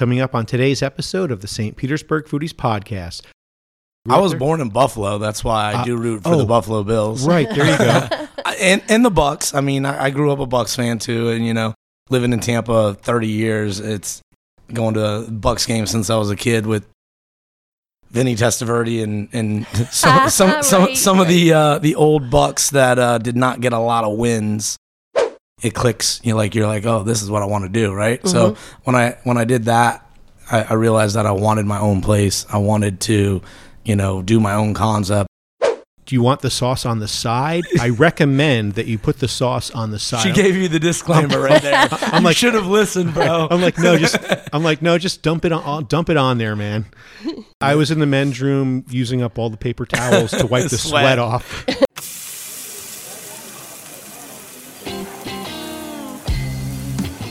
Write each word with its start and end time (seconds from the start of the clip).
coming 0.00 0.18
up 0.18 0.34
on 0.34 0.46
today's 0.46 0.82
episode 0.82 1.30
of 1.30 1.42
the 1.42 1.46
St. 1.46 1.76
Petersburg 1.76 2.24
Foodies 2.24 2.54
Podcast. 2.54 3.20
I 4.08 4.18
was 4.18 4.34
born 4.34 4.62
in 4.62 4.70
Buffalo. 4.70 5.18
That's 5.18 5.44
why 5.44 5.74
I 5.74 5.84
do 5.84 5.94
root 5.94 6.22
for 6.22 6.30
oh. 6.30 6.38
the 6.38 6.46
Buffalo 6.46 6.82
Bills. 6.82 7.26
Right, 7.26 7.46
there 7.46 7.70
you 7.70 7.76
go. 7.76 8.08
I- 8.46 8.56
and 8.58 8.82
and 8.88 9.04
the 9.04 9.10
Bucks. 9.10 9.54
I 9.54 9.60
mean, 9.60 9.84
I, 9.84 10.04
I 10.04 10.10
grew 10.10 10.32
up 10.32 10.38
a 10.38 10.46
Bucks 10.46 10.74
fan 10.74 11.00
too, 11.00 11.28
and 11.28 11.46
you 11.46 11.52
know, 11.52 11.74
living 12.08 12.32
in 12.32 12.40
Tampa 12.40 12.94
thirty 12.94 13.28
years, 13.28 13.78
it's 13.78 14.22
going 14.72 14.94
to 14.94 15.30
Bucks 15.30 15.66
games 15.66 15.90
since 15.90 16.08
I 16.08 16.16
was 16.16 16.30
a 16.30 16.36
kid 16.36 16.64
with 16.64 16.86
Vinny 18.10 18.36
Testaverde 18.36 19.02
and 19.02 19.28
and 19.34 19.66
some 19.90 20.30
some 20.30 20.62
some, 20.62 20.82
Right, 20.84 20.96
some 20.96 21.20
of 21.20 21.28
the 21.28 21.52
uh, 21.52 21.78
the 21.78 21.94
old 21.94 22.30
Bucks 22.30 22.70
that 22.70 22.98
uh, 22.98 23.18
did 23.18 23.36
not 23.36 23.60
get 23.60 23.74
a 23.74 23.78
lot 23.78 24.04
of 24.04 24.16
wins. 24.16 24.78
It 25.62 25.74
clicks. 25.74 26.20
You 26.24 26.32
know, 26.32 26.36
like 26.36 26.54
you're 26.54 26.66
like, 26.66 26.86
oh, 26.86 27.02
this 27.02 27.22
is 27.22 27.30
what 27.30 27.42
I 27.42 27.46
want 27.46 27.64
to 27.64 27.70
do, 27.70 27.92
right? 27.92 28.26
So 28.26 28.52
mm-hmm. 28.52 28.80
when 28.84 28.96
I 28.96 29.18
when 29.24 29.36
I 29.36 29.44
did 29.44 29.64
that, 29.64 30.06
I, 30.50 30.62
I 30.62 30.72
realized 30.74 31.16
that 31.16 31.26
I 31.26 31.32
wanted 31.32 31.66
my 31.66 31.78
own 31.78 32.00
place. 32.00 32.46
I 32.50 32.58
wanted 32.58 33.00
to, 33.02 33.42
you 33.84 33.96
know, 33.96 34.22
do 34.22 34.40
my 34.40 34.54
own 34.54 34.74
concept. 34.74 35.28
Do 36.10 36.16
you 36.16 36.22
want 36.22 36.40
the 36.40 36.50
sauce 36.50 36.84
on 36.84 36.98
the 36.98 37.06
side? 37.06 37.62
I 37.80 37.90
recommend 37.90 38.72
that 38.74 38.86
you 38.86 38.98
put 38.98 39.20
the 39.20 39.28
sauce 39.28 39.70
on 39.70 39.92
the 39.92 39.98
side. 40.00 40.22
She 40.22 40.32
gave 40.32 40.56
you 40.56 40.66
the 40.66 40.80
disclaimer 40.80 41.38
right 41.38 41.62
there. 41.62 41.86
I'm 41.92 42.24
like- 42.24 42.24
like, 42.24 42.36
should 42.36 42.54
have 42.54 42.66
listened, 42.66 43.14
bro. 43.14 43.46
I'm 43.50 43.60
like, 43.60 43.78
no, 43.78 43.96
just 43.96 44.16
I'm 44.52 44.64
like, 44.64 44.82
no, 44.82 44.98
just 44.98 45.22
dump 45.22 45.44
it 45.44 45.52
on 45.52 45.84
dump 45.84 46.10
it 46.10 46.16
on 46.16 46.38
there, 46.38 46.56
man. 46.56 46.86
I 47.60 47.76
was 47.76 47.92
in 47.92 48.00
the 48.00 48.06
men's 48.06 48.40
room 48.40 48.84
using 48.88 49.22
up 49.22 49.38
all 49.38 49.50
the 49.50 49.56
paper 49.56 49.86
towels 49.86 50.32
to 50.32 50.48
wipe 50.48 50.68
the 50.68 50.78
sweat, 50.78 51.02
Sweat. 51.04 51.18
off. 51.20 51.64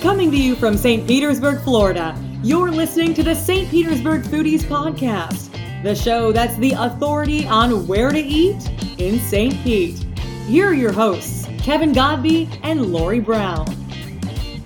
Coming 0.02 0.32
to 0.32 0.38
you 0.38 0.56
from 0.56 0.78
St. 0.78 1.06
Petersburg, 1.06 1.60
Florida, 1.60 2.18
you're 2.42 2.72
listening 2.72 3.14
to 3.16 3.22
the 3.22 3.36
St. 3.36 3.70
Petersburg 3.70 4.22
Foodies 4.24 4.62
Podcast, 4.62 5.52
the 5.84 5.94
show 5.94 6.32
that's 6.32 6.56
the 6.56 6.72
authority 6.72 7.46
on 7.46 7.86
where 7.86 8.10
to 8.10 8.18
eat 8.18 8.66
in 8.98 9.20
St. 9.20 9.54
Pete. 9.62 9.98
Here 10.48 10.70
are 10.70 10.74
your 10.74 10.94
hosts, 10.94 11.50
Kevin 11.58 11.92
Godby 11.92 12.50
and 12.64 12.94
Lori 12.94 13.20
Brown. 13.20 13.68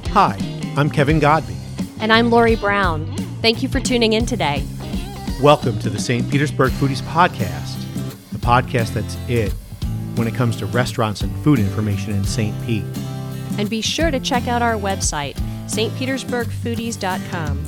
Hi, 0.09 0.37
I'm 0.77 0.87
Kevin 0.87 1.19
Godby. 1.19 1.55
And 1.99 2.13
I'm 2.13 2.29
Lori 2.29 2.55
Brown. 2.55 3.11
Thank 3.41 3.63
you 3.63 3.69
for 3.69 3.79
tuning 3.79 4.13
in 4.13 4.27
today. 4.27 4.63
Welcome 5.41 5.79
to 5.79 5.89
the 5.89 5.99
St. 5.99 6.29
Petersburg 6.29 6.71
Foodies 6.73 7.01
Podcast, 7.01 7.81
the 8.31 8.37
podcast 8.37 8.93
that's 8.93 9.17
it 9.27 9.51
when 10.13 10.27
it 10.27 10.35
comes 10.35 10.55
to 10.57 10.67
restaurants 10.67 11.21
and 11.21 11.35
food 11.43 11.57
information 11.57 12.13
in 12.13 12.23
St. 12.23 12.55
Pete. 12.67 12.85
And 13.57 13.69
be 13.69 13.81
sure 13.81 14.11
to 14.11 14.19
check 14.19 14.47
out 14.47 14.61
our 14.61 14.75
website, 14.75 15.35
stpetersburgfoodies.com. 15.65 17.65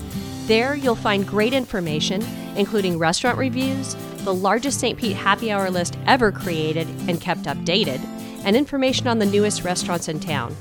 There 0.48 0.76
you'll 0.76 0.96
find 0.96 1.28
great 1.28 1.54
information, 1.54 2.24
including 2.56 2.98
restaurant 2.98 3.38
reviews, 3.38 3.96
the 4.20 4.34
largest 4.34 4.80
St. 4.80 4.98
Pete 4.98 5.16
happy 5.16 5.52
hour 5.52 5.70
list 5.70 5.98
ever 6.08 6.32
created 6.32 6.88
and 7.08 7.22
kept 7.22 7.44
updated, 7.44 8.00
and 8.44 8.56
information 8.56 9.08
on 9.08 9.20
the 9.20 9.26
newest 9.26 9.64
restaurants 9.64 10.08
in 10.08 10.20
town. 10.20 10.56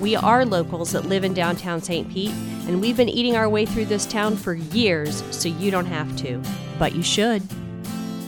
We 0.00 0.16
are 0.16 0.44
locals 0.44 0.92
that 0.92 1.06
live 1.06 1.22
in 1.22 1.32
downtown 1.32 1.80
St. 1.80 2.10
Pete, 2.10 2.32
and 2.66 2.80
we've 2.80 2.96
been 2.96 3.08
eating 3.08 3.36
our 3.36 3.48
way 3.48 3.64
through 3.64 3.84
this 3.84 4.04
town 4.04 4.36
for 4.36 4.54
years, 4.54 5.22
so 5.30 5.48
you 5.48 5.70
don't 5.70 5.86
have 5.86 6.16
to. 6.18 6.42
But 6.78 6.94
you 6.94 7.02
should. 7.02 7.42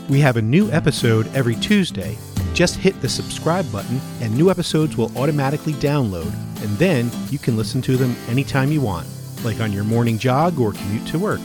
We 0.08 0.20
have 0.20 0.36
a 0.36 0.42
new 0.42 0.70
episode 0.70 1.26
every 1.34 1.56
Tuesday. 1.56 2.16
Just 2.54 2.76
hit 2.76 2.98
the 3.02 3.08
subscribe 3.08 3.70
button, 3.72 4.00
and 4.20 4.34
new 4.34 4.48
episodes 4.48 4.96
will 4.96 5.10
automatically 5.18 5.72
download, 5.74 6.32
and 6.62 6.78
then 6.78 7.10
you 7.28 7.38
can 7.38 7.56
listen 7.56 7.82
to 7.82 7.96
them 7.96 8.14
anytime 8.28 8.70
you 8.70 8.80
want, 8.80 9.08
like 9.44 9.60
on 9.60 9.72
your 9.72 9.82
morning 9.82 10.18
jog 10.18 10.60
or 10.60 10.72
commute 10.72 11.04
to 11.08 11.18
work. 11.18 11.40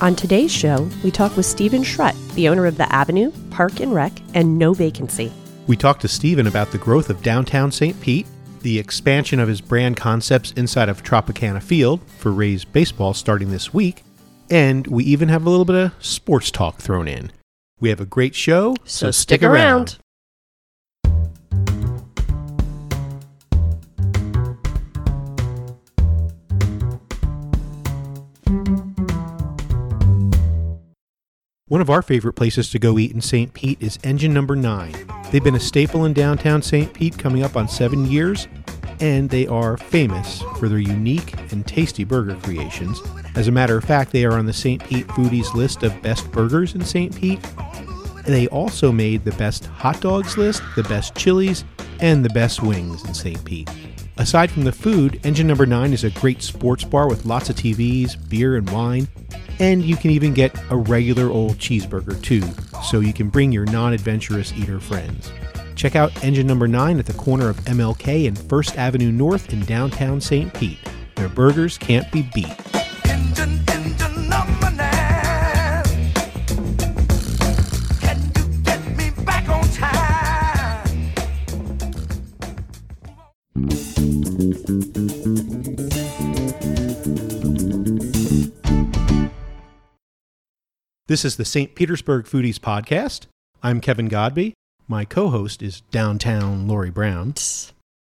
On 0.00 0.14
today's 0.14 0.52
show, 0.52 0.88
we 1.02 1.10
talk 1.10 1.36
with 1.36 1.44
Stephen 1.44 1.82
Schrutt, 1.82 2.14
the 2.34 2.48
owner 2.48 2.66
of 2.66 2.76
the 2.76 2.90
Avenue, 2.94 3.32
Park 3.50 3.80
and 3.80 3.92
Rec, 3.92 4.12
and 4.32 4.56
No 4.56 4.72
Vacancy. 4.72 5.32
We 5.66 5.76
talked 5.76 6.02
to 6.02 6.08
Stephen 6.08 6.46
about 6.46 6.70
the 6.70 6.78
growth 6.78 7.10
of 7.10 7.20
downtown 7.22 7.72
St. 7.72 8.00
Pete, 8.00 8.28
the 8.60 8.78
expansion 8.78 9.40
of 9.40 9.48
his 9.48 9.60
brand 9.60 9.96
concepts 9.96 10.52
inside 10.52 10.88
of 10.88 11.02
Tropicana 11.02 11.60
Field 11.60 12.00
for 12.18 12.30
Rays 12.30 12.64
baseball 12.64 13.12
starting 13.12 13.50
this 13.50 13.74
week, 13.74 14.04
and 14.50 14.86
we 14.86 15.02
even 15.02 15.28
have 15.28 15.44
a 15.44 15.50
little 15.50 15.64
bit 15.64 15.76
of 15.76 15.92
sports 15.98 16.52
talk 16.52 16.78
thrown 16.78 17.08
in. 17.08 17.32
We 17.80 17.88
have 17.88 18.00
a 18.00 18.06
great 18.06 18.34
show, 18.34 18.76
so, 18.84 19.10
stick 19.10 19.42
around. 19.42 19.96
One 31.68 31.80
of 31.80 31.88
our 31.88 32.02
favorite 32.02 32.34
places 32.34 32.68
to 32.70 32.78
go 32.78 32.98
eat 32.98 33.12
in 33.12 33.22
St. 33.22 33.54
Pete 33.54 33.80
is 33.80 33.98
Engine 34.04 34.34
Number 34.34 34.56
9. 34.56 34.92
They've 35.30 35.42
been 35.42 35.54
a 35.54 35.60
staple 35.60 36.04
in 36.04 36.12
downtown 36.12 36.60
St. 36.60 36.92
Pete 36.92 37.16
coming 37.16 37.42
up 37.42 37.56
on 37.56 37.66
seven 37.66 38.04
years, 38.04 38.46
and 39.00 39.30
they 39.30 39.46
are 39.46 39.76
famous 39.76 40.42
for 40.58 40.68
their 40.68 40.78
unique 40.78 41.34
and 41.52 41.66
tasty 41.66 42.04
burger 42.04 42.36
creations. 42.36 43.00
As 43.34 43.48
a 43.48 43.52
matter 43.52 43.76
of 43.76 43.84
fact, 43.84 44.12
they 44.12 44.24
are 44.24 44.34
on 44.34 44.46
the 44.46 44.52
St. 44.52 44.84
Pete 44.84 45.06
Foodies 45.08 45.54
list 45.54 45.82
of 45.82 46.02
best 46.02 46.30
burgers 46.30 46.74
in 46.74 46.84
St. 46.84 47.14
Pete. 47.14 47.40
They 48.26 48.46
also 48.48 48.92
made 48.92 49.24
the 49.24 49.32
best 49.32 49.66
hot 49.66 50.00
dogs 50.00 50.36
list, 50.36 50.62
the 50.76 50.82
best 50.84 51.14
chilies, 51.14 51.64
and 52.00 52.24
the 52.24 52.30
best 52.30 52.62
wings 52.62 53.04
in 53.04 53.14
St. 53.14 53.42
Pete. 53.44 53.70
Aside 54.18 54.50
from 54.50 54.64
the 54.64 54.72
food, 54.72 55.18
Engine 55.24 55.46
Number 55.46 55.64
9 55.64 55.94
is 55.94 56.04
a 56.04 56.10
great 56.10 56.42
sports 56.42 56.84
bar 56.84 57.08
with 57.08 57.24
lots 57.24 57.48
of 57.48 57.56
TVs, 57.56 58.16
beer, 58.28 58.56
and 58.56 58.68
wine. 58.70 59.08
And 59.58 59.82
you 59.82 59.96
can 59.96 60.10
even 60.10 60.34
get 60.34 60.54
a 60.70 60.76
regular 60.76 61.30
old 61.30 61.56
cheeseburger 61.58 62.20
too, 62.22 62.42
so 62.82 63.00
you 63.00 63.12
can 63.12 63.30
bring 63.30 63.52
your 63.52 63.66
non 63.66 63.92
adventurous 63.92 64.52
eater 64.52 64.80
friends. 64.80 65.32
Check 65.80 65.96
out 65.96 66.22
Engine 66.22 66.46
Number 66.46 66.68
9 66.68 66.98
at 66.98 67.06
the 67.06 67.14
corner 67.14 67.48
of 67.48 67.56
MLK 67.60 68.28
and 68.28 68.38
First 68.38 68.76
Avenue 68.76 69.10
North 69.10 69.50
in 69.50 69.60
downtown 69.64 70.20
St. 70.20 70.52
Pete. 70.52 70.76
Their 71.14 71.30
burgers 71.30 71.78
can't 71.78 72.04
be 72.12 72.28
beat. 72.34 72.52
Engine, 73.06 73.64
engine 73.66 74.28
number 74.28 74.70
nine. 74.72 75.82
Can 77.98 78.30
you 78.36 78.62
get 78.62 78.94
me 78.94 79.08
back 79.24 79.48
on 79.48 79.64
time? 79.70 80.86
This 91.06 91.24
is 91.24 91.36
the 91.36 91.46
St. 91.46 91.74
Petersburg 91.74 92.26
Foodies 92.26 92.58
Podcast. 92.58 93.28
I'm 93.62 93.80
Kevin 93.80 94.08
Godby. 94.08 94.52
My 94.90 95.04
co 95.04 95.30
host 95.30 95.62
is 95.62 95.82
downtown 95.92 96.66
Lori 96.66 96.90
Brown. 96.90 97.34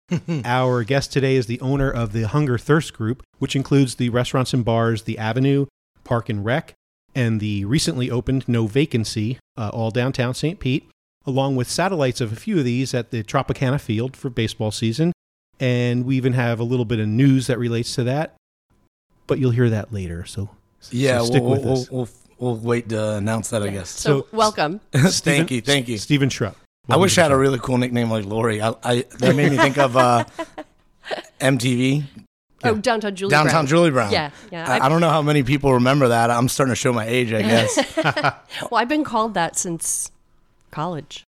Our 0.44 0.84
guest 0.84 1.14
today 1.14 1.36
is 1.36 1.46
the 1.46 1.62
owner 1.62 1.92
of 1.92 2.12
the 2.12 2.24
Hunger 2.24 2.58
Thirst 2.58 2.92
Group, 2.94 3.22
which 3.38 3.56
includes 3.56 3.94
the 3.94 4.10
restaurants 4.10 4.52
and 4.52 4.66
bars 4.66 5.04
The 5.04 5.20
Avenue, 5.20 5.68
Park 6.04 6.28
and 6.28 6.44
Rec, 6.44 6.74
and 7.14 7.40
the 7.40 7.66
recently 7.66 8.10
opened 8.10 8.50
No 8.50 8.66
Vacancy, 8.66 9.38
uh, 9.56 9.70
all 9.70 9.92
downtown 9.92 10.34
St. 10.34 10.60
Pete, 10.60 10.90
along 11.24 11.56
with 11.56 11.70
satellites 11.70 12.20
of 12.20 12.34
a 12.34 12.36
few 12.36 12.58
of 12.58 12.66
these 12.66 12.96
at 12.96 13.12
the 13.12 13.24
Tropicana 13.24 13.80
Field 13.80 14.18
for 14.18 14.32
baseball 14.32 14.72
season. 14.72 15.14
And 15.60 16.04
we 16.04 16.18
even 16.18 16.34
have 16.34 16.60
a 16.60 16.64
little 16.64 16.86
bit 16.86 17.00
of 17.00 17.08
news 17.08 17.46
that 17.46 17.60
relates 17.60 17.94
to 17.94 18.04
that, 18.06 18.34
but 19.28 19.38
you'll 19.38 19.52
hear 19.52 19.70
that 19.70 19.94
later. 19.94 20.26
So, 20.26 20.50
so 20.80 20.90
Yeah, 20.94 21.22
stick 21.26 21.44
we'll, 21.44 21.52
with 21.52 21.64
we'll, 21.64 21.74
us. 21.74 21.92
we'll, 21.92 22.10
we'll 22.40 22.56
wait 22.58 22.90
to 22.90 23.18
announce 23.18 23.52
that, 23.52 23.62
I 23.62 23.68
guess. 23.70 23.92
So, 23.92 24.22
So- 24.22 24.28
welcome. 24.32 24.82
thank 24.94 25.52
you, 25.52 25.62
thank 25.62 25.88
you. 25.88 26.00
Stephen 26.00 26.30
Schrutt. 26.30 26.56
I 26.92 26.98
wish 26.98 27.18
I 27.18 27.24
had 27.24 27.32
a 27.32 27.38
really 27.38 27.60
cool 27.60 27.78
nickname 27.78 28.10
like 28.12 28.26
Lori. 28.26 28.62
I, 28.62 28.74
I 28.84 29.06
that 29.20 29.36
made 29.36 29.52
me 29.52 29.58
think 29.58 29.78
of 29.78 29.96
uh, 29.98 30.26
MTV, 31.40 32.04
Oh, 32.64 32.76
downtown 32.76 33.16
Julie 33.16 33.30
Brown. 33.32 33.46
Downtown 33.46 33.62
Brown. 33.64 33.68
Julie 33.68 33.92
Brown. 33.92 34.12
Yeah, 34.12 34.30
yeah. 34.52 34.72
I, 34.72 34.86
I 34.86 34.90
don't 34.90 35.02
know 35.02 35.10
how 35.10 35.22
many 35.22 35.44
people 35.44 35.74
remember 35.74 36.10
that. 36.10 36.30
I'm 36.30 36.48
starting 36.48 36.72
to 36.72 36.76
show 36.76 36.94
my 36.94 37.06
age, 37.06 37.34
I 37.34 37.42
guess. 37.42 37.96
Well, 38.70 38.80
I've 38.80 38.90
been 38.90 39.04
called 39.04 39.34
that 39.34 39.58
since 39.58 40.12
college. 40.70 41.24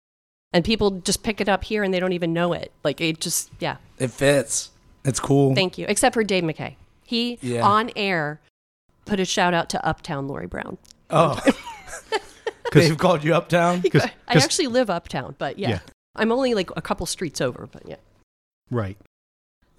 And 0.52 0.64
people 0.64 0.92
just 0.92 1.24
pick 1.24 1.40
it 1.40 1.48
up 1.48 1.64
here 1.64 1.82
and 1.82 1.92
they 1.92 1.98
don't 1.98 2.12
even 2.12 2.32
know 2.32 2.52
it. 2.52 2.70
Like 2.84 3.00
it 3.00 3.20
just 3.20 3.50
yeah. 3.58 3.78
it 3.98 4.12
fits. 4.12 4.70
It's 5.04 5.18
cool. 5.18 5.54
Thank 5.54 5.76
you. 5.78 5.86
Except 5.88 6.14
for 6.14 6.22
Dave 6.22 6.44
McKay. 6.44 6.76
He 7.04 7.38
Yeah. 7.42 7.62
on 7.66 7.90
air 7.96 8.40
put 9.04 9.18
a 9.18 9.24
shout 9.24 9.52
out 9.52 9.68
to 9.70 9.84
Uptown 9.84 10.28
Lori 10.28 10.46
Brown. 10.46 10.78
oh, 11.10 11.40
they've 12.74 12.98
called 12.98 13.24
you 13.24 13.34
uptown. 13.34 13.82
Cause, 13.90 14.02
I 14.28 14.34
'cause- 14.34 14.44
actually 14.44 14.66
live 14.68 14.90
uptown, 14.90 15.34
but 15.38 15.58
yeah. 15.58 15.68
Yeah. 15.70 15.78
I'm 16.16 16.30
only 16.30 16.54
like 16.54 16.70
a 16.76 16.82
couple 16.82 17.06
streets 17.06 17.40
over, 17.40 17.68
but 17.72 17.82
yeah. 17.88 17.96
right. 18.70 18.96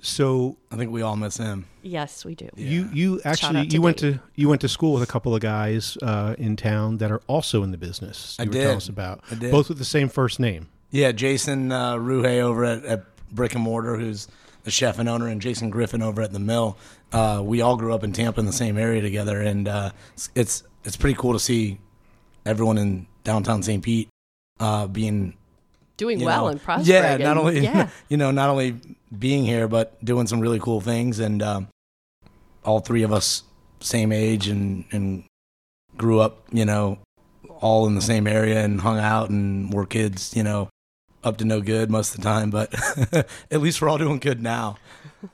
So 0.01 0.57
I 0.71 0.75
think 0.75 0.91
we 0.91 1.01
all 1.01 1.15
miss 1.15 1.37
him. 1.37 1.65
Yes, 1.81 2.25
we 2.25 2.35
do. 2.35 2.49
you 2.55 2.89
you 2.93 3.21
actually 3.23 3.59
out 3.59 3.69
to 3.69 3.73
you 3.75 3.81
went 3.81 3.97
Dave. 3.97 4.15
to 4.15 4.19
you 4.35 4.49
went 4.49 4.61
to 4.61 4.67
school 4.67 4.93
with 4.93 5.01
a 5.01 5.07
couple 5.07 5.33
of 5.33 5.41
guys 5.41 5.97
uh, 6.01 6.35
in 6.37 6.57
town 6.57 6.97
that 6.97 7.11
are 7.11 7.21
also 7.27 7.63
in 7.63 7.71
the 7.71 7.77
business. 7.77 8.35
I 8.37 8.43
You 8.43 8.49
were 8.49 8.53
did. 8.53 8.61
telling 8.63 8.77
us 8.77 8.89
about 8.89 9.23
I 9.31 9.35
did. 9.35 9.51
both 9.51 9.69
with 9.69 9.77
the 9.77 9.85
same 9.85 10.09
first 10.09 10.39
name. 10.39 10.67
Yeah, 10.91 11.11
Jason 11.13 11.71
uh, 11.71 11.95
Ruhe 11.95 12.39
over 12.41 12.65
at, 12.65 12.83
at 12.85 13.05
Brick 13.31 13.53
and 13.55 13.63
Mortar, 13.63 13.97
who's 13.97 14.27
the 14.63 14.71
chef 14.71 14.99
and 14.99 15.07
owner, 15.09 15.27
and 15.27 15.41
Jason 15.41 15.69
Griffin 15.69 16.01
over 16.01 16.21
at 16.21 16.33
the 16.33 16.39
mill. 16.39 16.77
Uh, 17.11 17.41
we 17.43 17.61
all 17.61 17.77
grew 17.77 17.93
up 17.93 18.03
in 18.03 18.11
Tampa 18.11 18.39
in 18.41 18.45
the 18.45 18.51
same 18.53 18.77
area 18.77 19.01
together, 19.01 19.41
and 19.41 19.67
uh, 19.67 19.91
it's, 20.13 20.29
it's 20.35 20.63
it's 20.83 20.97
pretty 20.97 21.15
cool 21.15 21.33
to 21.33 21.39
see 21.39 21.79
everyone 22.45 22.77
in 22.77 23.07
downtown 23.23 23.63
St. 23.63 23.83
Pete 23.83 24.09
uh, 24.59 24.87
being 24.87 25.35
Doing 25.97 26.19
well 26.23 26.43
know, 26.43 26.47
and 26.49 26.61
prospering. 26.61 26.87
Yeah, 27.03 27.17
not 27.17 27.37
only 27.37 27.61
yeah. 27.61 27.89
you 28.09 28.17
know 28.17 28.29
not 28.31 28.49
only 28.49 28.75
being 29.17 29.45
here, 29.45 29.67
but 29.69 30.03
doing 30.03 30.27
some 30.27 30.41
really 30.41 30.59
cool 30.59 30.81
things, 30.81 31.19
and 31.19 31.41
um, 31.41 31.69
all 32.65 32.81
three 32.81 33.03
of 33.03 33.13
us 33.13 33.43
same 33.79 34.11
age 34.11 34.49
and 34.49 34.83
and 34.91 35.23
grew 35.95 36.19
up, 36.19 36.43
you 36.51 36.65
know, 36.65 36.99
all 37.61 37.87
in 37.87 37.95
the 37.95 38.01
same 38.01 38.27
area 38.27 38.63
and 38.63 38.81
hung 38.81 38.99
out 38.99 39.29
and 39.29 39.73
were 39.73 39.85
kids, 39.85 40.35
you 40.35 40.43
know, 40.43 40.69
up 41.23 41.37
to 41.37 41.45
no 41.45 41.61
good 41.61 41.89
most 41.89 42.13
of 42.13 42.21
the 42.21 42.23
time, 42.23 42.49
but 42.49 42.73
at 43.51 43.61
least 43.61 43.81
we're 43.81 43.89
all 43.89 43.97
doing 43.97 44.19
good 44.19 44.41
now. 44.41 44.77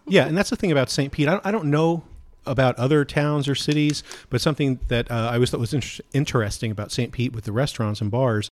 Yeah, 0.08 0.28
and 0.28 0.38
that's 0.38 0.50
the 0.50 0.56
thing 0.56 0.72
about 0.72 0.90
St. 0.90 1.12
Pete. 1.12 1.28
I 1.28 1.32
don't, 1.32 1.46
I 1.46 1.52
don't 1.52 1.66
know 1.66 2.04
about 2.46 2.76
other 2.78 3.06
towns 3.06 3.48
or 3.48 3.56
cities, 3.56 4.04
but 4.30 4.42
something 4.42 4.80
that 4.88 5.10
uh, 5.12 5.30
I 5.32 5.34
always 5.36 5.52
thought 5.52 5.60
was 5.60 5.74
inter- 5.74 6.04
interesting 6.14 6.72
about 6.72 6.92
St. 6.92 7.12
Pete 7.12 7.34
with 7.34 7.44
the 7.46 7.52
restaurants 7.52 8.02
and 8.02 8.10
bars. 8.10 8.50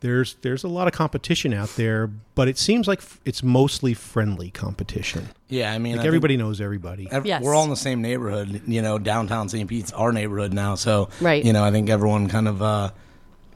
There's 0.00 0.34
there's 0.40 0.64
a 0.64 0.68
lot 0.68 0.88
of 0.88 0.94
competition 0.94 1.52
out 1.52 1.68
there, 1.76 2.06
but 2.34 2.48
it 2.48 2.56
seems 2.56 2.88
like 2.88 3.00
f- 3.00 3.20
it's 3.26 3.42
mostly 3.42 3.92
friendly 3.92 4.50
competition. 4.50 5.28
Yeah, 5.48 5.72
I 5.72 5.78
mean, 5.78 5.92
Like 5.92 6.00
think 6.00 6.06
everybody 6.06 6.36
knows 6.38 6.58
everybody. 6.60 7.06
ev- 7.10 7.26
Yes. 7.26 7.42
we're 7.42 7.54
all 7.54 7.64
in 7.64 7.70
the 7.70 7.76
same 7.76 8.00
neighborhood, 8.00 8.62
you 8.66 8.80
know, 8.80 8.98
downtown 8.98 9.50
St. 9.50 9.68
Pete's 9.68 9.92
our 9.92 10.10
neighborhood 10.10 10.54
now, 10.54 10.74
so 10.74 11.10
Right. 11.20 11.44
you 11.44 11.52
know, 11.52 11.62
I 11.62 11.70
think 11.70 11.90
everyone 11.90 12.28
kind 12.28 12.48
of 12.48 12.62
uh, 12.62 12.90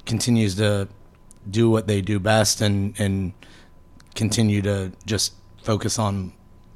continues 0.05 0.57
to 0.57 0.87
do 1.51 1.71
what 1.71 1.87
they 1.87 2.01
do 2.03 2.19
best 2.21 2.61
and 2.61 2.95
and 2.99 3.33
continue 4.15 4.61
to 4.63 4.93
just 5.07 5.33
focus 5.63 5.99
on 5.99 6.33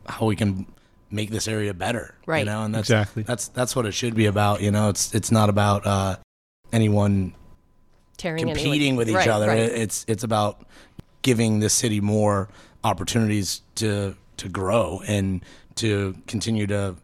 how 0.06 0.24
we 0.26 0.34
can 0.34 0.66
make 1.10 1.30
this 1.30 1.48
area 1.48 1.72
better. 1.74 2.14
Right. 2.26 2.40
You 2.40 2.44
know, 2.46 2.62
and 2.62 2.74
that's 2.74 2.88
Exactly. 2.90 3.22
that's 3.22 3.48
that's 3.48 3.74
what 3.76 3.86
it 3.86 3.92
should 3.92 4.14
be 4.14 4.26
about. 4.26 4.60
You 4.62 4.70
know, 4.70 4.88
it's 4.90 5.14
it's 5.14 5.30
not 5.30 5.48
about 5.48 5.86
uh, 5.86 6.16
anyone 6.72 7.34
Tearing 8.16 8.42
anyone- 8.42 8.56
competing 8.56 8.96
with 8.96 9.08
each 9.08 9.14
Right, 9.16 9.28
other. 9.28 9.46
right. 9.48 9.58
It's 9.58 10.04
it's 10.08 10.24
about 10.24 10.66
giving 11.22 11.60
the 11.60 11.68
city 11.70 12.00
more 12.00 12.48
opportunities 12.84 13.62
to 13.76 14.16
to 14.38 14.48
grow 14.48 15.02
and 15.06 15.44
to 15.76 16.16
continue 16.26 16.66
to 16.66 16.96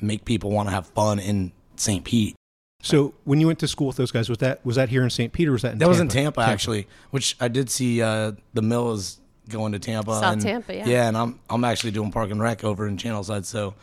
make 0.00 0.24
people 0.24 0.50
want 0.50 0.68
to 0.68 0.74
have 0.74 0.86
fun 0.88 1.18
in 1.18 1.52
St. 1.76 2.04
Pete. 2.04 2.34
So 2.82 3.14
when 3.24 3.38
you 3.40 3.46
went 3.46 3.60
to 3.60 3.68
school 3.68 3.86
with 3.86 3.96
those 3.96 4.10
guys, 4.10 4.28
was 4.28 4.38
that 4.38 4.64
was 4.66 4.76
that 4.76 4.88
here 4.88 5.02
in 5.04 5.10
St. 5.10 5.32
Pete 5.32 5.48
or 5.48 5.52
was 5.52 5.62
that 5.62 5.72
in 5.72 5.78
That 5.78 5.84
Tampa? 5.86 5.90
was 5.90 6.00
in 6.00 6.08
Tampa, 6.08 6.40
actually, 6.40 6.88
which 7.10 7.36
I 7.40 7.48
did 7.48 7.70
see. 7.70 8.02
Uh, 8.02 8.32
the 8.54 8.62
mill 8.62 8.92
is 8.92 9.20
going 9.52 9.72
to 9.72 9.78
Tampa. 9.78 10.12
South 10.14 10.32
and, 10.32 10.42
Tampa, 10.42 10.74
yeah. 10.74 10.86
Yeah, 10.86 11.08
and 11.08 11.16
I'm 11.16 11.38
I'm 11.48 11.64
actually 11.64 11.92
doing 11.92 12.10
Park 12.10 12.30
and 12.30 12.40
Rec 12.40 12.64
over 12.64 12.86
in 12.86 12.96
Channelside, 12.96 13.44
so 13.44 13.74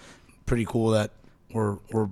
pretty 0.46 0.66
cool 0.66 0.92
that 0.92 1.12
we're 1.54 1.78
we're 1.92 2.10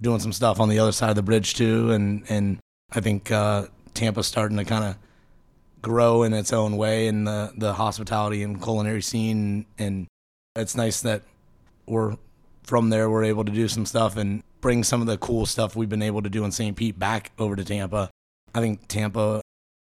doing 0.00 0.20
some 0.20 0.32
stuff 0.32 0.60
on 0.60 0.68
the 0.68 0.78
other 0.78 0.92
side 0.92 1.10
of 1.10 1.16
the 1.16 1.22
bridge 1.22 1.54
too, 1.54 1.90
and 1.90 2.24
and 2.28 2.58
I 2.92 3.00
think 3.00 3.30
uh, 3.30 3.66
Tampa's 3.92 4.26
starting 4.26 4.56
to 4.56 4.64
kind 4.64 4.84
of 4.84 4.96
grow 5.82 6.22
in 6.22 6.32
its 6.32 6.52
own 6.52 6.76
way 6.76 7.06
in 7.06 7.24
the 7.24 7.52
the 7.56 7.74
hospitality 7.74 8.42
and 8.42 8.62
culinary 8.62 9.02
scene, 9.02 9.66
and 9.78 10.06
it's 10.56 10.76
nice 10.76 11.02
that 11.02 11.22
we're 11.86 12.16
from 12.62 12.90
there. 12.90 13.10
We're 13.10 13.24
able 13.24 13.44
to 13.44 13.52
do 13.52 13.68
some 13.68 13.86
stuff 13.86 14.16
and 14.16 14.42
bring 14.60 14.82
some 14.82 15.00
of 15.00 15.06
the 15.06 15.18
cool 15.18 15.44
stuff 15.44 15.76
we've 15.76 15.88
been 15.88 16.02
able 16.02 16.22
to 16.22 16.30
do 16.30 16.44
in 16.44 16.50
St. 16.50 16.74
Pete 16.74 16.98
back 16.98 17.32
over 17.38 17.54
to 17.54 17.64
Tampa. 17.64 18.08
I 18.54 18.60
think 18.60 18.88
Tampa 18.88 19.42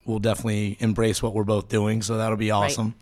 will 0.07 0.19
definitely 0.19 0.77
embrace 0.81 1.23
what 1.23 1.35
we're 1.35 1.45
both 1.45 1.69
doing, 1.69 2.03
so 2.03 2.17
that'll 2.17 2.37
be 2.37 2.51
awesome. 2.51 2.95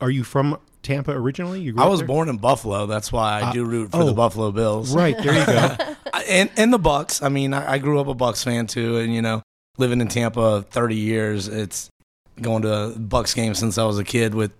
Are 0.00 0.10
you 0.10 0.24
from 0.24 0.58
Tampa 0.82 1.12
originally? 1.12 1.60
You 1.60 1.72
grew 1.72 1.82
I 1.84 1.86
was 1.88 2.00
there? 2.00 2.06
born 2.06 2.28
in 2.28 2.38
Buffalo. 2.38 2.86
That's 2.86 3.12
why 3.12 3.40
I 3.40 3.50
Uh, 3.50 3.52
do 3.52 3.64
root 3.64 3.90
for 3.92 3.98
oh. 4.02 4.06
the 4.06 4.12
Buffalo 4.12 4.50
Bills. 4.52 4.94
Right 4.94 5.16
there 5.16 5.38
you 5.38 5.46
go. 5.46 5.76
I- 6.12 6.24
and 6.28 6.50
and 6.56 6.72
the 6.72 6.78
Bucks. 6.78 7.22
I 7.22 7.28
mean, 7.28 7.54
I, 7.54 7.72
I 7.72 7.78
grew 7.78 8.00
up 8.00 8.08
a 8.08 8.14
Bucks 8.14 8.42
fan 8.42 8.66
too, 8.66 8.98
and 8.98 9.14
you 9.14 9.22
know, 9.22 9.42
living 9.78 10.00
in 10.00 10.08
Tampa 10.08 10.62
30 10.62 10.96
years, 10.96 11.48
it's 11.48 11.88
going 12.40 12.62
to 12.62 12.94
Bucks 12.98 13.34
games 13.34 13.58
since 13.58 13.78
I 13.78 13.84
was 13.84 13.98
a 13.98 14.04
kid 14.04 14.34
with 14.34 14.52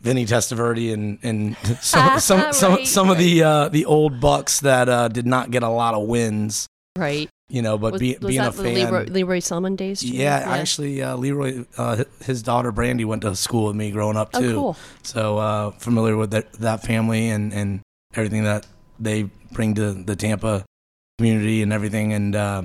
Vinny 0.00 0.24
Testaverde 0.26 0.92
and 0.92 1.18
and 1.22 1.56
some 1.80 2.18
some 2.20 2.52
some, 2.52 2.84
some 2.84 3.10
of 3.10 3.18
the 3.18 3.42
uh, 3.42 3.68
the 3.68 3.84
old 3.86 4.20
Bucks 4.20 4.60
that 4.60 4.88
uh, 4.88 5.08
did 5.08 5.26
not 5.26 5.50
get 5.50 5.62
a 5.62 5.68
lot 5.68 5.94
of 5.94 6.06
wins. 6.06 6.66
Right. 6.96 7.28
You 7.48 7.62
know, 7.62 7.78
but 7.78 7.92
was, 7.92 8.00
be, 8.00 8.16
was 8.20 8.28
being 8.28 8.40
a 8.40 8.50
fan. 8.50 8.74
Leroy, 8.74 9.04
Leroy 9.04 9.38
Selmon 9.38 9.76
days? 9.76 10.00
too? 10.00 10.08
yeah, 10.08 10.42
actually, 10.44 11.00
uh, 11.00 11.16
Leroy, 11.16 11.64
uh, 11.78 12.02
his 12.24 12.42
daughter 12.42 12.72
Brandy 12.72 13.04
went 13.04 13.22
to 13.22 13.36
school 13.36 13.68
with 13.68 13.76
me 13.76 13.92
growing 13.92 14.16
up 14.16 14.30
Oh, 14.34 14.40
too. 14.40 14.54
cool. 14.54 14.76
So 15.04 15.38
uh, 15.38 15.70
familiar 15.70 16.16
with 16.16 16.32
that, 16.32 16.52
that 16.54 16.82
family 16.82 17.28
and, 17.28 17.52
and 17.52 17.82
everything 18.14 18.42
that 18.44 18.66
they 18.98 19.30
bring 19.52 19.74
to 19.76 19.92
the 19.92 20.16
Tampa 20.16 20.64
community 21.18 21.62
and 21.62 21.72
everything. 21.72 22.12
And 22.12 22.34
uh, 22.34 22.62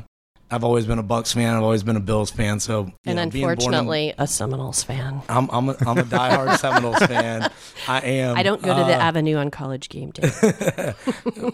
I've 0.52 0.64
always 0.66 0.86
been 0.86 1.00
a 1.00 1.04
Bucks 1.04 1.34
fan. 1.34 1.56
I've 1.56 1.64
always 1.64 1.82
been 1.84 1.96
a 1.96 2.02
Bills 2.02 2.30
fan. 2.30 2.60
So 2.60 2.92
And 3.06 3.16
know, 3.16 3.26
born 3.26 3.36
in- 3.36 3.44
unfortunately, 3.50 4.14
a 4.18 4.28
Seminoles 4.28 4.84
fan. 4.84 5.22
I'm 5.30 5.50
I'm 5.50 5.70
a, 5.70 5.76
I'm 5.88 5.98
a 5.98 6.04
diehard 6.04 6.58
Seminoles 6.60 7.00
fan. 7.00 7.50
I 7.88 8.02
am. 8.02 8.36
I 8.38 8.44
don't 8.44 8.62
go 8.62 8.76
to 8.76 8.84
the 8.84 8.96
Uh, 8.96 9.00
Avenue 9.00 9.38
on 9.38 9.50
college 9.50 9.88
game 9.90 10.12
day. 10.12 10.30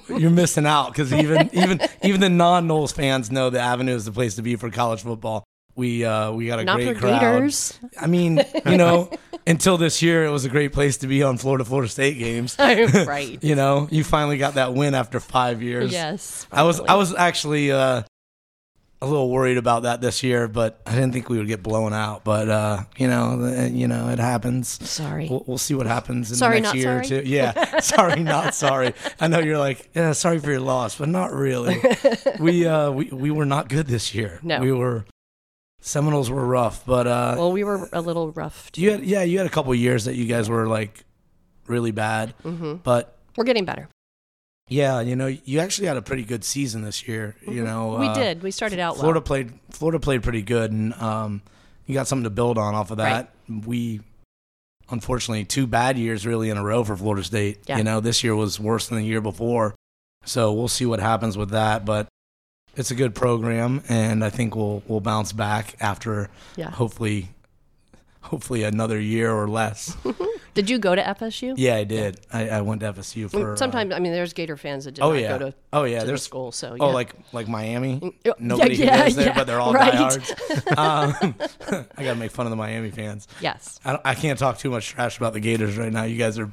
You're 0.10 0.32
missing 0.32 0.66
out 0.66 0.88
because 0.90 1.14
even 1.14 1.50
even 1.54 1.80
even 2.04 2.22
the 2.22 2.30
non 2.30 2.68
Noles 2.68 2.94
fans 2.94 3.32
know 3.32 3.50
the 3.50 3.60
Avenue 3.60 3.94
is 3.96 4.06
the 4.06 4.12
place 4.12 4.36
to 4.36 4.42
be 4.42 4.56
for 4.56 4.70
college 4.70 5.02
football. 5.04 5.44
We 5.76 6.04
uh, 6.04 6.32
we 6.32 6.48
got 6.48 6.60
a 6.60 6.64
Not 6.64 6.78
great 6.78 6.98
crowd. 6.98 7.20
Gators. 7.20 7.80
I 8.02 8.08
mean, 8.08 8.44
you 8.66 8.78
know, 8.78 9.12
until 9.48 9.78
this 9.78 10.02
year, 10.02 10.26
it 10.26 10.32
was 10.32 10.44
a 10.44 10.50
great 10.50 10.74
place 10.74 10.98
to 10.98 11.08
be 11.08 11.22
on 11.22 11.38
Florida 11.38 11.64
Florida 11.66 11.88
State 11.88 12.18
games. 12.18 12.56
right. 12.58 13.38
You 13.44 13.54
know, 13.54 13.88
you 13.92 14.04
finally 14.04 14.40
got 14.40 14.56
that 14.56 14.74
win 14.74 14.96
after 14.96 15.20
five 15.20 15.62
years. 15.62 15.92
Yes. 15.92 16.48
I 16.52 16.64
was. 16.64 16.80
I 16.80 16.96
was 16.96 17.14
actually 17.14 17.72
uh, 17.72 18.02
a 19.02 19.06
little 19.06 19.30
worried 19.30 19.58
about 19.58 19.84
that 19.84 20.02
this 20.02 20.24
year, 20.24 20.48
but 20.48 20.82
I 20.86 20.94
didn't 20.96 21.12
think 21.14 21.30
we 21.30 21.38
would 21.38 21.48
get 21.48 21.62
blown 21.62 21.94
out. 21.94 22.24
But 22.24 22.50
uh, 22.50 22.84
you 22.98 23.08
know, 23.08 23.38
the, 23.38 23.70
you 23.70 23.88
know, 23.88 24.10
it 24.10 24.18
happens. 24.20 24.70
Sorry. 24.90 25.28
We'll, 25.30 25.44
we'll 25.46 25.58
see 25.60 25.76
what 25.76 25.86
happens 25.86 26.32
in 26.32 26.38
Sorry, 26.38 26.58
the 26.58 26.62
next 26.64 26.76
year 26.76 27.04
sorry? 27.04 27.20
or 27.20 27.22
two. 27.24 27.30
Yeah, 27.30 27.80
sorry, 27.80 28.24
not 28.24 28.56
sorry. 28.56 28.94
I 29.20 29.28
know 29.28 29.40
you're 29.40 29.60
like, 29.60 29.90
yeah, 29.94 30.14
sorry 30.14 30.40
for 30.40 30.50
your 30.50 30.62
loss, 30.62 30.98
but 30.98 31.10
not 31.10 31.32
really. 31.32 31.80
we 32.40 32.66
uh, 32.66 32.90
we 32.92 33.06
we 33.06 33.30
were 33.32 33.46
not 33.46 33.70
good 33.70 33.88
this 33.88 34.16
year. 34.16 34.40
No. 34.44 34.60
we 34.60 34.72
were. 34.72 35.06
Seminoles 35.80 36.30
were 36.32 36.46
rough, 36.46 36.84
but 36.86 37.06
uh, 37.06 37.36
well, 37.38 37.52
we 37.52 37.64
were 37.64 37.88
a 37.94 38.02
little 38.02 38.32
rough. 38.32 38.72
Too. 38.72 38.82
you 38.82 38.92
had 38.92 39.04
yeah, 39.04 39.22
you 39.22 39.38
had 39.38 39.46
a 39.48 39.50
couple 39.50 39.74
years 39.76 40.06
that 40.06 40.16
you 40.16 40.26
guys 40.26 40.50
were 40.50 40.68
like 40.68 41.06
really 41.68 41.92
bad, 41.92 42.32
hmm 42.42 42.76
but 42.84 43.18
We're 43.38 43.44
getting 43.46 43.64
better. 43.64 43.88
Yeah, 44.68 45.00
you 45.02 45.16
know, 45.16 45.28
you 45.28 45.60
actually 45.60 45.88
had 45.88 45.98
a 45.98 46.02
pretty 46.02 46.24
good 46.24 46.44
season 46.44 46.82
this 46.82 47.08
year. 47.08 47.36
You 47.48 47.64
know, 47.64 47.92
Mm-hmm. 47.92 48.02
we 48.02 48.08
uh, 48.10 48.14
did. 48.14 48.44
We 48.44 48.52
started 48.52 48.80
out 48.80 48.98
Florida 48.98 49.20
well. 49.20 49.26
played 49.26 49.54
Florida 49.72 50.00
played 50.00 50.24
pretty 50.24 50.42
good, 50.42 50.72
and 50.72 50.94
um, 50.96 51.42
you 51.86 51.94
got 51.94 52.08
something 52.08 52.26
to 52.26 52.30
build 52.30 52.58
on 52.58 52.76
off 52.76 52.92
of 52.92 52.98
that. 52.98 53.34
We 53.48 54.02
unfortunately 54.90 55.46
two 55.46 55.68
bad 55.68 55.98
years 55.98 56.26
really 56.26 56.50
in 56.50 56.58
a 56.58 56.64
row 56.64 56.84
for 56.84 56.96
Florida 56.96 57.24
State. 57.24 57.60
Yeah. 57.68 57.78
You 57.78 57.84
know, 57.84 58.00
this 58.00 58.24
year 58.24 58.36
was 58.36 58.60
worse 58.60 58.88
than 58.88 59.00
the 59.00 59.06
year 59.06 59.22
before, 59.22 59.76
so 60.26 60.54
we'll 60.54 60.68
see 60.68 60.86
what 60.86 61.00
happens 61.00 61.38
with 61.38 61.50
that. 61.52 61.86
But 61.86 62.08
it's 62.76 62.92
a 62.92 62.96
good 62.96 63.16
program, 63.16 63.82
and 63.90 64.24
I 64.24 64.30
think 64.30 64.56
we'll 64.56 64.84
we'll 64.88 65.02
bounce 65.02 65.32
back 65.34 65.76
after 65.80 66.30
Yeah. 66.56 66.70
hopefully 66.72 67.30
hopefully 68.28 68.64
another 68.64 69.00
year 69.00 69.32
or 69.32 69.48
less. 69.48 69.96
Did 70.54 70.70
you 70.72 70.80
go 70.80 70.96
to 70.96 71.02
FSU? 71.04 71.54
yeah, 71.56 71.76
I 71.76 71.84
did. 71.84 72.20
I, 72.34 72.50
I 72.50 72.62
went 72.62 72.82
to 72.82 72.92
FSU 72.92 73.30
for 73.30 73.54
uh, 73.54 73.56
Sometimes, 73.56 73.94
I 73.94 74.00
mean, 74.00 74.12
there's 74.12 74.34
Gator 74.34 74.58
fans 74.58 74.86
that 74.86 74.94
did 74.96 75.04
Oh 75.04 75.12
not 75.12 75.20
yeah. 75.22 75.38
go 75.38 75.52
to, 75.52 75.54
oh 75.72 75.84
yeah. 75.84 76.00
to 76.00 76.06
the 76.06 76.08
There's 76.08 76.24
school. 76.24 76.52
So 76.52 76.76
Oh, 76.80 76.88
yeah. 76.88 76.94
like 76.94 77.14
like 77.32 77.48
Miami. 77.48 78.16
Nobody 78.40 78.76
yeah, 78.76 79.04
goes 79.04 79.16
there, 79.16 79.28
yeah, 79.28 79.36
but 79.36 79.46
they're 79.46 79.60
all 79.62 79.72
right. 79.74 79.92
diehards. 79.94 80.32
um, 80.78 81.36
I 81.98 82.04
gotta 82.04 82.16
make 82.16 82.32
fun 82.32 82.48
of 82.48 82.50
the 82.50 82.56
Miami 82.56 82.90
fans. 82.90 83.28
yes. 83.40 83.80
I, 83.86 84.00
I 84.04 84.16
can't 84.16 84.40
talk 84.40 84.58
too 84.58 84.72
much 84.72 84.88
trash 84.88 85.18
about 85.18 85.34
the 85.34 85.40
Gators 85.40 85.78
right 85.78 85.92
now. 85.94 86.04
You 86.06 86.18
guys 86.18 86.40
are 86.40 86.52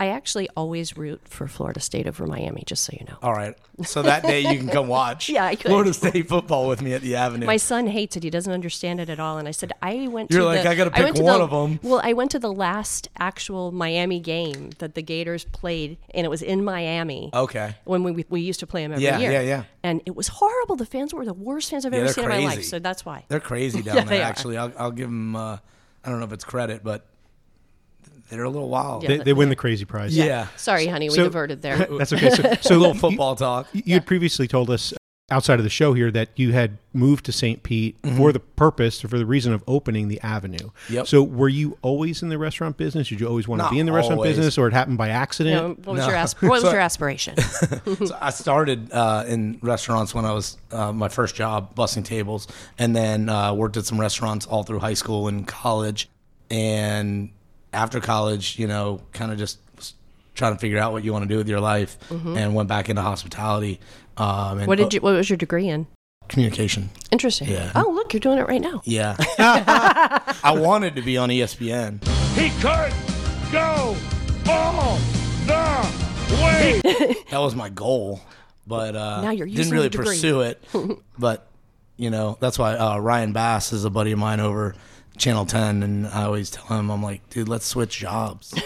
I 0.00 0.08
actually 0.08 0.48
always 0.56 0.96
root 0.96 1.20
for 1.28 1.46
Florida 1.46 1.78
State 1.78 2.08
over 2.08 2.26
Miami, 2.26 2.64
just 2.66 2.82
so 2.82 2.92
you 2.98 3.06
know. 3.06 3.16
all 3.22 3.32
right. 3.32 3.54
So 3.84 4.02
that 4.02 4.24
day 4.24 4.40
you 4.40 4.58
can 4.58 4.68
come 4.68 4.88
watch 4.88 5.28
Yeah, 5.28 5.44
I 5.44 5.54
could. 5.54 5.66
Florida 5.68 5.94
State 5.94 6.28
football 6.28 6.66
with 6.68 6.82
me 6.82 6.94
at 6.94 7.02
the 7.02 7.14
Avenue. 7.14 7.46
My 7.46 7.58
son 7.58 7.86
hates 7.86 8.16
it. 8.16 8.24
He 8.24 8.30
doesn't 8.30 8.52
understand 8.52 8.98
it 8.98 9.08
at 9.08 9.20
all. 9.20 9.38
And 9.38 9.46
I 9.46 9.52
said, 9.52 9.72
I 9.80 10.08
went 10.08 10.32
You're 10.32 10.40
to 10.40 10.46
like, 10.46 10.62
the, 10.64 10.70
"I 10.70 10.74
gotta 10.74 10.90
pick 10.90 11.14
one 11.14 11.24
the- 11.38 11.44
of 11.44 11.52
'em." 11.52 11.78
Well, 11.84 12.00
I 12.02 12.12
went 12.12 12.32
to 12.32 12.40
the 12.40 12.52
last 12.52 13.08
actual 13.20 13.70
Miami 13.70 14.18
game 14.18 14.70
that 14.78 14.96
the 14.96 15.02
Gators 15.02 15.44
played, 15.44 15.96
and 16.12 16.26
it 16.26 16.28
was 16.28 16.42
in 16.42 16.64
Miami. 16.64 17.30
okay. 17.32 17.76
When 17.84 18.02
we, 18.02 18.24
we 18.28 18.40
used 18.40 18.58
to 18.60 18.66
play 18.66 18.82
them 18.82 18.92
every 18.94 19.04
Yeah, 19.04 19.18
year. 19.18 19.30
yeah, 19.30 19.40
yeah. 19.42 19.46
Yeah. 19.48 19.64
And 19.84 20.02
it 20.06 20.16
was 20.16 20.26
horrible. 20.26 20.74
The 20.74 20.86
fans 20.86 21.14
were 21.14 21.24
the 21.24 21.32
worst 21.34 21.70
fans 21.70 21.86
I've 21.86 21.92
Yeah, 21.92 22.00
ever 22.00 22.08
seen 22.12 22.24
in 22.24 22.30
my 22.30 22.38
life. 22.40 22.64
So 22.64 22.80
that's 22.80 23.04
why. 23.04 23.26
They're 23.28 23.38
crazy 23.38 23.80
down 23.84 23.94
Yeah, 23.96 24.04
there. 24.04 24.22
Actually, 24.24 24.56
I'll, 24.56 24.72
I'll 24.76 24.90
give 24.90 25.08
them. 25.08 25.36
Uh, 25.36 25.58
I 26.04 26.10
don't 26.10 26.18
know 26.18 26.26
if 26.26 26.32
it's 26.32 26.44
credit, 26.44 26.82
but 26.82 27.06
they're 28.30 28.44
a 28.44 28.50
little 28.50 28.68
wild. 28.68 29.02
Yeah. 29.02 29.08
They, 29.10 29.18
they 29.18 29.32
win 29.32 29.48
the 29.48 29.56
crazy 29.56 29.84
prize. 29.84 30.16
Yeah. 30.16 30.46
Sorry, 30.56 30.86
honey. 30.86 31.08
We 31.08 31.14
So- 31.16 31.24
diverted 31.24 31.62
there. 31.62 31.78
That's 31.98 32.12
okay. 32.12 32.30
So, 32.30 32.54
so 32.60 32.76
a 32.76 32.78
little 32.78 32.94
you- 32.94 33.00
football 33.00 33.36
talk. 33.36 33.68
You, 33.72 33.82
you 33.86 33.94
had 33.94 34.06
previously 34.06 34.48
told 34.48 34.70
us 34.70 34.92
outside 35.30 35.58
of 35.58 35.64
the 35.64 35.70
show 35.70 35.94
here 35.94 36.10
that 36.10 36.28
you 36.36 36.52
had 36.52 36.76
moved 36.92 37.24
to 37.24 37.32
St. 37.32 37.62
Pete 37.62 37.96
for 38.18 38.30
the 38.30 38.38
purpose 38.40 39.02
or 39.02 39.08
for 39.08 39.16
the 39.16 39.24
reason 39.24 39.54
of 39.54 39.64
opening 39.66 40.08
the 40.08 40.20
Avenue. 40.20 40.68
Yep. 40.90 41.06
So 41.06 41.22
were 41.22 41.48
you 41.48 41.78
always 41.80 42.22
in 42.22 42.28
the 42.28 42.36
restaurant 42.36 42.76
business? 42.76 43.08
Did 43.08 43.20
you 43.20 43.26
always 43.26 43.48
want 43.48 43.62
to 43.62 43.70
be 43.70 43.78
in 43.78 43.86
the 43.86 43.92
restaurant 43.92 44.18
always. 44.18 44.36
business, 44.36 44.58
or 44.58 44.66
it 44.68 44.74
happened 44.74 44.98
by 44.98 45.08
accident? 45.08 45.56
know, 45.56 45.68
what 45.84 45.94
was 45.96 46.00
No. 46.00 46.08
your 46.08 46.16
asp- 46.16 46.42
what 46.42 46.50
was 46.50 46.62
So- 46.62 46.70
your 46.72 46.80
aspiration? 46.80 47.36
So 48.06 48.16
I 48.20 48.30
started 48.30 48.92
uh, 48.92 49.24
in 49.26 49.58
restaurants 49.62 50.14
when 50.14 50.26
I 50.26 50.32
was 50.32 50.58
uh, 50.70 50.92
my 50.92 51.08
first 51.08 51.34
job, 51.34 51.74
bussing 51.74 52.04
tables, 52.04 52.46
and 52.78 52.94
then 52.94 53.30
uh, 53.30 53.54
worked 53.54 53.78
at 53.78 53.86
some 53.86 53.98
restaurants 53.98 54.44
all 54.46 54.62
through 54.62 54.80
high 54.80 54.94
school 54.94 55.26
and 55.28 55.46
college. 55.48 56.10
And 56.50 57.30
after 57.74 58.00
college, 58.00 58.58
you 58.58 58.66
know, 58.66 59.00
kind 59.12 59.30
of 59.32 59.38
just 59.38 59.58
trying 60.34 60.54
to 60.54 60.58
figure 60.58 60.78
out 60.78 60.92
what 60.92 61.04
you 61.04 61.12
want 61.12 61.22
to 61.24 61.28
do 61.28 61.36
with 61.36 61.48
your 61.48 61.60
life, 61.60 61.98
and 62.10 62.54
went 62.54 62.68
back 62.68 62.88
into 62.88 63.02
hospitality. 63.02 63.80
Um, 64.16 64.26
and 64.26 64.60
Mm-hmm. 64.60 64.66
what 64.68 64.78
did 64.78 64.94
you? 64.94 65.00
What 65.00 65.14
was 65.14 65.28
your 65.28 65.36
degree 65.36 65.68
in? 65.68 65.86
communication? 66.28 66.88
Interesting. 67.12 67.48
Yeah. 67.48 67.70
Oh, 67.74 67.90
look, 67.94 68.14
you're 68.14 68.20
doing 68.20 68.38
it 68.38 68.48
right 68.48 68.60
now. 68.62 68.80
Yeah, 68.84 69.14
I 69.38 70.54
wanted 70.56 70.96
to 70.96 71.02
be 71.02 71.18
on 71.18 71.28
ESPN. 71.28 72.02
He 72.34 72.48
could 72.62 72.92
go 73.52 73.94
all 74.48 74.96
the 75.46 76.34
way. 76.42 76.80
that 77.30 77.38
was 77.38 77.54
my 77.54 77.68
goal, 77.68 78.20
but 78.66 78.96
uh, 78.96 79.20
Now 79.20 79.30
you're 79.32 79.46
using 79.46 79.64
didn't 79.64 79.74
really 79.74 79.90
pursue 79.90 80.40
it. 80.40 80.64
but 81.18 81.46
you 81.96 82.08
know, 82.10 82.36
that's 82.40 82.58
why 82.58 82.74
uh, 82.76 82.98
Ryan 82.98 83.32
Bass 83.32 83.72
is 83.72 83.84
a 83.84 83.90
buddy 83.90 84.12
of 84.12 84.18
mine 84.18 84.40
over 84.40 84.74
Channel 85.16 85.46
10, 85.46 85.82
and 85.82 86.06
I 86.08 86.24
always 86.24 86.50
tell 86.50 86.66
him, 86.66 86.90
I'm 86.90 87.02
like, 87.02 87.28
dude, 87.30 87.48
let's 87.48 87.66
switch 87.66 87.98
jobs. 87.98 88.52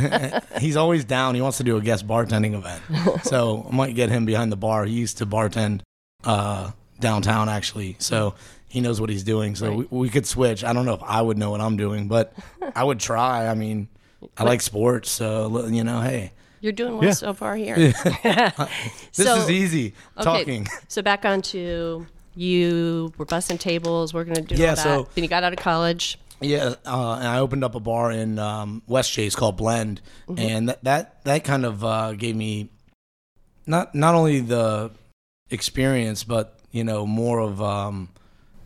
He's 0.60 0.76
always 0.76 1.04
down. 1.04 1.34
He 1.34 1.40
wants 1.40 1.58
to 1.58 1.64
do 1.64 1.76
a 1.76 1.80
guest 1.80 2.06
bartending 2.06 2.54
event, 2.54 2.82
so 3.24 3.66
I 3.70 3.74
might 3.74 3.94
get 3.94 4.10
him 4.10 4.24
behind 4.26 4.52
the 4.52 4.56
bar. 4.56 4.84
He 4.84 4.92
used 4.94 5.18
to 5.18 5.26
bartend 5.26 5.80
uh, 6.24 6.72
downtown 7.00 7.48
actually, 7.48 7.96
so. 7.98 8.34
He 8.68 8.80
knows 8.82 9.00
what 9.00 9.08
he's 9.08 9.22
doing, 9.22 9.54
so 9.54 9.72
we, 9.72 9.86
we 9.90 10.08
could 10.10 10.26
switch. 10.26 10.62
I 10.62 10.74
don't 10.74 10.84
know 10.84 10.92
if 10.94 11.02
I 11.02 11.22
would 11.22 11.38
know 11.38 11.50
what 11.50 11.62
I'm 11.62 11.76
doing, 11.78 12.08
but 12.08 12.34
I 12.74 12.82
would 12.84 12.98
try. 13.00 13.46
I 13.46 13.54
mean, 13.54 13.88
I 14.36 14.42
like 14.42 14.60
sports, 14.60 15.08
so 15.08 15.66
you 15.68 15.82
know, 15.84 16.00
hey, 16.00 16.32
You're 16.60 16.72
doing 16.72 16.94
well 16.98 17.04
Yeah. 17.04 17.12
so 17.12 17.32
far 17.32 17.54
here. 17.56 17.76
this 17.76 17.96
So- 19.12 19.36
is 19.36 19.50
easy 19.50 19.94
talking. 20.20 20.66
So 20.88 21.00
back 21.00 21.24
on 21.24 21.40
to 21.42 22.06
you 22.36 23.12
were 23.18 23.24
busting 23.24 23.58
tables, 23.58 24.14
we're 24.14 24.24
gonna 24.24 24.42
do 24.42 24.54
Yeah, 24.54 24.70
all 24.70 24.76
that. 24.76 24.82
so- 24.82 25.08
then 25.14 25.24
you 25.24 25.28
got 25.30 25.42
out 25.42 25.52
of 25.52 25.58
college. 25.58 26.18
Yeah, 26.40 26.74
uh, 26.84 27.14
and 27.14 27.26
I 27.26 27.38
opened 27.38 27.64
up 27.64 27.74
a 27.74 27.80
bar 27.80 28.10
in 28.12 28.38
um, 28.38 28.82
Westchase 28.86 29.34
called 29.34 29.56
Blend, 29.56 30.02
and 30.36 30.68
that 30.68 30.84
that, 30.84 31.24
that 31.24 31.44
kind 31.44 31.64
of 31.64 31.82
uh, 31.82 32.12
gave 32.12 32.36
me 32.36 32.68
not 33.66 33.94
not 33.94 34.14
only 34.14 34.40
the 34.40 34.90
experience, 35.50 36.24
but 36.24 36.58
you 36.72 36.84
know 36.84 37.06
more 37.06 37.38
of 37.40 37.62
um, 37.62 38.10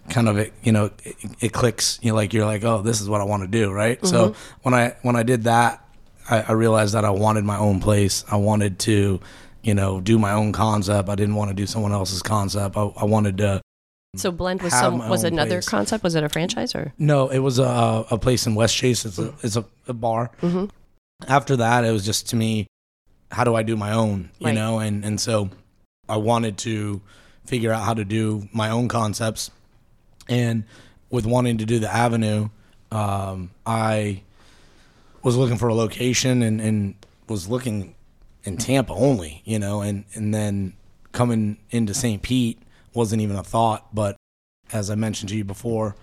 kind 0.08 0.28
of 0.28 0.36
it. 0.36 0.52
You 0.64 0.72
know, 0.72 0.90
it, 1.04 1.16
it 1.40 1.52
clicks. 1.52 2.00
You 2.02 2.10
know, 2.10 2.16
like 2.16 2.32
you're 2.32 2.44
like, 2.44 2.64
oh, 2.64 2.82
this 2.82 3.00
is 3.00 3.08
what 3.08 3.20
I 3.20 3.24
want 3.24 3.44
to 3.44 3.48
do, 3.48 3.70
right? 3.70 4.04
So 4.04 4.34
when 4.62 4.74
I 4.74 4.96
when 5.02 5.14
I 5.14 5.22
did 5.22 5.44
that, 5.44 5.84
I, 6.28 6.40
I 6.42 6.52
realized 6.52 6.94
that 6.94 7.04
I 7.04 7.10
wanted 7.10 7.44
my 7.44 7.58
own 7.58 7.78
place. 7.80 8.24
I 8.28 8.36
wanted 8.36 8.80
to, 8.80 9.20
you 9.62 9.74
know, 9.74 10.00
do 10.00 10.18
my 10.18 10.32
own 10.32 10.52
concept. 10.52 11.08
I 11.08 11.14
didn't 11.14 11.34
want 11.34 11.50
to 11.50 11.54
do 11.54 11.66
someone 11.66 11.92
else's 11.92 12.22
concept. 12.22 12.76
I, 12.76 12.82
I 12.96 13.04
wanted 13.04 13.38
to. 13.38 13.60
So 14.16 14.32
blend 14.32 14.60
was 14.62 14.72
some 14.72 15.08
was 15.08 15.22
another 15.22 15.56
place. 15.56 15.68
concept. 15.68 16.02
Was 16.02 16.14
it 16.16 16.24
a 16.24 16.28
franchise 16.28 16.74
or? 16.74 16.92
No, 16.98 17.28
it 17.28 17.38
was 17.38 17.58
a 17.60 18.04
a 18.10 18.18
place 18.18 18.46
in 18.46 18.54
Westchase. 18.54 19.06
It's 19.06 19.18
a 19.18 19.32
it's 19.42 19.56
a, 19.56 19.64
a 19.86 19.92
bar. 19.92 20.30
Mhm. 20.42 20.70
After 21.28 21.56
that, 21.56 21.84
it 21.84 21.92
was 21.92 22.04
just 22.04 22.28
to 22.30 22.36
me, 22.36 22.66
how 23.30 23.44
do 23.44 23.54
I 23.54 23.62
do 23.62 23.76
my 23.76 23.92
own? 23.92 24.30
You 24.40 24.46
Right. 24.46 24.54
know, 24.54 24.78
and 24.80 25.04
and 25.04 25.20
so 25.20 25.50
I 26.08 26.16
wanted 26.16 26.56
to 26.58 27.00
figure 27.46 27.72
out 27.72 27.84
how 27.84 27.94
to 27.94 28.04
do 28.04 28.48
my 28.52 28.70
own 28.70 28.88
concepts, 28.88 29.50
and 30.28 30.64
with 31.10 31.26
wanting 31.26 31.58
to 31.58 31.66
do 31.66 31.78
the 31.78 31.92
Avenue, 31.92 32.48
um, 32.90 33.50
I 33.66 34.22
was 35.22 35.36
looking 35.36 35.56
for 35.58 35.68
a 35.68 35.74
location 35.74 36.42
and 36.42 36.60
and 36.60 36.94
was 37.28 37.48
looking 37.48 37.94
in 38.44 38.56
Tampa 38.56 38.92
only. 38.92 39.42
You 39.44 39.58
know, 39.58 39.80
and 39.80 40.04
and 40.14 40.32
then 40.34 40.74
coming 41.12 41.58
into 41.70 41.94
St. 41.94 42.22
Pete 42.22 42.60
wasn't 42.94 43.22
even 43.22 43.36
a 43.36 43.42
thought, 43.44 43.94
but 43.94 44.16
as 44.72 44.90
I 44.90 44.94
mentioned 44.94 45.28
to 45.30 45.36
you 45.36 45.44
before, 45.44 45.96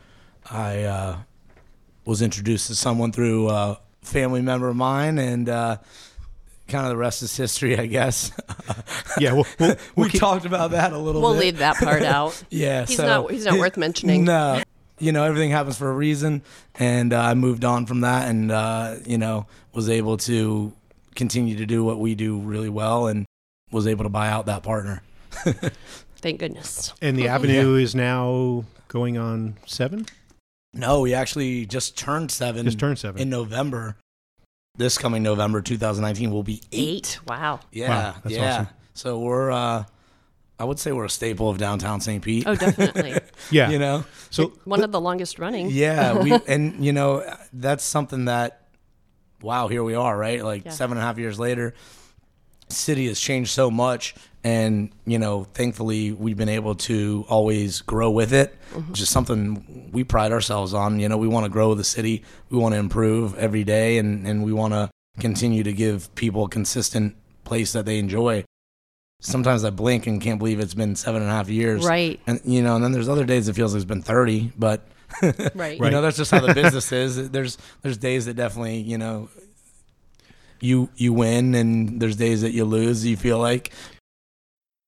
I 0.49 0.83
uh, 0.83 1.17
was 2.05 2.21
introduced 2.21 2.67
to 2.67 2.75
someone 2.75 3.11
through 3.11 3.49
a 3.49 3.79
family 4.01 4.41
member 4.41 4.67
of 4.69 4.75
mine, 4.75 5.17
and 5.19 5.47
uh, 5.49 5.77
kind 6.67 6.85
of 6.85 6.89
the 6.89 6.97
rest 6.97 7.21
is 7.23 7.35
history, 7.35 7.77
I 7.77 7.85
guess. 7.85 8.31
yeah, 9.19 9.33
we'll, 9.33 9.45
we'll, 9.59 9.69
we 9.75 9.75
we'll 9.95 10.09
keep- 10.09 10.19
talked 10.19 10.45
about 10.45 10.71
that 10.71 10.91
a 10.93 10.97
little 10.97 11.21
bit. 11.21 11.25
We'll 11.25 11.33
bit. 11.33 11.39
leave 11.39 11.57
that 11.59 11.77
part 11.77 12.01
out. 12.03 12.41
Yeah, 12.49 12.85
He's 12.85 12.97
so- 12.97 13.05
not 13.05 13.31
he's 13.31 13.45
not 13.45 13.57
worth 13.59 13.77
mentioning. 13.77 14.25
No, 14.25 14.61
you 14.99 15.11
know 15.11 15.23
everything 15.23 15.51
happens 15.51 15.77
for 15.77 15.89
a 15.89 15.93
reason, 15.93 16.41
and 16.75 17.13
uh, 17.13 17.19
I 17.21 17.33
moved 17.33 17.63
on 17.65 17.85
from 17.85 18.01
that, 18.01 18.27
and 18.29 18.51
uh, 18.51 18.95
you 19.05 19.17
know 19.17 19.45
was 19.73 19.89
able 19.89 20.17
to 20.17 20.73
continue 21.17 21.57
to 21.57 21.65
do 21.65 21.83
what 21.83 21.99
we 21.99 22.15
do 22.15 22.37
really 22.39 22.69
well, 22.69 23.07
and 23.07 23.25
was 23.71 23.85
able 23.87 24.03
to 24.05 24.09
buy 24.09 24.29
out 24.29 24.45
that 24.45 24.63
partner. 24.63 25.03
Thank 26.19 26.39
goodness. 26.39 26.93
and 27.01 27.17
the 27.17 27.27
Avenue 27.27 27.75
is 27.75 27.93
now 27.93 28.63
going 28.87 29.17
on 29.17 29.55
seven. 29.65 30.05
No, 30.73 31.01
we 31.01 31.13
actually 31.13 31.65
just 31.65 31.97
turned 31.97 32.31
seven. 32.31 32.65
Just 32.65 32.79
turned 32.79 32.97
seven. 32.99 33.21
in 33.21 33.29
November. 33.29 33.97
This 34.77 34.97
coming 34.97 35.23
November 35.23 35.61
2019 35.61 36.31
will 36.31 36.43
be 36.43 36.61
eight. 36.71 37.17
Eight. 37.17 37.19
Wow. 37.27 37.59
Yeah, 37.71 37.89
Wow, 37.89 38.15
that's 38.23 38.35
yeah. 38.35 38.53
awesome. 38.53 38.67
So 38.93 39.19
we're, 39.19 39.51
uh, 39.51 39.85
I 40.59 40.63
would 40.63 40.77
say 40.79 40.91
we're 40.91 41.05
a 41.05 41.09
staple 41.09 41.49
of 41.49 41.57
downtown 41.57 41.99
St. 42.01 42.23
Pete. 42.23 42.45
Oh, 42.47 42.55
definitely. 42.55 43.17
Yeah. 43.51 43.69
you 43.69 43.79
know, 43.79 44.03
So 44.29 44.53
One 44.65 44.83
of 44.83 44.91
the 44.91 44.99
longest 44.99 45.39
running. 45.39 45.69
yeah, 45.71 46.21
we 46.21 46.33
and 46.47 46.83
you 46.83 46.91
know 46.93 47.23
that's 47.53 47.83
something 47.83 48.25
that, 48.25 48.66
wow, 49.41 49.67
here 49.67 49.83
we 49.83 49.95
are, 49.95 50.17
right? 50.17 50.43
Like 50.43 50.65
Yeah. 50.65 50.71
seven 50.71 50.97
and 50.97 51.03
a 51.03 51.07
half 51.07 51.17
years 51.17 51.39
later, 51.39 51.73
city 52.69 53.07
has 53.07 53.19
changed 53.19 53.51
so 53.51 53.71
much, 53.71 54.15
and 54.43 54.89
you 55.05 55.19
know, 55.19 55.45
thankfully 55.53 56.11
we've 56.11 56.37
been 56.37 56.49
able 56.49 56.75
to 56.75 57.25
always 57.29 57.81
grow 57.81 58.09
with 58.11 58.33
it, 58.33 58.57
mm-hmm. 58.73 58.91
which 58.91 59.01
is 59.01 59.09
something 59.09 59.89
we 59.91 60.03
pride 60.03 60.31
ourselves 60.31 60.73
on. 60.73 60.99
You 60.99 61.09
know, 61.09 61.17
we 61.17 61.27
want 61.27 61.45
to 61.45 61.49
grow 61.49 61.73
the 61.73 61.83
city, 61.83 62.23
we 62.49 62.57
want 62.57 62.73
to 62.73 62.79
improve 62.79 63.37
every 63.37 63.63
day, 63.63 63.97
and 63.97 64.27
and 64.27 64.43
we 64.43 64.53
want 64.53 64.73
to 64.73 64.89
continue 65.19 65.63
to 65.63 65.73
give 65.73 66.13
people 66.15 66.45
a 66.45 66.49
consistent 66.49 67.15
place 67.43 67.71
that 67.73 67.85
they 67.85 67.97
enjoy. 67.99 68.43
Sometimes 69.19 69.63
I 69.65 69.71
blink 69.71 70.05
and 70.05 70.21
can't 70.21 70.37
believe 70.37 70.59
it's 70.59 70.75
been 70.75 70.95
seven 70.95 71.23
and 71.23 71.31
a 71.31 71.33
half 71.33 71.49
years. 71.49 71.83
Right. 71.85 72.19
And 72.27 72.39
you 72.45 72.61
know, 72.61 72.75
and 72.75 72.83
then 72.83 72.91
there's 72.91 73.09
other 73.09 73.25
days 73.25 73.47
it 73.47 73.53
feels 73.53 73.73
like 73.73 73.81
it's 73.81 73.87
been 73.87 74.03
thirty, 74.03 74.51
but 74.57 74.87
Right. 75.55 75.79
you 75.79 75.89
know 75.89 76.01
that's 76.01 76.17
just 76.17 76.31
how 76.31 76.39
the 76.39 76.53
business 76.61 76.91
is. 76.91 77.29
There's 77.29 77.57
there's 77.81 77.97
days 77.97 78.25
that 78.25 78.35
definitely 78.35 78.77
you 78.77 78.97
know 78.97 79.29
you 80.59 80.89
you 80.95 81.13
win, 81.13 81.55
and 81.55 82.01
there's 82.01 82.15
days 82.15 82.41
that 82.41 82.51
you 82.51 82.65
lose. 82.65 83.05
You 83.05 83.17
feel 83.17 83.39
like 83.39 83.71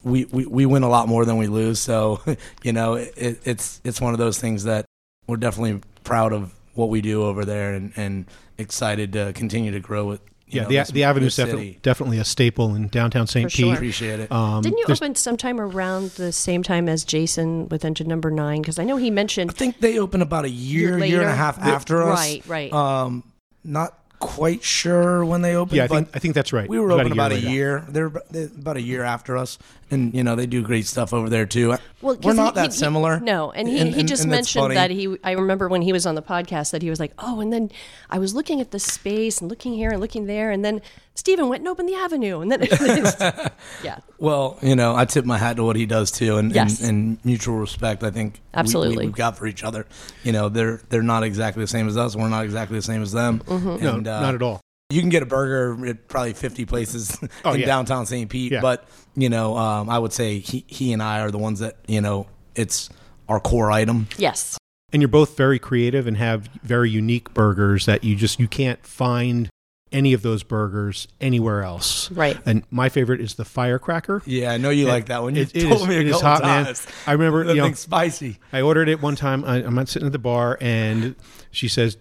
we 0.03 0.25
we, 0.25 0.45
we 0.45 0.65
win 0.65 0.83
a 0.83 0.89
lot 0.89 1.07
more 1.07 1.25
than 1.25 1.37
we 1.37 1.47
lose. 1.47 1.79
So 1.79 2.21
you 2.63 2.73
know 2.73 2.95
it, 2.95 3.39
it's 3.43 3.81
it's 3.83 4.01
one 4.01 4.13
of 4.13 4.19
those 4.19 4.39
things 4.39 4.63
that 4.65 4.85
we're 5.27 5.37
definitely 5.37 5.81
proud 6.03 6.33
of 6.33 6.53
what 6.73 6.89
we 6.89 7.01
do 7.01 7.23
over 7.23 7.45
there, 7.45 7.73
and 7.73 7.93
and 7.95 8.25
excited 8.57 9.13
to 9.13 9.33
continue 9.33 9.71
to 9.71 9.79
grow 9.79 10.11
it. 10.11 10.21
You 10.49 10.57
yeah, 10.57 10.63
know, 10.63 10.69
the 10.69 10.75
this- 10.77 10.89
the 10.91 11.03
Avenue 11.03 11.27
is 11.27 11.35
definitely 11.35 11.79
definitely 11.81 12.17
a 12.19 12.23
staple 12.25 12.73
in 12.75 12.87
downtown 12.87 13.27
St. 13.27 13.49
For 13.51 13.55
Pete. 13.55 13.65
sure. 13.65 13.73
appreciate 13.75 14.19
it. 14.19 14.31
Um, 14.31 14.61
Didn't 14.61 14.79
you 14.79 14.85
there's- 14.87 15.01
open 15.01 15.15
sometime 15.15 15.59
around 15.61 16.11
the 16.11 16.31
same 16.31 16.63
time 16.63 16.89
as 16.89 17.03
Jason 17.03 17.69
with 17.69 17.85
engine 17.85 18.07
number 18.07 18.31
nine? 18.31 18.61
Because 18.61 18.79
I 18.79 18.83
know 18.83 18.97
he 18.97 19.11
mentioned 19.11 19.51
I 19.51 19.53
think 19.53 19.79
they 19.79 19.99
opened 19.99 20.23
about 20.23 20.45
a 20.45 20.49
year, 20.49 20.97
Year 20.97 21.05
year 21.07 21.21
and 21.21 21.29
a 21.29 21.35
half 21.35 21.57
The- 21.57 21.65
after 21.67 22.01
us. 22.03 22.17
right, 22.19 22.43
right. 22.47 22.73
Um, 22.73 23.23
not 23.63 23.93
quite 24.19 24.63
sure 24.63 25.23
when 25.25 25.41
they 25.41 25.55
opened. 25.55 25.77
Yeah, 25.77 25.85
I 25.85 25.87
but 25.87 25.95
think 25.95 26.09
I 26.15 26.19
think 26.19 26.33
that's 26.35 26.51
right. 26.53 26.67
we 26.69 26.77
were 26.79 26.89
It 26.89 26.93
was 26.95 26.99
open 27.01 27.11
about 27.13 27.31
a 27.31 27.35
later. 27.35 27.49
year. 27.49 27.85
They're 27.89 28.07
ab- 28.07 28.21
they're 28.29 28.45
about 28.47 28.77
a 28.77 28.81
year 28.81 29.03
after 29.03 29.37
us, 29.37 29.57
and 29.91 30.13
you 30.13 30.23
know 30.23 30.35
they 30.35 30.45
do 30.45 30.61
great 30.61 30.85
stuff 30.85 31.13
over 31.13 31.29
there 31.29 31.45
too. 31.45 31.75
Well, 32.01 32.15
'cause 32.15 32.23
we're 32.23 32.33
not 32.33 32.53
he- 32.53 32.61
that 32.61 32.65
he- 32.67 32.71
he- 32.75 32.77
similar. 32.77 33.19
no, 33.19 33.51
and 33.51 33.67
he, 33.67 33.79
And- 33.79 33.93
he 33.95 34.03
just 34.03 34.23
and 34.23 34.31
that's 34.31 34.53
mentioned 34.55 34.75
that 34.77 34.91
he. 34.91 35.17
I 35.23 35.31
remember 35.31 35.67
when 35.69 35.81
he 35.81 35.93
was 35.93 36.05
on 36.05 36.15
the 36.15 36.21
podcast 36.21 36.71
that 36.71 36.81
he 36.81 36.89
was 36.89 36.99
like, 36.99 37.13
"Oh, 37.19 37.39
and 37.39 37.51
then 37.53 37.71
I 38.09 38.19
was 38.19 38.33
looking 38.35 38.59
at 38.61 38.71
the 38.71 38.79
space 38.79 39.39
and 39.41 39.49
looking 39.49 39.73
here 39.73 39.89
and 39.91 39.99
looking 40.01 40.25
there, 40.25 40.51
and 40.51 40.63
then 40.65 40.81
Stephen 41.15 41.49
went 41.49 41.61
and 41.61 41.67
opened 41.67 41.89
the 41.89 41.95
avenue, 41.95 42.39
and 42.39 42.49
then 42.51 42.61
yeah, 43.83 43.97
Well, 44.19 44.57
you 44.61 44.75
know, 44.75 44.95
I 44.95 45.05
tip 45.05 45.25
my 45.25 45.37
hat 45.37 45.57
to 45.57 45.63
what 45.63 45.75
he 45.75 45.85
does 45.85 46.11
too, 46.11 46.37
and 46.37 46.53
Yes. 46.53 46.79
and, 46.81 46.89
and 46.89 47.25
mutual 47.25 47.57
respect. 47.57 48.03
I 48.03 48.11
think 48.11 48.33
we- 48.35 48.39
Absolutely. 48.53 48.97
we, 48.97 49.05
have 49.05 49.15
got 49.15 49.37
for 49.37 49.45
each 49.47 49.63
other. 49.63 49.85
You 50.23 50.31
know, 50.31 50.49
they're 50.49 50.81
they're 50.89 51.01
not 51.01 51.23
exactly 51.23 51.63
the 51.63 51.67
same 51.67 51.87
as 51.87 51.97
us. 51.97 52.15
We're 52.15 52.29
not 52.29 52.45
exactly 52.45 52.77
the 52.77 52.81
same 52.83 53.01
as 53.01 53.11
them. 53.11 53.39
Mm-hmm. 53.45 53.83
No, 53.83 53.95
And, 53.95 54.07
uh, 54.09 54.21
not 54.21 54.35
at 54.35 54.41
all. 54.41 54.59
You 54.91 55.01
can 55.01 55.09
get 55.09 55.21
a 55.21 55.27
burger 55.27 55.85
at 55.85 56.07
probably 56.07 56.33
50 56.33 56.65
places 56.65 57.17
Oh, 57.45 57.53
in 57.53 57.59
yeah. 57.59 57.65
downtown 57.67 58.05
St. 58.07 58.27
Pete, 58.29 58.51
Yeah. 58.53 58.61
but 58.61 58.87
you 59.15 59.29
know, 59.29 59.55
um, 59.57 59.89
I 59.89 59.99
would 59.99 60.13
say 60.13 60.39
he 60.39 60.63
he 60.67 60.93
and 60.93 61.01
I 61.03 61.19
are 61.21 61.29
the 61.31 61.37
ones 61.37 61.59
that 61.59 61.77
you 61.87 62.01
know 62.01 62.27
it's 62.55 62.89
our 63.27 63.39
core 63.39 63.71
item. 63.71 64.07
yes, 64.17 64.57
And 64.91 65.01
you're 65.03 65.07
both 65.09 65.37
very 65.37 65.59
creative 65.59 66.07
and 66.07 66.17
have 66.17 66.47
very 66.63 66.89
unique 66.89 67.33
burgers 67.35 67.85
that 67.85 68.03
you 68.03 68.15
just 68.15 68.39
you 68.39 68.47
can't 68.47 68.83
find 68.85 69.47
any 69.91 70.13
of 70.13 70.21
those 70.23 70.41
burgers 70.43 71.07
anywhere 71.21 71.63
else. 71.63 72.11
Right. 72.11 72.37
And 72.45 72.63
my 72.71 72.89
favorite 72.89 73.21
is 73.21 73.35
the 73.35 73.45
firecracker. 73.45 74.21
Yeah, 74.25 74.51
I 74.51 74.57
know 74.57 74.69
you 74.71 74.87
like 74.87 75.07
that 75.07 75.21
one. 75.23 75.35
You 75.35 75.43
It- 75.43 75.55
it 75.55 75.67
told 75.67 75.81
is- 75.81 75.87
me 75.87 75.97
a 75.97 75.99
it 76.01 76.07
is 76.07 76.13
couple 76.21 76.27
hot, 76.29 76.43
man. 76.43 76.75
I 77.07 77.11
remember, 77.13 77.43
that 77.43 77.53
you 77.55 77.59
know- 77.61 77.65
thing's 77.65 77.79
spicy. 77.79 78.37
I 78.53 78.61
ordered 78.61 78.87
it 78.89 79.01
one 79.01 79.15
time. 79.15 79.43
I, 79.45 79.57
I'm 79.63 79.73
not 79.75 79.89
sitting 79.89 80.05
at 80.07 80.11
the 80.11 80.19
bar, 80.19 80.57
and 80.61 81.15
she 81.51 81.67
says, 81.67 81.97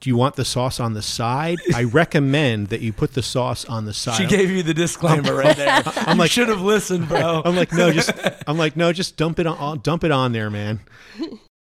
"Do 0.00 0.10
you 0.10 0.16
want 0.16 0.36
the 0.36 0.44
sauce 0.44 0.80
on 0.80 0.94
the 0.94 1.02
side? 1.02 1.58
I 1.74 1.84
recommend 2.00 2.68
that 2.68 2.80
you 2.80 2.92
put 2.92 3.14
the 3.14 3.22
sauce 3.22 3.64
on 3.64 3.84
the 3.84 3.92
side." 3.94 4.16
She 4.16 4.26
gave 4.26 4.50
you 4.50 4.62
the 4.62 4.74
disclaimer 4.74 5.34
right 5.34 5.56
there. 5.56 5.82
I'm 5.86 6.16
like- 6.16 6.18
like, 6.18 6.30
should 6.30 6.48
have 6.48 6.60
listened, 6.62 7.08
bro. 7.08 7.42
I'm 7.44 7.56
like, 7.56 7.72
no, 7.72 7.92
just 7.92 8.10
I'm 8.46 8.58
like, 8.58 8.76
no, 8.76 8.92
just 8.92 9.16
dump 9.16 9.38
it 9.38 9.46
on, 9.46 9.80
dump 9.80 10.04
it 10.04 10.10
on 10.10 10.32
there, 10.32 10.50
man. 10.50 10.80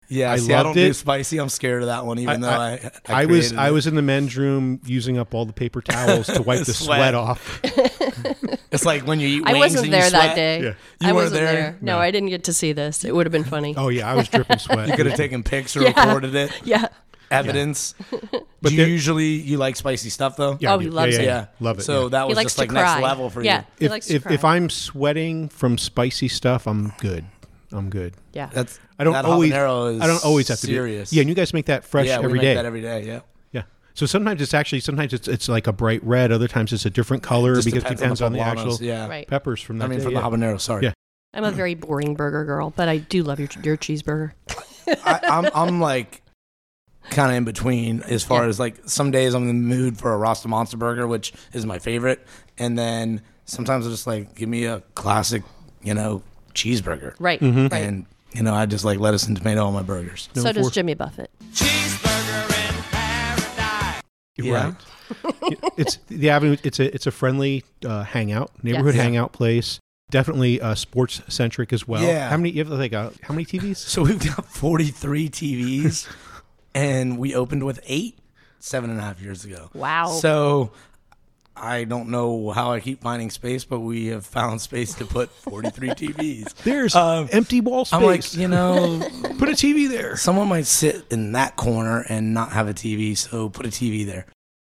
yeah, 0.09 0.33
I 0.33 0.37
see, 0.37 0.53
I 0.53 0.63
loved 0.63 0.77
don't 0.77 0.87
do 0.87 0.93
spicy. 0.93 1.39
I'm 1.39 1.49
scared 1.49 1.83
of 1.83 1.87
that 1.89 2.05
one, 2.07 2.19
even 2.19 2.43
I- 2.45 2.47
though 2.47 2.61
I- 2.63 2.91
I, 3.15 3.23
I, 3.23 3.27
was 3.27 3.49
created 3.49 3.59
I 3.59 3.71
was 3.71 3.87
in 3.87 3.95
the 3.95 4.03
men's 4.03 4.37
room 4.37 4.81
using 4.85 5.19
up 5.19 5.35
all 5.35 5.45
the 5.45 5.53
paper 5.53 5.81
towels 5.81 6.27
to 6.29 6.43
wipe 6.43 6.65
the 6.65 6.73
sweat, 6.75 6.99
Sweat. 6.99 7.15
off. 7.15 7.61
It's 8.73 8.85
like 8.85 9.07
when 9.07 9.19
you 9.21 9.29
eat 9.29 9.43
I 9.47 9.55
wasn't 9.55 9.85
and 9.85 9.93
you 9.95 10.01
there 10.01 10.11
that 10.11 10.35
day. 10.37 10.63
Yeah. 10.63 10.69
You 10.69 10.75
I 11.03 11.13
weren't 11.13 11.15
wasn't 11.33 11.41
there? 11.41 11.53
there. 11.53 11.79
No, 11.81 11.95
No. 11.97 11.99
I 11.99 12.11
didn't 12.11 12.29
get 12.29 12.45
to 12.45 12.53
see 12.53 12.73
this. 12.73 13.05
It 13.05 13.15
would 13.15 13.27
have 13.27 13.33
been 13.33 13.45
funny. 13.45 13.75
Oh 13.77 13.89
yeah, 13.89 14.11
I 14.11 14.15
was 14.15 14.29
dripping 14.29 14.59
sweat. 14.59 14.89
You 14.89 14.95
could 14.97 15.07
have 15.07 15.17
taken 15.17 15.43
pics 15.43 15.77
or 15.77 15.83
Yeah. 15.83 15.89
recorded 16.05 16.35
it. 16.35 16.53
Yeah. 16.65 16.89
Evidence. 17.31 17.95
But 18.63 18.69
do 18.69 18.75
you 18.75 18.83
there- 18.83 18.89
usually 18.89 19.29
you 19.29 19.57
like 19.57 19.77
spicy 19.77 20.11
stuff 20.11 20.37
though? 20.37 20.59
Yeah, 20.61 20.73
I 20.73 20.75
Oh, 20.75 20.79
do. 20.79 20.85
he 20.85 20.91
loves 20.91 21.15
yeah, 21.17 21.23
it. 21.23 21.25
yeah, 21.25 21.39
Yeah. 21.41 21.47
love 21.61 21.79
it. 21.79 21.83
So 21.83 22.03
yeah. 22.05 22.09
that 22.11 22.29
was 22.29 22.37
likes 22.37 22.47
just 22.47 22.57
to 22.57 22.63
like 22.63 22.69
cry. 22.71 22.83
next 22.83 23.03
level 23.03 23.31
for 23.31 23.43
yeah, 23.43 23.61
you. 23.61 23.65
He 23.79 23.85
if 23.87 23.91
likes 23.91 24.07
to 24.09 24.15
if, 24.17 24.23
cry. 24.25 24.33
if 24.35 24.45
I'm 24.45 24.69
sweating 24.69 25.49
from 25.49 25.79
spicy 25.79 26.29
stuff, 26.29 26.67
I'm 26.67 26.93
good. 26.99 27.25
I'm 27.73 27.89
good. 27.89 28.15
yeah. 28.35 28.51
That's 28.53 28.79
I 28.99 29.05
don't 29.05 29.15
that 29.15 29.25
always. 29.25 29.51
habanero 29.53 29.95
is 29.95 30.01
I 30.03 30.07
don't 30.09 30.23
always 30.25 30.49
have 30.49 30.61
to 30.61 30.67
be 30.67 30.75
serious. 30.75 31.11
be. 31.11 31.17
Yeah, 31.17 31.21
and 31.23 31.29
you 31.31 31.35
guys 31.35 31.55
make 31.55 31.67
that 31.67 31.85
fresh 31.85 32.07
yeah, 32.09 32.17
every 32.17 32.29
we 32.29 32.35
make 32.35 32.43
day. 32.43 32.55
that 32.55 32.65
every 32.67 32.83
day. 32.83 33.07
Yeah. 33.07 33.21
Yeah. 33.53 33.63
So 33.95 34.05
sometimes 34.05 34.43
it's 34.43 34.53
actually 34.53 34.81
sometimes 34.81 35.15
it's 35.15 35.27
it's 35.27 35.49
like 35.49 35.67
a 35.67 35.73
bright 35.73 36.05
red. 36.05 36.33
Other 36.33 36.49
times 36.49 36.73
it's 36.75 36.85
a 36.85 36.91
different 36.91 37.23
color 37.23 37.55
Just 37.55 37.65
because 37.67 37.85
it 37.85 37.97
depends 37.97 38.21
on 38.21 38.33
the, 38.33 38.41
poblanos, 38.41 38.45
actual 38.73 38.79
Yeah. 38.83 39.09
Right. 39.09 39.27
peppers 39.27 39.63
from 39.63 39.79
that 39.79 39.87
I 39.87 39.89
mean, 39.89 39.99
day, 40.01 40.05
from 40.05 40.13
yeah. 40.15 40.29
the 40.29 40.37
habanero. 40.37 40.61
Sorry. 40.61 40.85
Yeah. 40.85 40.93
I'm 41.33 41.45
a 41.45 41.51
very 41.53 41.75
boring 41.77 42.15
burger 42.15 42.45
girl, 42.45 42.75
but 42.77 42.89
I 42.89 42.99
do 42.99 43.23
love 43.23 43.39
your 43.41 43.49
your 43.63 43.77
cheeseburger. 43.79 44.33
I, 45.05 45.21
I'm 45.23 45.49
I'm 45.55 45.81
like 45.81 46.23
kind 47.09 47.31
of 47.31 47.37
in 47.37 47.45
between 47.45 48.03
as 48.03 48.23
far 48.23 48.43
Yeah. 48.43 48.49
as 48.49 48.61
like 48.61 48.77
some 48.89 49.11
days 49.11 49.35
I'm 49.35 49.43
in 49.49 49.49
the 49.49 49.55
mood 49.77 49.99
for 49.99 50.13
a 50.13 50.17
Rasta 50.19 50.49
Monster 50.49 50.77
burger, 50.77 51.07
which 51.07 51.33
is 51.53 51.65
my 51.67 51.79
favorite, 51.79 52.27
and 52.59 52.79
then 52.79 53.23
sometimes 53.47 53.87
I'm 53.87 53.93
just 53.93 54.07
like 54.07 54.35
give 54.35 54.49
me 54.49 54.65
a 54.67 54.81
classic, 54.95 55.43
you 55.83 55.95
know, 55.95 56.23
cheeseburger, 56.55 57.15
Right. 57.19 57.41
Mm-hmm. 57.41 57.69
Right. 57.69 57.83
and 57.83 58.07
you 58.33 58.43
know 58.43 58.55
I 58.55 58.67
just 58.67 58.85
like 58.85 58.99
lettuce 59.01 59.27
and 59.27 59.37
tomato 59.37 59.65
on 59.67 59.73
my 59.73 59.83
burgers. 59.83 60.29
so 60.35 60.53
does 60.53 60.69
for- 60.69 60.73
Jimmy 60.75 60.95
Buffett. 60.95 61.31
Cheeseburger 61.53 62.45
in 62.69 62.83
paradise. 62.91 64.03
Yeah. 64.37 64.65
Right. 64.65 64.75
it's 65.77 65.99
the 66.09 66.31
avenue. 66.31 66.57
It's 66.63 66.79
a 66.79 66.95
it's 66.95 67.07
a 67.07 67.11
friendly 67.11 67.65
uh, 67.85 68.05
hangout, 68.05 68.53
neighborhood 68.63 68.95
Yes. 68.95 69.03
hangout 69.05 69.33
place. 69.33 69.81
Definitely 70.11 70.61
uh, 70.61 70.75
sports 70.75 71.21
centric 71.29 71.73
as 71.73 71.87
well. 71.89 72.03
Yeah. 72.03 72.29
How 72.31 72.37
many? 72.37 72.51
You 72.51 72.65
have 72.65 72.69
like 72.69 72.93
uh, 72.93 73.11
how 73.23 73.35
many 73.35 73.45
TVs? 73.45 73.77
So 73.77 74.03
we've 74.03 74.19
got 74.25 74.45
43 74.47 75.29
TVs, 75.29 76.09
and 76.75 77.19
we 77.19 77.35
opened 77.35 77.65
with 77.65 77.81
eight 77.87 78.19
seven 78.59 78.91
and 78.91 78.99
a 78.99 79.03
half 79.03 79.21
years 79.21 79.45
ago. 79.45 79.71
Wow. 79.75 80.09
So 80.09 80.73
I 81.57 81.85
don't 81.85 82.09
know 82.11 82.51
how 82.51 82.73
I 82.73 82.81
keep 82.81 83.03
finding 83.03 83.29
space, 83.31 83.65
but 83.65 83.81
we 83.81 84.07
have 84.07 84.25
found 84.25 84.61
space 84.71 84.95
to 84.95 85.05
put 85.05 85.31
43 85.31 85.89
TVs. 85.91 86.55
There's 86.63 86.95
Um, 86.95 87.29
empty 87.33 87.61
wall 87.61 87.85
space. 87.85 87.99
I'm 87.99 88.05
like, 88.05 88.35
you 88.35 88.49
know, 88.49 88.99
put 89.39 89.49
a 89.49 89.53
TV 89.53 89.89
there. 89.89 90.17
someone 90.17 90.49
might 90.49 90.67
sit 90.67 91.05
in 91.11 91.33
that 91.33 91.57
corner 91.57 92.05
and 92.09 92.33
not 92.35 92.53
have 92.53 92.69
a 92.69 92.75
TV, 92.75 93.17
so 93.17 93.49
put 93.51 93.67
a 93.67 93.71
TV 93.71 94.07
there. 94.07 94.27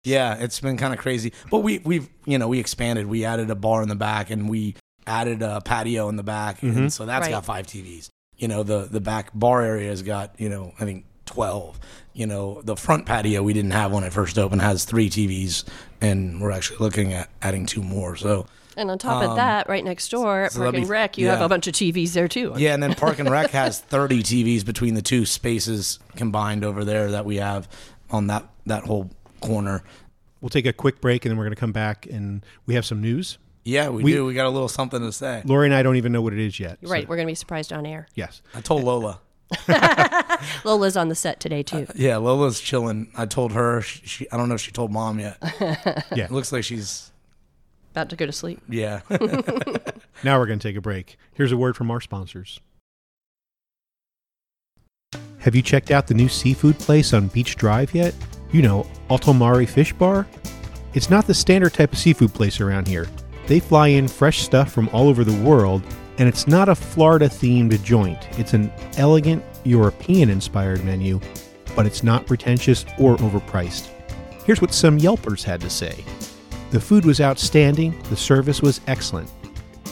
Yeah, 0.03 0.35
it's 0.35 0.59
been 0.61 0.77
kind 0.77 0.93
of 0.93 0.99
crazy, 0.99 1.33
but 1.51 1.59
we 1.59 1.79
we've 1.79 2.07
you 2.25 2.37
know 2.37 2.47
we 2.47 2.59
expanded. 2.59 3.07
We 3.07 3.25
added 3.25 3.49
a 3.49 3.55
bar 3.55 3.81
in 3.81 3.89
the 3.89 3.95
back, 3.95 4.29
and 4.29 4.47
we 4.49 4.75
added 5.05 5.41
a 5.41 5.59
patio 5.59 6.07
in 6.07 6.15
the 6.15 6.23
back, 6.23 6.63
and 6.63 6.93
so 6.93 7.05
that's 7.05 7.25
Right. 7.25 7.31
got 7.31 7.43
five 7.43 7.67
TVs. 7.67 8.07
You 8.37 8.47
know, 8.47 8.63
the 8.63 8.87
the 8.89 9.01
back 9.01 9.31
bar 9.33 9.61
area 9.63 9.89
has 9.89 10.03
got 10.03 10.39
you 10.39 10.47
know 10.47 10.71
I 10.79 10.85
think 10.85 11.03
twelve. 11.27 11.79
You 12.13 12.25
know, 12.25 12.61
the 12.63 12.75
front 12.75 13.05
patio 13.05 13.43
we 13.43 13.53
didn't 13.53 13.71
have 13.71 13.91
when 13.91 14.03
it 14.03 14.11
first 14.11 14.39
opened 14.39 14.61
has 14.63 14.85
three 14.85 15.07
TVs, 15.09 15.63
and 16.01 16.41
we're 16.41 16.49
actually 16.51 16.77
looking 16.79 17.13
at 17.13 17.29
adding 17.43 17.67
two 17.67 17.83
more. 17.83 18.15
So 18.15 18.47
And 18.75 18.89
on 18.89 18.97
top 18.97 19.23
of 19.23 19.29
um, 19.31 19.35
that, 19.37 19.69
right 19.69 19.83
next 19.85 20.09
door 20.09 20.41
at 20.45 20.51
so 20.53 20.61
Park 20.61 20.73
and 20.73 20.85
be- 20.85 20.89
Rec, 20.89 21.19
you 21.19 21.27
have 21.27 21.41
a 21.41 21.47
bunch 21.49 21.67
of 21.67 21.73
TVs 21.73 22.13
there 22.13 22.27
too. 22.27 22.53
Yeah, 22.57 22.73
and 22.73 22.81
then 22.81 22.95
Park 22.95 23.19
and 23.19 23.29
Rec 23.29 23.51
has 23.51 23.79
30 23.81 24.23
TVs 24.23 24.65
between 24.65 24.95
the 24.95 25.03
two 25.03 25.27
spaces 25.27 25.99
combined 26.15 26.63
over 26.65 26.83
there 26.83 27.11
that 27.11 27.23
we 27.25 27.35
have 27.35 27.67
on 28.09 28.25
that 28.27 28.47
that 28.65 28.83
whole 28.85 29.11
corner. 29.41 29.83
We'll 30.41 30.49
take 30.49 30.65
a 30.65 30.73
quick 30.73 31.01
break 31.01 31.23
and 31.23 31.31
then 31.31 31.37
we're 31.37 31.45
going 31.45 31.55
to 31.55 31.59
come 31.59 31.71
back 31.71 32.07
and 32.07 32.43
we 32.65 32.73
have 32.73 32.85
some 32.85 32.99
news. 33.01 33.37
Yeah, 33.63 33.89
we, 33.89 34.01
We- 34.01 34.11
do. 34.13 34.25
We 34.25 34.33
got 34.33 34.47
a 34.47 34.49
little 34.49 34.69
something 34.69 35.01
to 35.01 35.11
say. 35.11 35.43
Lori 35.45 35.67
and 35.67 35.75
I 35.75 35.83
don't 35.83 35.97
even 35.97 36.11
know 36.13 36.21
what 36.23 36.33
it 36.33 36.39
is 36.39 36.59
yet. 36.59 36.79
so- 36.83 36.89
Right. 36.89 37.07
We're 37.07 37.15
going 37.17 37.27
to 37.27 37.31
be 37.31 37.35
surprised 37.35 37.71
on 37.73 37.85
air. 37.85 38.07
yes. 38.15 38.41
I 38.55 38.61
told 38.61 38.83
Lola. 38.83 39.19
Lola's 40.65 40.97
on 40.97 41.09
the 41.09 41.15
set 41.15 41.39
today 41.39 41.63
too. 41.63 41.85
Uh, 41.89 41.93
yeah, 41.95 42.17
Lola's 42.17 42.59
chilling. 42.59 43.09
I 43.17 43.25
told 43.25 43.53
her. 43.53 43.81
She, 43.81 44.05
she 44.05 44.31
I 44.31 44.37
don't 44.37 44.49
know 44.49 44.55
if 44.55 44.61
she 44.61 44.71
told 44.71 44.91
mom 44.91 45.19
yet. 45.19 45.37
Yeah. 46.15 46.25
It 46.25 46.31
looks 46.31 46.51
like 46.51 46.63
she's 46.63 47.11
About 47.91 48.09
to 48.09 48.15
go 48.15 48.25
to 48.25 48.31
sleep. 48.31 48.61
yeah. 48.69 49.01
Now 50.23 50.39
we're 50.39 50.47
going 50.47 50.57
to 50.59 50.67
take 50.67 50.75
a 50.75 50.81
break. 50.81 51.15
Here's 51.35 51.51
a 51.51 51.57
word 51.57 51.75
from 51.77 51.91
our 51.91 52.01
sponsors. 52.01 52.59
Have 55.39 55.53
you 55.55 55.61
checked 55.61 55.91
out 55.91 56.07
the 56.07 56.13
new 56.15 56.27
seafood 56.27 56.79
place 56.79 57.13
on 57.13 57.27
Beach 57.27 57.55
Drive 57.55 57.93
yet? 57.93 58.15
You 58.51 58.63
know, 58.63 58.87
AltoMare 59.11 59.67
Fish 59.69 59.93
Bar? 59.93 60.25
It's 60.95 61.09
not 61.11 61.27
the 61.27 61.33
standard 61.35 61.73
type 61.73 61.93
of 61.93 61.99
seafood 61.99 62.33
place 62.33 62.59
around 62.59 62.87
here. 62.87 63.07
They 63.45 63.59
fly 63.59 63.89
in 63.89 64.07
fresh 64.07 64.39
stuff 64.41 64.71
from 64.71 64.89
all 64.89 65.07
over 65.07 65.23
the 65.23 65.39
world, 65.43 65.83
and 66.17 66.27
it's 66.27 66.47
not 66.47 66.69
a 66.69 66.75
Florida 66.75 67.27
themed 67.27 67.81
joint. 67.83 68.27
It's 68.39 68.53
an 68.53 68.71
elegant, 68.97 69.43
European 69.63 70.29
inspired 70.29 70.83
menu, 70.83 71.19
but 71.75 71.85
it's 71.85 72.03
not 72.03 72.25
pretentious 72.25 72.85
or 72.97 73.17
overpriced. 73.17 73.89
Here's 74.45 74.61
what 74.61 74.73
some 74.73 74.97
Yelpers 74.97 75.43
had 75.43 75.61
to 75.61 75.69
say 75.69 76.03
The 76.71 76.79
food 76.79 77.05
was 77.05 77.21
outstanding, 77.21 78.01
the 78.09 78.17
service 78.17 78.61
was 78.61 78.81
excellent. 78.87 79.31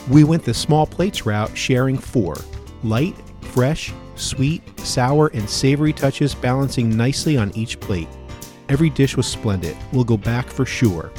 We 0.10 0.24
went 0.24 0.44
the 0.44 0.54
small 0.54 0.86
plates 0.86 1.26
route, 1.26 1.56
sharing 1.58 1.98
four 1.98 2.36
light, 2.84 3.16
fresh, 3.42 3.92
sweet, 4.16 4.62
sour, 4.80 5.28
and 5.34 5.50
savory 5.50 5.94
touches 5.94 6.36
balancing 6.36 6.96
nicely 6.96 7.38
on 7.38 7.56
each 7.56 7.80
plate. 7.80 8.08
Every 8.70 8.90
dish 8.90 9.16
was 9.18 9.28
splendid. 9.28 9.76
We'll 9.92 10.04
go 10.04 10.18
back 10.18 10.48
for 10.48 10.66
sure. 10.66 11.12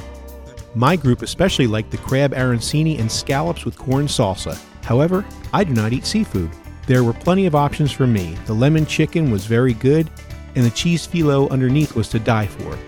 My 0.75 0.97
group 0.97 1.23
especially 1.23 1.67
liked 1.67 1.91
the 1.91 1.97
crab 1.99 2.33
arancini 2.33 2.99
and 2.99 3.11
scallops 3.11 3.65
with 3.65 3.79
corn 3.79 4.07
salsa. 4.07 4.59
However, 4.87 5.25
I 5.53 5.65
do 5.65 5.75
not 5.75 5.93
eat 5.93 6.07
seafood. 6.07 6.51
There 6.87 7.03
were 7.03 7.13
plenty 7.13 7.47
of 7.47 7.57
options 7.57 7.91
for 7.91 8.07
me. 8.07 8.37
The 8.47 8.55
lemon 8.55 8.87
chicken 8.87 9.33
was 9.33 9.45
very 9.45 9.75
good, 9.75 10.09
and 10.55 10.65
the 10.65 10.71
cheese 10.71 11.07
phyllo 11.07 11.51
underneath 11.51 11.97
was 11.97 12.09
to 12.11 12.21
die 12.21 12.47
for. 12.47 12.79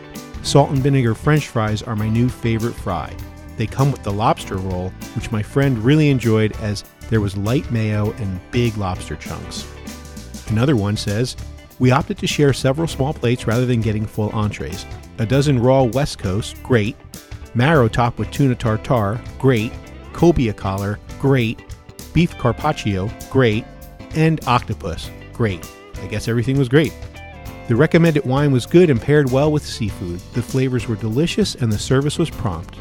Salt 0.44 0.70
and 0.70 0.78
vinegar 0.78 1.16
french 1.16 1.48
fries 1.48 1.82
are 1.82 1.96
my 1.96 2.08
new 2.08 2.28
favorite 2.28 2.76
fry. 2.76 3.12
They 3.56 3.66
come 3.66 3.90
with 3.90 4.04
the 4.04 4.12
lobster 4.12 4.56
roll, 4.58 4.90
which 5.16 5.32
my 5.32 5.42
friend 5.42 5.76
really 5.76 6.08
enjoyed 6.08 6.56
as 6.60 6.84
there 7.10 7.20
was 7.20 7.36
light 7.36 7.68
mayo 7.72 8.12
and 8.12 8.40
big 8.52 8.76
lobster 8.76 9.16
chunks. 9.16 9.66
Another 10.46 10.76
one 10.76 10.96
says, 10.96 11.36
We 11.80 11.90
opted 11.90 12.18
to 12.18 12.28
share 12.28 12.52
several 12.52 12.86
small 12.86 13.12
plates 13.12 13.48
rather 13.48 13.66
than 13.66 13.80
getting 13.80 14.06
full 14.06 14.30
entrees. 14.30 14.86
A 15.18 15.26
dozen 15.26 15.58
raw 15.58 15.82
West 15.82 16.20
Coast, 16.20 16.62
great. 16.62 16.96
Marrow 17.54 17.88
topped 17.88 18.18
with 18.18 18.30
tuna 18.30 18.54
tartare, 18.54 19.20
great. 19.40 19.72
Cobia 20.12 20.56
collar, 20.56 21.00
great. 21.18 21.60
Beef 22.18 22.36
carpaccio, 22.36 23.08
great. 23.30 23.64
And 24.16 24.40
octopus, 24.44 25.08
great. 25.32 25.64
I 26.02 26.08
guess 26.08 26.26
everything 26.26 26.58
was 26.58 26.68
great. 26.68 26.92
The 27.68 27.76
recommended 27.76 28.24
wine 28.24 28.50
was 28.50 28.66
good 28.66 28.90
and 28.90 29.00
paired 29.00 29.30
well 29.30 29.52
with 29.52 29.64
seafood. 29.64 30.18
The 30.32 30.42
flavors 30.42 30.88
were 30.88 30.96
delicious 30.96 31.54
and 31.54 31.70
the 31.70 31.78
service 31.78 32.18
was 32.18 32.28
prompt. 32.28 32.76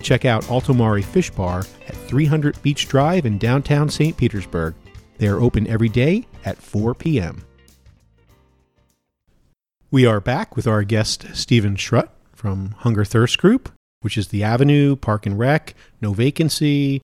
Check 0.00 0.24
out 0.24 0.44
AltoMare 0.44 1.02
Fish 1.02 1.28
Bar 1.30 1.64
at 1.88 1.96
300 1.96 2.62
Beach 2.62 2.86
Drive 2.86 3.26
in 3.26 3.36
downtown 3.36 3.88
St. 3.88 4.16
Petersburg. 4.16 4.76
They 5.18 5.26
are 5.26 5.40
open 5.40 5.66
every 5.66 5.88
day 5.88 6.28
at 6.44 6.56
4 6.56 6.94
p.m. 6.94 7.44
We 9.90 10.06
are 10.06 10.20
back 10.20 10.54
with 10.54 10.68
our 10.68 10.84
guest 10.84 11.26
Stephen 11.34 11.74
Schrutt 11.74 12.10
from 12.32 12.76
Hunger 12.78 13.04
Thirst 13.04 13.38
Group, 13.38 13.72
which 14.02 14.16
is 14.16 14.28
the 14.28 14.44
Avenue, 14.44 14.94
Park 14.94 15.26
and 15.26 15.36
Rec, 15.36 15.74
No 16.00 16.12
Vacancy, 16.12 17.02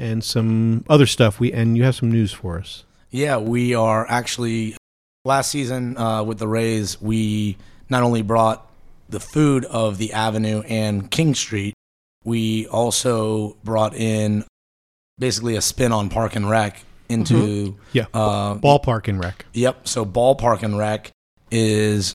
and 0.00 0.24
some 0.24 0.84
other 0.88 1.06
stuff. 1.06 1.38
We 1.38 1.52
and 1.52 1.76
you 1.76 1.84
have 1.84 1.94
some 1.94 2.10
news 2.10 2.32
for 2.32 2.58
us. 2.58 2.84
Yeah, 3.10 3.36
we 3.38 3.74
are 3.74 4.06
actually 4.08 4.76
last 5.24 5.50
season 5.50 5.96
uh, 5.96 6.22
with 6.24 6.38
the 6.38 6.48
Rays. 6.48 7.00
We 7.00 7.56
not 7.88 8.02
only 8.02 8.22
brought 8.22 8.70
the 9.08 9.20
food 9.20 9.64
of 9.66 9.98
the 9.98 10.12
Avenue 10.12 10.62
and 10.68 11.10
King 11.10 11.34
Street, 11.34 11.74
we 12.24 12.66
also 12.68 13.56
brought 13.64 13.94
in 13.94 14.44
basically 15.18 15.56
a 15.56 15.60
spin 15.60 15.92
on 15.92 16.08
Park 16.08 16.36
and 16.36 16.48
Rec 16.48 16.82
into 17.08 17.76
Yeah, 17.92 18.06
uh, 18.14 18.54
Ballpark 18.54 19.08
and 19.08 19.18
Rec. 19.22 19.44
Yep. 19.52 19.88
So 19.88 20.06
ballpark 20.06 20.62
and 20.62 20.78
rec 20.78 21.10
is 21.50 22.14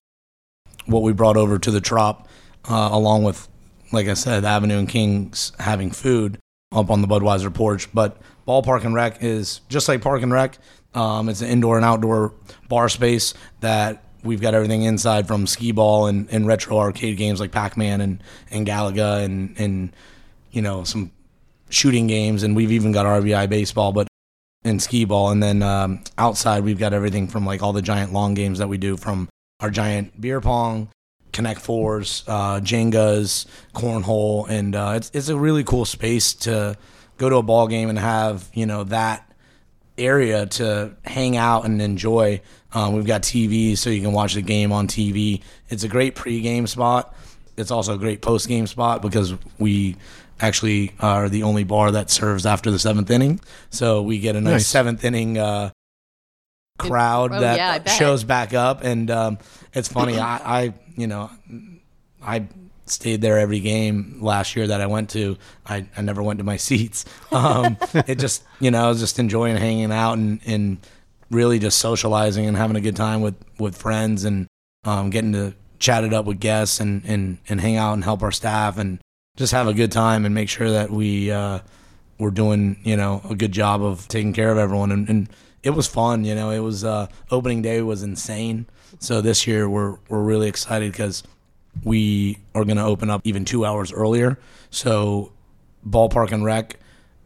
what 0.86 1.04
we 1.04 1.12
brought 1.12 1.36
over 1.36 1.60
to 1.60 1.69
the 1.71 1.82
Trop. 1.82 2.28
uh, 2.63 2.89
along 2.91 3.24
with, 3.24 3.48
like 3.91 4.08
I 4.08 4.13
said, 4.13 4.45
Avenue 4.45 4.80
and 4.80 4.88
Kings 4.89 5.52
having 5.60 5.91
food 5.91 6.39
up 6.75 6.89
on 6.89 7.01
the 7.01 7.07
Budweiser 7.07 7.53
porch. 7.53 7.91
But 7.93 8.17
Ballpark 8.47 8.83
and 8.83 8.93
Rec 8.93 9.23
is 9.23 9.61
just 9.69 9.88
like 9.88 10.01
Park 10.01 10.21
and 10.21 10.31
Rec. 10.31 10.57
Um, 10.93 11.29
it's 11.29 11.41
an 11.41 11.49
indoor 11.49 11.77
and 11.77 11.85
outdoor 11.85 12.33
bar 12.69 12.89
space 12.89 13.33
that 13.61 14.03
we've 14.23 14.41
got 14.41 14.53
everything 14.53 14.83
inside 14.83 15.27
from 15.27 15.45
skee 15.45 15.71
ball 15.71 16.07
and, 16.07 16.27
and 16.31 16.47
retro 16.47 16.77
arcade 16.77 17.17
games 17.17 17.39
like 17.39 17.51
Pac-Man 17.51 18.01
and, 18.01 18.23
and 18.49 18.65
Galaga 18.65 19.23
and, 19.23 19.55
and, 19.59 19.95
you 20.51 20.61
know, 20.61 20.83
some 20.83 21.11
shooting 21.69 22.07
games. 22.07 22.43
And 22.43 22.55
we've 22.55 22.71
even 22.71 22.91
got 22.91 23.05
RBI 23.05 23.49
baseball, 23.49 23.91
but 23.91 24.07
and 24.63 24.81
skee 24.81 25.05
ball. 25.05 25.31
And 25.31 25.41
then 25.41 25.61
um, 25.61 26.03
outside, 26.17 26.63
we've 26.63 26.79
got 26.79 26.93
everything 26.93 27.27
from 27.27 27.45
like 27.45 27.61
all 27.61 27.71
the 27.71 27.81
giant 27.81 28.11
long 28.11 28.33
games 28.33 28.59
that 28.59 28.67
we 28.67 28.77
do 28.77 28.97
from 28.97 29.29
our 29.59 29.69
giant 29.69 30.19
beer 30.19 30.41
pong, 30.41 30.89
Connect 31.36 31.60
Fours, 31.60 32.24
uh, 32.28 32.62
Jengas, 32.62 33.45
cornhole, 33.74 34.50
and 34.50 34.74
uh, 34.74 34.93
it's 34.95 35.12
it's 35.13 35.28
a 35.28 35.38
really 35.38 35.65
cool 35.65 35.84
space 35.84 36.34
to 36.34 36.78
go 37.17 37.30
to 37.30 37.36
a 37.36 37.43
ball 37.43 37.67
game 37.67 37.89
and 37.89 38.00
have 38.00 38.50
you 38.54 38.65
know 38.65 38.86
that 38.86 39.30
area 39.98 40.45
to 40.45 40.95
hang 41.04 41.36
out 41.38 41.65
and 41.65 41.82
enjoy. 41.82 42.39
Um, 42.74 42.93
we've 42.93 43.06
got 43.06 43.21
TV, 43.21 43.78
so 43.78 43.89
you 43.89 44.02
can 44.02 44.13
watch 44.13 44.34
the 44.36 44.41
game 44.41 44.71
on 44.71 44.88
TV. 44.88 45.41
It's 45.69 45.84
a 45.84 45.89
great 45.89 46.15
pregame 46.15 46.67
spot. 46.69 47.13
It's 47.58 47.69
also 47.71 47.95
a 47.95 47.98
great 47.98 48.21
postgame 48.21 48.67
spot 48.67 49.02
because 49.02 49.34
we 49.60 49.98
actually 50.39 50.93
are 51.00 51.28
the 51.30 51.43
only 51.43 51.63
bar 51.65 51.91
that 51.91 52.10
serves 52.10 52.45
after 52.45 52.71
the 52.71 52.80
seventh 52.80 53.10
inning. 53.12 53.39
So 53.71 54.02
we 54.02 54.19
get 54.19 54.36
a 54.38 54.41
nice, 54.41 54.52
Nice. 54.54 54.67
seventh 54.67 55.04
inning 55.06 55.38
uh, 55.38 55.71
crowd 56.78 57.32
Oh, 57.34 57.39
that 57.39 57.58
yeah, 57.86 57.93
shows 57.93 58.24
back 58.24 58.54
up, 58.54 58.84
and 58.84 59.10
um, 59.12 59.38
it's 59.74 59.88
funny. 59.88 60.17
I, 60.19 60.63
I, 60.63 60.74
you 60.95 61.08
know, 61.08 61.29
I 62.21 62.47
stayed 62.86 63.21
there 63.21 63.39
every 63.39 63.60
game 63.60 64.19
last 64.21 64.55
year 64.55 64.67
that 64.67 64.81
I 64.81 64.86
went 64.86 65.10
to. 65.12 65.38
I, 65.65 65.88
I 65.97 66.01
never 66.01 66.21
went 66.21 66.39
to 66.39 66.43
my 66.43 66.58
seats. 66.67 67.05
Um, 67.31 67.77
it 68.08 68.19
just, 68.19 68.43
you 68.60 68.71
know, 68.71 68.86
I 68.86 68.89
was 68.89 68.99
just 68.99 69.19
enjoying 69.19 69.58
hanging 69.58 69.91
out 69.91 70.13
and, 70.13 70.39
and 70.45 70.77
really 71.31 71.60
just 71.60 71.79
socializing 71.79 72.45
and 72.45 72.55
having 72.55 72.75
a 72.75 72.81
good 72.81 72.95
time 72.95 73.21
with, 73.21 73.36
with 73.60 73.77
friends 73.77 74.23
and 74.23 74.47
um, 74.84 75.10
getting 75.10 75.34
to 75.34 75.53
chat 75.79 76.03
it 76.03 76.13
up 76.13 76.25
with 76.25 76.39
guests 76.39 76.79
and, 76.79 77.03
and, 77.05 77.39
and 77.49 77.60
hang 77.60 77.75
out 77.75 77.93
and 77.93 78.03
help 78.03 78.23
our 78.23 78.31
staff 78.31 78.77
and 78.77 78.99
just 79.36 79.51
have 79.51 79.67
a 79.67 79.73
good 79.73 79.91
time 79.91 80.25
and 80.25 80.34
make 80.34 80.49
sure 80.49 80.71
that 80.71 80.89
we 80.89 81.31
uh, 81.31 81.60
we're 82.17 82.31
doing, 82.31 82.77
you 82.84 82.95
know, 82.95 83.21
a 83.29 83.36
good 83.36 83.51
job 83.51 83.84
of 83.84 84.08
taking 84.08 84.31
care 84.31 84.51
of 84.51 84.58
everyone. 84.58 84.91
And, 84.91 85.10
and 85.10 85.29
it 85.63 85.71
was 85.71 85.88
fun, 85.88 86.23
you 86.23 86.36
know, 86.36 86.51
it 86.51 86.60
was 86.60 86.84
uh, 86.84 87.08
opening 87.31 87.62
day 87.62 87.81
was 87.81 88.03
insane. 88.03 88.67
So 88.99 89.21
this 89.21 89.45
year 89.47 89.69
we're, 89.69 89.97
we're 90.10 90.21
really 90.23 90.47
excited 90.47 90.91
because 90.91 91.23
we 91.84 92.38
are 92.53 92.63
going 92.65 92.77
to 92.77 92.84
open 92.86 93.10
up 93.10 93.21
even 93.25 93.45
two 93.45 93.65
hours 93.65 93.91
earlier. 93.91 94.39
So 94.69 95.31
Ballpark 95.88 96.31
and 96.31 96.43
Rec 96.45 96.77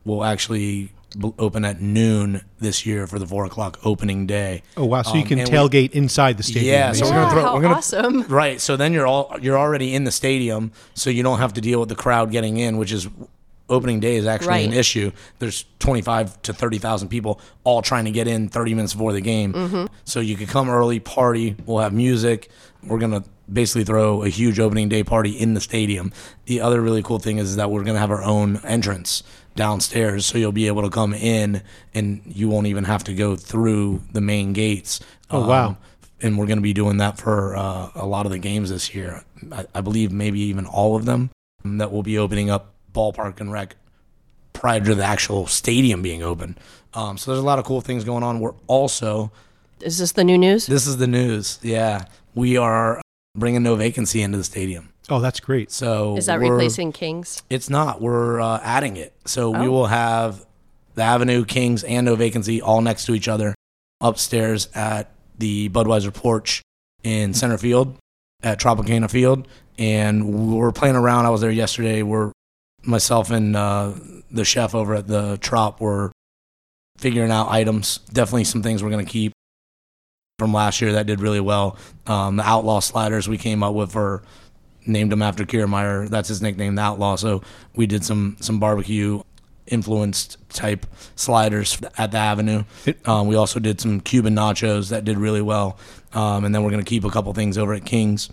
will 0.05 0.23
actually 0.23 0.91
open 1.39 1.65
at 1.65 1.81
noon 1.81 2.41
this 2.59 2.85
year 2.85 3.07
for 3.07 3.17
the 3.19 3.25
four 3.25 3.45
o'clock 3.45 3.79
opening 3.83 4.27
day. 4.27 4.61
Oh 4.77 4.85
wow! 4.85 5.01
So 5.01 5.15
you 5.15 5.21
Um, 5.21 5.27
can 5.27 5.39
and 5.39 5.49
we- 5.49 5.55
tailgate 5.55 5.91
inside 5.91 6.37
the 6.37 6.43
stadium. 6.43 6.65
Yeah, 6.73 6.91
so 6.93 7.05
we're 7.05 7.11
gonna 7.13 7.31
throw. 7.31 7.41
how 7.41 7.55
we're 7.55 7.61
gonna, 7.61 7.73
awesome. 7.75 8.21
Right. 8.27 8.61
So 8.61 8.77
then 8.77 8.93
you're 8.93 9.07
all 9.07 9.35
you're 9.41 9.57
already 9.57 9.95
in 9.95 10.03
the 10.03 10.11
stadium, 10.11 10.71
so 10.93 11.09
you 11.09 11.23
don't 11.23 11.39
have 11.39 11.53
to 11.55 11.61
deal 11.61 11.79
with 11.79 11.89
the 11.89 11.95
crowd 11.95 12.31
getting 12.31 12.57
in, 12.57 12.77
which 12.77 12.91
is 12.91 13.07
opening 13.69 13.99
day 13.99 14.15
is 14.15 14.25
actually 14.25 14.65
an 14.65 14.73
issue. 14.73 15.11
There's 15.39 15.65
25 15.79 16.41
to 16.43 16.53
30,000 16.53 17.07
people 17.09 17.39
all 17.63 17.81
trying 17.81 18.05
to 18.05 18.11
get 18.11 18.27
in 18.27 18.49
30 18.49 18.73
minutes 18.73 18.93
before 18.93 19.13
the 19.13 19.21
game. 19.21 19.87
So 20.05 20.19
you 20.19 20.35
could 20.35 20.49
come 20.49 20.69
early, 20.69 20.99
party. 20.99 21.55
We'll 21.65 21.79
have 21.79 21.93
music. 21.93 22.49
We're 22.83 22.99
gonna 22.99 23.23
basically 23.51 23.83
throw 23.83 24.23
a 24.23 24.29
huge 24.29 24.59
opening 24.59 24.89
day 24.89 25.03
party 25.03 25.31
in 25.31 25.53
the 25.53 25.61
stadium. 25.61 26.11
The 26.45 26.61
other 26.61 26.81
really 26.81 27.03
cool 27.03 27.19
thing 27.19 27.37
is 27.37 27.55
that 27.55 27.69
we're 27.71 27.83
gonna 27.83 27.99
have 27.99 28.11
our 28.11 28.23
own 28.23 28.57
entrance 28.63 29.23
downstairs, 29.55 30.25
so 30.25 30.37
you'll 30.37 30.51
be 30.53 30.67
able 30.67 30.83
to 30.83 30.89
come 30.89 31.13
in 31.13 31.61
and 31.93 32.21
you 32.25 32.47
won't 32.47 32.67
even 32.67 32.85
have 32.85 33.03
to 33.03 33.13
go 33.13 33.35
through 33.35 34.01
the 34.13 34.21
main 34.21 34.53
gates. 34.53 35.01
Oh, 35.29 35.47
wow. 35.47 35.77
And 36.21 36.37
we're 36.37 36.47
going 36.47 36.57
to 36.57 36.63
be 36.63 36.73
doing 36.73 36.97
that 36.97 37.17
for 37.17 37.55
uh, 37.55 37.89
a 37.95 38.05
lot 38.05 38.25
of 38.25 38.31
the 38.31 38.39
games 38.39 38.69
this 38.69 38.93
year. 38.93 39.23
I, 39.51 39.65
I 39.75 39.81
believe 39.81 40.11
maybe 40.11 40.39
even 40.41 40.65
all 40.65 40.95
of 40.95 41.05
them 41.05 41.29
um, 41.63 41.77
that 41.77 41.91
will 41.91 42.03
be 42.03 42.17
opening 42.17 42.49
up 42.49 42.73
ballpark 42.93 43.39
and 43.39 43.51
rec 43.51 43.75
prior 44.53 44.79
to 44.79 44.95
the 44.95 45.03
actual 45.03 45.47
stadium 45.47 46.01
being 46.01 46.21
open. 46.23 46.57
Um, 46.93 47.17
so 47.17 47.31
there's 47.31 47.41
a 47.41 47.45
lot 47.45 47.59
of 47.59 47.65
cool 47.65 47.81
things 47.81 48.03
going 48.03 48.23
on. 48.23 48.39
We're 48.39 48.53
also 48.67 49.31
Is 49.81 49.97
this 49.97 50.11
the 50.13 50.23
new 50.23 50.37
news? 50.37 50.65
this 50.67 50.87
is 50.87 50.97
the 50.97 51.07
news. 51.07 51.59
Yeah, 51.61 52.05
we 52.35 52.57
are 52.57 53.01
bringing 53.37 53.63
no 53.63 53.75
vacancy 53.75 54.21
into 54.21 54.37
the 54.37 54.43
stadium. 54.43 54.89
Oh, 55.09 55.19
that's 55.19 55.39
great. 55.39 55.71
So 55.71 56.17
Is 56.17 56.25
that 56.27 56.39
replacing 56.39 56.91
Kings? 56.91 57.41
It's 57.49 57.69
not. 57.69 58.01
We're 58.01 58.39
uh, 58.41 58.59
adding 58.61 58.97
it. 58.97 59.13
So 59.25 59.49
we 59.49 59.67
Oh. 59.67 59.71
will 59.71 59.87
have 59.87 60.45
the 60.95 61.01
Avenue, 61.03 61.45
Kings, 61.45 61.83
and 61.83 62.05
No 62.05 62.15
Vacancy 62.15 62.61
all 62.61 62.81
next 62.81 63.05
to 63.05 63.13
each 63.15 63.27
other 63.27 63.55
upstairs 64.01 64.67
at 64.75 65.11
the 65.37 65.69
Budweiser 65.69 66.13
porch 66.13 66.61
in 67.03 67.33
center 67.33 67.57
field 67.57 67.95
at 68.43 68.59
Tropicana 68.59 69.09
Field. 69.09 69.47
And 69.77 70.51
we're 70.53 70.71
playing 70.73 70.95
around. 70.95 71.25
I 71.25 71.29
was 71.29 71.41
there 71.41 71.49
yesterday. 71.51 72.03
We're 72.03 72.31
myself 72.83 73.31
and 73.31 73.55
uh, 73.55 73.93
the 74.31 74.45
chef 74.45 74.75
over 74.75 74.95
at 74.95 75.07
the 75.07 75.37
Trop 75.41 75.81
were 75.81 76.11
figuring 76.97 77.31
out 77.31 77.49
items. 77.49 77.99
Definitely 78.11 78.45
some 78.45 78.63
things 78.63 78.83
we're 78.83 78.89
going 78.89 79.05
to 79.05 79.11
keep 79.11 79.33
from 80.37 80.53
last 80.53 80.81
year 80.81 80.93
that 80.93 81.05
did 81.05 81.19
really 81.19 81.39
well. 81.39 81.77
Um, 82.07 82.37
the 82.37 82.43
Outlaw 82.43 82.79
sliders 82.79 83.27
we 83.27 83.37
came 83.37 83.61
up 83.61 83.73
with 83.73 83.95
are 83.95 84.23
named 84.85 85.13
him 85.13 85.21
after 85.21 85.45
Kiermaier. 85.45 86.09
That's 86.09 86.29
his 86.29 86.41
nickname, 86.41 86.75
the 86.75 86.81
Outlaw. 86.81 87.15
So 87.15 87.43
we 87.75 87.85
did 87.85 88.03
some 88.03 88.37
some 88.39 88.59
barbecue 88.59 89.21
influenced 89.67 90.37
type 90.49 90.87
sliders 91.15 91.77
at 91.97 92.11
the 92.11 92.17
Avenue. 92.17 92.63
Um, 93.05 93.27
we 93.27 93.35
also 93.35 93.59
did 93.59 93.79
some 93.79 93.99
Cuban 93.99 94.35
nachos 94.35 94.89
that 94.89 95.05
did 95.05 95.17
really 95.17 95.41
well. 95.41 95.77
Um, 96.13 96.43
and 96.43 96.55
then 96.55 96.63
we're 96.63 96.71
gonna 96.71 96.83
keep 96.83 97.03
a 97.03 97.09
couple 97.09 97.31
things 97.33 97.57
over 97.57 97.73
at 97.73 97.85
King's. 97.85 98.29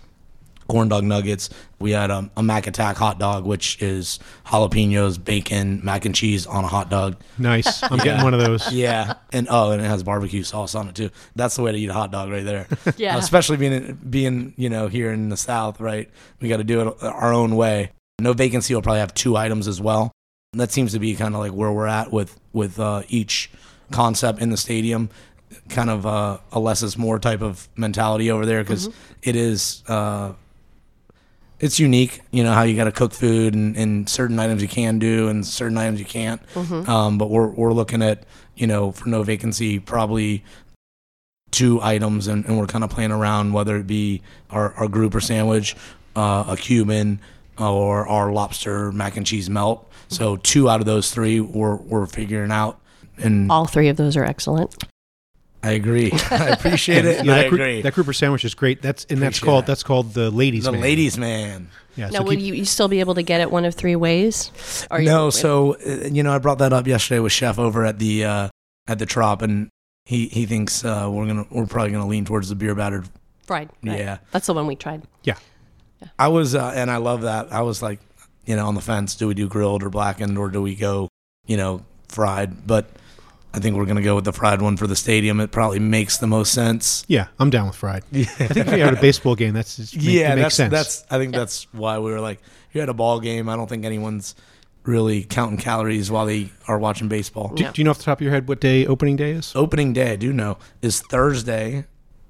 Corn 0.67 0.89
dog 0.89 1.03
nuggets. 1.03 1.49
We 1.79 1.91
had 1.91 2.11
um, 2.11 2.31
a 2.35 2.43
Mac 2.43 2.67
Attack 2.67 2.97
hot 2.97 3.19
dog, 3.19 3.45
which 3.45 3.81
is 3.81 4.19
jalapenos, 4.45 5.23
bacon, 5.23 5.81
mac 5.83 6.05
and 6.05 6.13
cheese 6.13 6.45
on 6.45 6.63
a 6.63 6.67
hot 6.67 6.89
dog. 6.89 7.15
Nice. 7.37 7.83
I'm 7.83 7.99
getting 7.99 8.23
one 8.23 8.33
of 8.33 8.39
those. 8.39 8.71
Yeah, 8.71 9.13
and 9.31 9.47
oh, 9.49 9.71
and 9.71 9.81
it 9.81 9.85
has 9.85 10.03
barbecue 10.03 10.43
sauce 10.43 10.75
on 10.75 10.89
it 10.89 10.95
too. 10.95 11.09
That's 11.35 11.55
the 11.55 11.61
way 11.61 11.71
to 11.71 11.77
eat 11.77 11.89
a 11.89 11.93
hot 11.93 12.11
dog 12.11 12.29
right 12.29 12.43
there. 12.45 12.67
Yeah. 12.97 13.15
Uh, 13.15 13.19
especially 13.19 13.57
being 13.57 13.93
being 14.09 14.53
you 14.57 14.69
know 14.69 14.87
here 14.87 15.11
in 15.11 15.29
the 15.29 15.37
South, 15.37 15.79
right? 15.79 16.09
We 16.41 16.49
got 16.49 16.57
to 16.57 16.63
do 16.63 16.87
it 16.87 17.03
our 17.03 17.31
own 17.31 17.55
way. 17.55 17.91
No 18.19 18.33
vacancy 18.33 18.73
will 18.73 18.81
probably 18.81 19.01
have 19.01 19.13
two 19.13 19.37
items 19.37 19.67
as 19.67 19.79
well. 19.79 20.11
That 20.53 20.71
seems 20.71 20.93
to 20.93 20.99
be 20.99 21.15
kind 21.15 21.35
of 21.35 21.41
like 21.41 21.51
where 21.51 21.71
we're 21.71 21.87
at 21.87 22.11
with 22.11 22.39
with 22.53 22.79
uh, 22.79 23.03
each 23.09 23.51
concept 23.91 24.39
in 24.39 24.49
the 24.49 24.57
stadium. 24.57 25.09
Kind 25.69 25.89
of 25.89 26.05
uh, 26.05 26.39
a 26.51 26.59
less 26.59 26.81
is 26.81 26.97
more 26.97 27.19
type 27.19 27.41
of 27.41 27.67
mentality 27.75 28.31
over 28.31 28.45
there 28.45 28.63
because 28.63 28.89
is. 29.23 29.83
Uh, 29.87 30.33
it's 31.59 31.79
unique, 31.79 32.21
you 32.31 32.43
know, 32.43 32.53
how 32.53 32.63
you 32.63 32.75
got 32.75 32.83
to 32.85 32.91
cook 32.91 33.13
food 33.13 33.55
and, 33.55 33.75
and 33.75 34.07
certain 34.09 34.37
items 34.39 34.61
you 34.61 34.67
can 34.67 34.99
do 34.99 35.27
and 35.27 35.45
certain 35.45 35.77
items 35.77 35.99
you 35.99 36.05
can't. 36.05 36.41
Um, 36.87 37.17
but 37.17 37.29
we're, 37.29 37.47
we're 37.47 37.73
looking 37.73 38.01
at, 38.03 38.23
you 38.55 38.67
know, 38.67 38.91
for 38.91 39.09
no 39.09 39.23
vacancy, 39.23 39.79
probably 39.79 40.43
two 41.51 41.81
items 41.81 42.27
and, 42.27 42.45
and 42.45 42.57
we're 42.57 42.67
kind 42.67 42.83
of 42.83 42.89
playing 42.89 43.11
around 43.11 43.53
whether 43.53 43.77
it 43.77 43.87
be 43.87 44.21
our, 44.51 44.73
our 44.73 44.87
grouper 44.87 45.19
sandwich, 45.19 45.75
uh, 46.15 46.43
a 46.47 46.57
Cuban, 46.57 47.19
or 47.57 48.07
our 48.07 48.31
lobster 48.31 48.91
mac 48.91 49.17
and 49.17 49.25
cheese 49.25 49.49
melt. 49.49 49.89
So 50.09 50.37
two 50.37 50.69
out 50.69 50.79
of 50.79 50.85
those 50.85 51.11
three 51.11 51.39
we're, 51.39 51.75
we're 51.77 52.05
figuring 52.05 52.51
out. 52.51 52.79
And 53.17 53.51
All 53.51 53.65
three 53.65 53.87
of 53.87 53.97
those 53.97 54.15
are 54.15 54.23
excellent. 54.23 54.83
I 55.67 55.71
agree. 55.71 56.11
I 56.31 56.47
appreciate 56.49 57.05
it. 57.05 57.25
Yeah, 57.25 57.33
I 57.33 57.41
that, 57.43 57.49
gr- 57.49 57.55
agree. 57.55 57.81
that 57.81 57.93
grouper 57.93 58.13
sandwich 58.13 58.45
is 58.45 58.53
great. 58.55 58.81
That's 58.81 59.05
and 59.05 59.21
that's 59.21 59.37
Appreciate 59.37 59.45
called 59.51 59.63
that. 59.63 59.67
that's 59.67 59.83
called 59.83 60.13
the 60.13 60.29
ladies. 60.31 60.63
the 60.65 60.71
man. 60.71 60.81
ladies 60.81 61.17
man. 61.17 61.69
Yeah. 61.95 62.09
Now, 62.09 62.19
so 62.19 62.23
will 62.25 62.31
keep- 62.31 62.41
you, 62.41 62.53
you 62.53 62.65
still 62.65 62.87
be 62.87 62.99
able 62.99 63.15
to 63.15 63.23
get 63.23 63.41
it 63.41 63.49
one 63.51 63.65
of 63.65 63.73
three 63.75 63.95
ways? 63.95 64.51
Or 64.91 64.99
you- 64.99 65.07
no, 65.09 65.29
so 65.29 65.75
uh, 65.85 66.07
you 66.11 66.23
know, 66.23 66.31
I 66.33 66.37
brought 66.37 66.59
that 66.59 66.73
up 66.73 66.85
yesterday 66.87 67.19
with 67.19 67.31
Chef 67.31 67.57
over 67.59 67.85
at 67.85 67.99
the 67.99 68.25
uh, 68.25 68.49
at 68.87 68.99
the 68.99 69.05
Trop, 69.05 69.41
and 69.41 69.69
he 70.05 70.27
he 70.27 70.45
thinks 70.45 70.85
uh, 70.85 71.09
we're 71.11 71.25
gonna 71.27 71.45
we're 71.51 71.65
probably 71.65 71.91
gonna 71.91 72.07
lean 72.07 72.23
towards 72.25 72.49
the 72.49 72.55
beer 72.55 72.73
battered. 72.75 73.07
fried. 73.45 73.69
right. 73.83 73.97
Yeah, 73.99 74.17
That's 74.31 74.47
the 74.47 74.53
one 74.53 74.67
we 74.67 74.75
tried. 74.75 75.03
Yeah. 75.23 75.35
I 76.19 76.27
was, 76.27 76.53
uh, 76.53 76.73
and 76.75 76.91
I 76.91 76.97
love 76.97 77.23
that. 77.23 77.51
I 77.51 77.63
was 77.63 77.81
like, 77.81 77.99
you 78.45 78.55
know, 78.55 78.67
on 78.67 78.75
the 78.75 78.81
fence. 78.81 79.15
Do 79.15 79.27
we 79.27 79.33
do 79.33 79.47
grilled 79.47 79.81
or 79.81 79.89
blackened, 79.89 80.37
or 80.37 80.49
do 80.49 80.61
we 80.61 80.75
go, 80.75 81.09
you 81.47 81.57
know, 81.57 81.83
fried? 82.07 82.67
But 82.67 82.87
I 83.57 83.59
think 83.59 83.75
we're 83.75 83.85
gonna 83.85 84.01
go 84.03 84.15
with 84.15 84.25
the 84.25 84.31
fried 84.33 84.61
one 84.61 84.77
for 84.77 84.85
the 84.87 84.95
stadium. 84.95 85.39
It 85.39 85.51
probably 85.51 85.79
makes 85.79 86.17
the 86.19 86.27
most 86.27 86.53
sense. 86.53 87.03
yeah, 87.07 87.27
I'm 87.39 87.49
down 87.49 87.67
with 87.67 87.75
fried. 87.75 88.03
I 88.13 88.23
think 88.23 88.57
if 88.67 88.77
you're 88.77 88.87
at 88.87 88.93
a 88.93 89.01
baseball 89.01 89.35
game, 89.35 89.53
that's 89.53 89.77
just 89.77 89.95
make, 89.95 90.05
yeah, 90.05 90.33
it 90.33 90.35
makes 90.35 90.41
that's 90.43 90.55
sense. 90.55 90.71
that's. 90.71 91.05
I 91.09 91.17
think 91.17 91.33
that's 91.33 91.63
why 91.73 91.97
we 91.99 92.11
were 92.11 92.19
like, 92.21 92.39
if 92.69 92.75
you're 92.75 92.83
at 92.83 92.89
a 92.89 92.93
ball 92.93 93.19
game. 93.19 93.49
I 93.49 93.55
don't 93.55 93.67
think 93.67 93.83
anyone's 93.83 94.35
really 94.83 95.23
counting 95.23 95.57
calories 95.57 96.09
while 96.09 96.25
they 96.25 96.49
are 96.67 96.79
watching 96.79 97.07
baseball. 97.09 97.49
do, 97.55 97.63
do 97.71 97.81
you 97.81 97.83
know 97.83 97.91
off 97.91 97.97
the 97.97 98.03
top 98.05 98.19
of 98.19 98.21
your 98.21 98.31
head 98.31 98.47
what 98.47 98.61
day 98.61 98.85
opening 98.85 99.15
day 99.17 99.31
is? 99.31 99.51
opening 99.55 99.91
day, 99.91 100.11
I 100.11 100.15
do 100.15 100.31
know, 100.31 100.57
is 100.81 101.01
Thursday, 101.01 101.85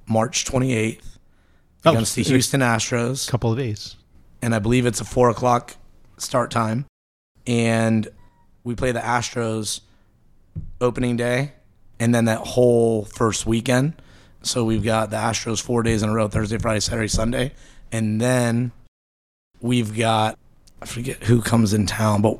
March 0.07 0.45
28th 0.45 1.01
Oh, 1.85 1.91
against 1.91 2.15
the 2.15 2.23
Houston 2.23 2.61
Astros. 2.61 3.27
A 3.27 3.31
couple 3.31 3.51
of 3.51 3.57
days. 3.59 3.95
and 4.41 4.55
I 4.55 4.59
believe 4.59 4.85
it's 4.87 4.99
a 5.01 5.05
four 5.05 5.29
o'clock 5.29 5.75
start 6.17 6.49
time. 6.49 6.85
And 7.45 8.07
we 8.63 8.73
play 8.75 8.91
the 8.91 8.99
Astros 8.99 9.81
opening 10.81 11.17
day, 11.17 11.53
and 11.99 12.13
then 12.13 12.25
that 12.25 12.39
whole 12.39 13.05
first 13.05 13.45
weekend. 13.45 13.93
So 14.43 14.63
we've 14.63 14.83
got 14.83 15.09
the 15.09 15.17
Astros 15.17 15.61
four 15.61 15.83
days 15.83 16.03
in 16.03 16.09
a 16.09 16.13
row: 16.13 16.27
Thursday, 16.27 16.57
Friday, 16.57 16.79
Saturday, 16.79 17.07
Sunday, 17.07 17.51
and 17.91 18.19
then 18.21 18.71
we've 19.61 19.95
got 19.97 20.37
I 20.81 20.85
forget 20.85 21.23
who 21.23 21.41
comes 21.41 21.73
in 21.73 21.85
town, 21.85 22.21
but 22.21 22.39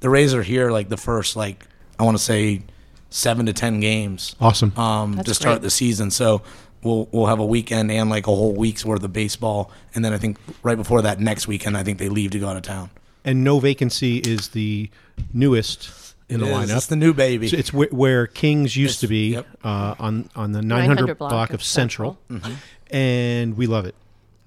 the 0.00 0.10
Rays 0.10 0.34
are 0.34 0.42
here 0.42 0.70
like 0.70 0.88
the 0.88 0.96
first 0.96 1.36
like 1.36 1.64
I 1.98 2.02
want 2.02 2.16
to 2.16 2.22
say 2.22 2.62
seven 3.10 3.46
to 3.46 3.52
ten 3.52 3.80
games 3.80 4.34
Awesome. 4.40 4.76
um, 4.78 5.12
That's 5.16 5.28
to 5.28 5.34
start 5.34 5.54
great. 5.56 5.62
the 5.62 5.70
season. 5.70 6.10
So 6.10 6.42
we'll 6.82 7.08
we'll 7.12 7.26
have 7.26 7.38
a 7.38 7.46
weekend 7.46 7.90
and 7.90 8.10
like 8.10 8.26
a 8.26 8.34
whole 8.34 8.54
week's 8.54 8.84
worth 8.84 9.02
of 9.04 9.12
baseball, 9.12 9.70
and 9.94 10.04
then 10.04 10.12
I 10.12 10.18
think 10.18 10.38
right 10.62 10.76
before 10.76 11.02
that 11.02 11.20
next 11.20 11.46
weekend, 11.46 11.76
I 11.76 11.84
think 11.84 11.98
they 11.98 12.08
leave 12.08 12.32
to 12.32 12.38
go 12.40 12.48
out 12.48 12.56
of 12.56 12.62
town. 12.62 12.90
and 13.24 13.44
No 13.44 13.60
Vacancy 13.60 14.18
is 14.18 14.48
the 14.48 14.90
newest 15.32 15.88
in 16.30 16.40
the 16.40 16.46
It 16.46 16.50
is. 16.50 16.70
lineup. 16.70 16.76
It's 16.76 16.86
the 16.86 16.96
new 16.96 17.12
baby. 17.12 17.48
So 17.48 17.56
it's 17.56 17.70
wh- 17.70 17.92
where 17.92 18.26
Kings 18.26 18.76
used 18.76 19.00
to 19.00 19.08
be 19.08 19.32
Yep. 19.32 19.46
uh, 19.64 19.94
on 19.98 20.30
on 20.36 20.52
the 20.52 20.62
900 20.62 20.88
900 20.94 21.14
block 21.18 21.30
block, 21.30 21.48
of 21.50 21.54
of 21.56 21.62
Central, 21.64 22.18
Mm-hmm. 22.30 22.52
and 22.94 23.56
we 23.56 23.66
love 23.66 23.84
it. 23.86 23.94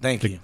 Thank 0.01 0.23
you. 0.23 0.39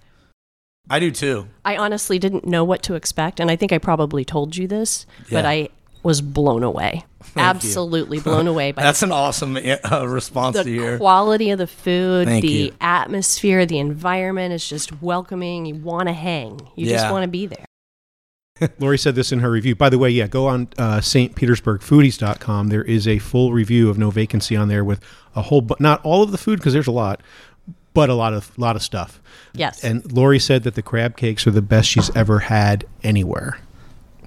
I 0.90 1.00
do 1.00 1.12
too. 1.12 1.48
I 1.66 1.78
honestly 1.78 2.18
didn't 2.20 2.46
know 2.48 2.64
what 2.64 2.82
to 2.84 2.96
expect, 2.96 3.40
and 3.40 3.52
I 3.52 3.56
think 3.56 3.72
I 3.72 3.78
probably 3.78 4.26
told 4.26 4.56
you 4.58 4.68
this, 4.68 5.06
but 5.30 5.44
Yeah. 5.44 5.50
I 5.50 5.70
was 6.02 6.22
blown 6.22 6.64
away. 6.64 7.04
you. 7.36 7.42
Absolutely 7.42 8.20
blown 8.30 8.48
away 8.48 8.72
by 8.72 8.82
That's 8.82 9.04
an 9.04 9.12
awesome 9.12 9.58
uh, 9.58 10.08
response 10.08 10.56
to 10.58 10.64
the 10.64 10.72
hear. 10.80 10.98
quality 10.98 11.52
of 11.52 11.60
the 11.60 11.68
food, 11.68 12.28
Thank 12.28 12.42
the 12.44 12.52
you. 12.52 12.72
atmosphere, 12.82 13.66
the 13.66 13.78
environment 13.80 14.54
is 14.54 14.68
just 14.68 15.02
welcoming. 15.02 15.66
You 15.66 15.76
want 15.76 16.08
to 16.08 16.14
hang. 16.14 16.60
You 16.76 16.88
just 16.88 17.12
want 17.12 17.24
to 17.24 17.28
be 17.30 17.46
there. 17.46 17.66
Lori 18.80 18.98
said 18.98 19.16
this 19.16 19.32
in 19.32 19.40
her 19.40 19.50
review. 19.52 19.76
By 19.76 19.90
the 19.90 19.98
way, 19.98 20.10
yeah, 20.10 20.28
go 20.28 20.48
on 20.48 20.68
uh, 20.78 20.98
stpetersburgfoodies.com. 21.00 22.68
There 22.70 22.84
is 22.84 23.08
a 23.08 23.20
full 23.20 23.54
review 23.54 23.90
of 23.90 23.98
No 23.98 24.10
Vacancy 24.12 24.56
on 24.56 24.68
there 24.68 24.84
with 24.84 25.02
a 25.36 25.44
whole, 25.44 25.62
but 25.62 25.80
not 25.80 26.04
all 26.04 26.24
of 26.24 26.32
the 26.32 26.38
food 26.38 26.60
because 26.60 26.74
there's 26.74 26.88
a 26.88 26.92
lot, 26.92 27.22
but 27.94 28.10
a 28.10 28.14
lot 28.14 28.34
of 28.34 28.58
lot 28.58 28.76
of 28.76 28.82
stuff. 28.84 29.22
Yes. 29.54 29.84
And 29.84 30.12
Lori 30.12 30.40
said 30.40 30.64
that 30.64 30.76
the 30.76 30.82
crab 30.82 31.18
cakes 31.18 31.46
are 31.48 31.52
the 31.52 31.62
best 31.62 31.90
she's 31.90 32.16
ever 32.16 32.40
had 32.40 32.86
anywhere. 33.04 33.58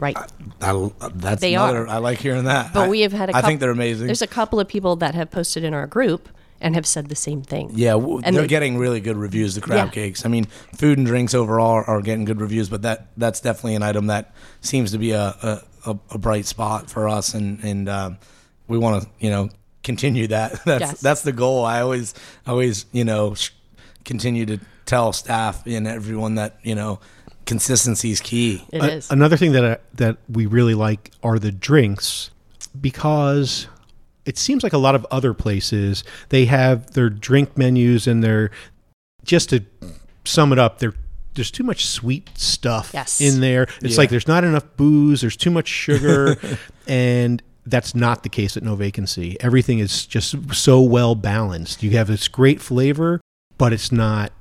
right. 0.00 0.16
I, 0.60 0.90
that's 1.14 1.40
They 1.40 1.54
another. 1.54 1.86
are. 1.86 1.88
I 1.88 1.98
like 1.98 2.18
hearing 2.18 2.44
that. 2.44 2.72
But 2.72 2.86
I- 2.86 2.88
we 2.88 3.00
have 3.02 3.12
had 3.12 3.28
a 3.28 3.32
I 3.32 3.34
couple, 3.34 3.48
think 3.48 3.60
they're 3.60 3.70
amazing. 3.70 4.06
There's 4.06 4.22
a 4.22 4.26
couple 4.26 4.58
of 4.60 4.68
people 4.68 4.96
that 4.96 5.14
have 5.14 5.30
posted 5.30 5.64
in 5.64 5.74
our 5.74 5.86
group 5.86 6.28
and 6.62 6.74
have 6.74 6.86
said 6.86 7.08
the 7.08 7.14
same 7.16 7.42
thing. 7.42 7.70
Yeah, 7.74 7.92
w- 7.92 8.20
And 8.24 8.34
they're 8.34 8.42
they- 8.42 8.48
getting 8.48 8.78
really 8.78 9.00
good 9.00 9.16
reviews. 9.16 9.54
The 9.54 9.60
crab 9.60 9.88
Yeah. 9.88 9.92
cakes. 9.92 10.24
I 10.24 10.28
mean, 10.28 10.46
food 10.76 10.96
and 10.98 11.06
drinks 11.06 11.34
overall 11.34 11.72
are, 11.72 11.84
are 11.84 12.00
getting 12.00 12.24
good 12.24 12.40
reviews, 12.40 12.68
but 12.70 12.82
that 12.82 13.08
that's 13.16 13.40
definitely 13.40 13.74
an 13.74 13.82
item 13.82 14.06
that 14.06 14.32
seems 14.60 14.92
to 14.92 14.98
be 14.98 15.10
a 15.10 15.34
a, 15.42 15.62
a, 15.90 15.98
a 16.12 16.18
bright 16.18 16.46
spot 16.46 16.88
for 16.88 17.08
us, 17.08 17.34
and 17.34 17.62
and 17.64 17.88
um, 17.88 18.18
we 18.68 18.78
want 18.78 19.02
to 19.02 19.08
you 19.18 19.28
know 19.30 19.50
continue 19.82 20.28
that. 20.28 20.52
That's 20.64 20.80
Yes. 20.80 21.00
that's 21.00 21.22
the 21.22 21.32
goal. 21.32 21.64
I 21.64 21.80
always 21.80 22.14
always 22.46 22.86
you 22.92 23.04
know 23.04 23.34
sh- 23.34 23.50
continue 24.04 24.46
to 24.46 24.58
tell 24.86 25.12
staff 25.12 25.66
and 25.66 25.86
everyone 25.88 26.36
that 26.36 26.58
you 26.62 26.74
know 26.74 27.00
consistency 27.46 28.10
is 28.12 28.20
key. 28.20 28.64
It 28.72 28.82
A- 28.82 28.92
is. 28.92 29.10
Another 29.10 29.36
thing 29.36 29.52
that 29.52 29.64
I, 29.64 29.76
that 29.94 30.18
we 30.28 30.46
really 30.46 30.74
like 30.74 31.10
are 31.24 31.38
the 31.40 31.50
drinks 31.52 32.30
because 32.80 33.66
it 34.24 34.38
seems 34.38 34.62
like 34.62 34.72
a 34.72 34.78
lot 34.78 34.94
of 34.94 35.06
other 35.10 35.34
places 35.34 36.04
they 36.28 36.44
have 36.44 36.92
their 36.92 37.10
drink 37.10 37.56
menus 37.58 38.06
and 38.06 38.22
their 38.22 38.50
just 39.24 39.50
to 39.50 39.64
sum 40.24 40.52
it 40.52 40.58
up, 40.58 40.78
there 40.78 40.92
there's 41.34 41.50
too 41.50 41.64
much 41.64 41.86
sweet 41.86 42.28
stuff 42.34 42.90
Yes. 42.92 43.18
in 43.20 43.40
there. 43.40 43.62
It's 43.80 43.94
Yeah. 43.94 43.98
like 43.98 44.10
there's 44.10 44.28
not 44.28 44.44
enough 44.44 44.64
booze, 44.76 45.22
there's 45.22 45.36
too 45.36 45.50
much 45.50 45.66
sugar, 45.68 46.36
and 46.86 47.42
that's 47.64 47.94
not 47.94 48.22
the 48.22 48.28
case 48.28 48.56
at 48.56 48.62
No 48.62 48.74
Vacancy. 48.74 49.36
Everything 49.40 49.78
is 49.78 50.04
just 50.04 50.34
so 50.54 50.80
well 50.82 51.14
balanced. 51.14 51.82
You 51.82 51.92
have 51.92 52.08
this 52.08 52.28
great 52.28 52.60
flavor, 52.60 53.20
but 53.56 53.72
it's 53.72 53.90
not 53.92 54.32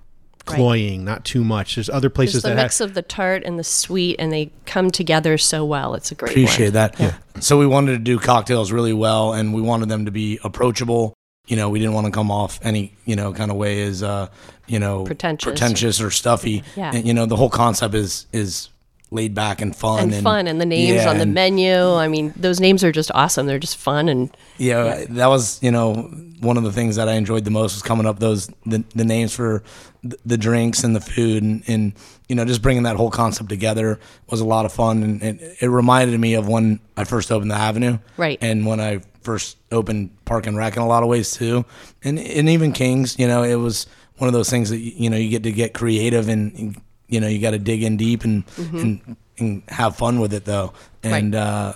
Right. 0.47 0.55
cloying, 0.55 1.05
not 1.05 1.23
too 1.23 1.43
much. 1.43 1.75
There's 1.75 1.89
other 1.89 2.09
places 2.09 2.41
There's 2.41 2.43
the 2.43 2.49
that 2.49 2.55
have, 2.57 2.65
mix 2.65 2.81
of 2.81 2.93
the 2.95 3.01
tart 3.03 3.43
and 3.45 3.59
the 3.59 3.63
sweet, 3.63 4.15
and 4.17 4.31
they 4.31 4.51
come 4.65 4.89
together 4.89 5.37
so 5.37 5.63
well. 5.63 5.93
It's 5.93 6.11
a 6.11 6.15
great 6.15 6.31
Appreciate 6.31 6.71
blend. 6.71 6.93
that. 6.97 7.43
So 7.43 7.57
we 7.59 7.67
wanted 7.67 7.91
to 7.93 7.99
do 7.99 8.17
cocktails 8.17 8.71
really 8.71 8.93
well, 8.93 9.33
and 9.33 9.53
we 9.53 9.61
wanted 9.61 9.89
them 9.89 10.05
to 10.05 10.11
be 10.11 10.39
approachable. 10.43 11.13
You 11.47 11.55
know, 11.57 11.69
we 11.69 11.79
didn't 11.79 11.93
want 11.93 12.05
to 12.05 12.11
come 12.11 12.31
off 12.31 12.59
any 12.63 12.95
you 13.05 13.15
know 13.15 13.33
kind 13.33 13.51
of 13.51 13.57
way 13.57 13.81
as 13.83 14.01
uh, 14.03 14.27
you 14.67 14.79
know 14.79 15.03
Pretentious. 15.03 15.43
pretentious 15.45 16.01
or 16.01 16.09
stuffy. 16.11 16.63
Yeah. 16.75 16.91
And, 16.93 17.05
you 17.07 17.13
know, 17.13 17.25
the 17.25 17.35
whole 17.35 17.49
concept 17.49 17.93
is 17.93 18.25
is 18.33 18.69
laid 19.11 19.35
back 19.35 19.61
and 19.61 19.75
fun 19.75 20.11
And, 20.11 20.23
fun, 20.23 20.47
and 20.47 20.59
the 20.59 20.65
names 20.65 21.03
yeah, 21.03 21.09
on 21.09 21.17
the 21.17 21.25
menu. 21.25 21.75
I 21.93 22.07
mean, 22.07 22.33
those 22.35 22.59
names 22.59 22.83
are 22.83 22.91
just 22.91 23.11
awesome. 23.13 23.45
They're 23.45 23.59
just 23.59 23.77
fun, 23.77 24.09
and 24.09 24.35
Yeah, 24.57 25.05
that 25.09 25.27
was 25.27 25.61
you 25.61 25.71
know 25.71 26.09
one 26.39 26.57
of 26.57 26.63
the 26.63 26.71
things 26.71 26.95
that 26.95 27.07
I 27.07 27.13
enjoyed 27.13 27.45
the 27.45 27.51
most 27.51 27.75
was 27.75 27.83
coming 27.83 28.07
up 28.07 28.19
those 28.19 28.47
the, 28.65 28.83
the 28.95 29.05
names 29.05 29.35
for 29.35 29.63
the, 30.03 30.17
the 30.25 30.37
drinks 30.37 30.83
and 30.83 30.95
the 30.95 31.01
food 31.01 31.43
and, 31.43 31.63
and 31.67 31.93
you 32.27 32.35
know 32.35 32.45
just 32.45 32.61
bringing 32.63 32.83
that 32.83 32.95
whole 32.95 33.11
concept 33.11 33.49
together 33.49 33.99
was 34.29 34.39
a 34.39 34.45
lot 34.45 34.65
of 34.65 34.73
fun 34.73 35.03
and, 35.03 35.21
and 35.21 35.39
it 35.59 35.67
reminded 35.67 36.19
me 36.19 36.33
of 36.33 36.47
when 36.47 36.79
I 36.97 37.03
first 37.03 37.31
opened 37.31 37.51
the 37.51 37.55
Avenue, 37.55 37.99
Right. 38.17 38.39
And 38.41 38.65
when 38.65 38.79
I 38.79 39.01
first 39.21 39.57
opened 39.71 40.09
Park 40.25 40.47
and 40.47 40.57
Rec 40.57 40.75
in 40.77 40.81
a 40.81 40.87
lot 40.87 41.03
of 41.03 41.09
ways 41.09 41.31
too, 41.31 41.65
and 42.03 42.17
and 42.17 42.49
even 42.49 42.71
Kings, 42.71 43.19
you 43.19 43.27
know, 43.27 43.43
it 43.43 43.55
was 43.55 43.85
one 44.17 44.27
of 44.27 44.33
those 44.33 44.49
things 44.49 44.69
that 44.69 44.79
you 44.79 45.09
know 45.09 45.17
you 45.17 45.29
get 45.29 45.43
to 45.43 45.51
get 45.51 45.73
creative 45.73 46.29
and, 46.29 46.53
and, 46.53 46.81
you 47.11 47.19
know 47.19 47.27
you 47.27 47.39
got 47.39 47.51
to 47.51 47.59
dig 47.59 47.83
in 47.83 47.97
deep 47.97 48.23
and 48.23 48.43
and 48.57 49.15
and 49.37 49.61
have 49.67 49.95
fun 49.95 50.19
with 50.19 50.33
it 50.33 50.45
though, 50.45 50.73
and 51.03 51.33
Right. 51.35 51.41
uh, 51.41 51.73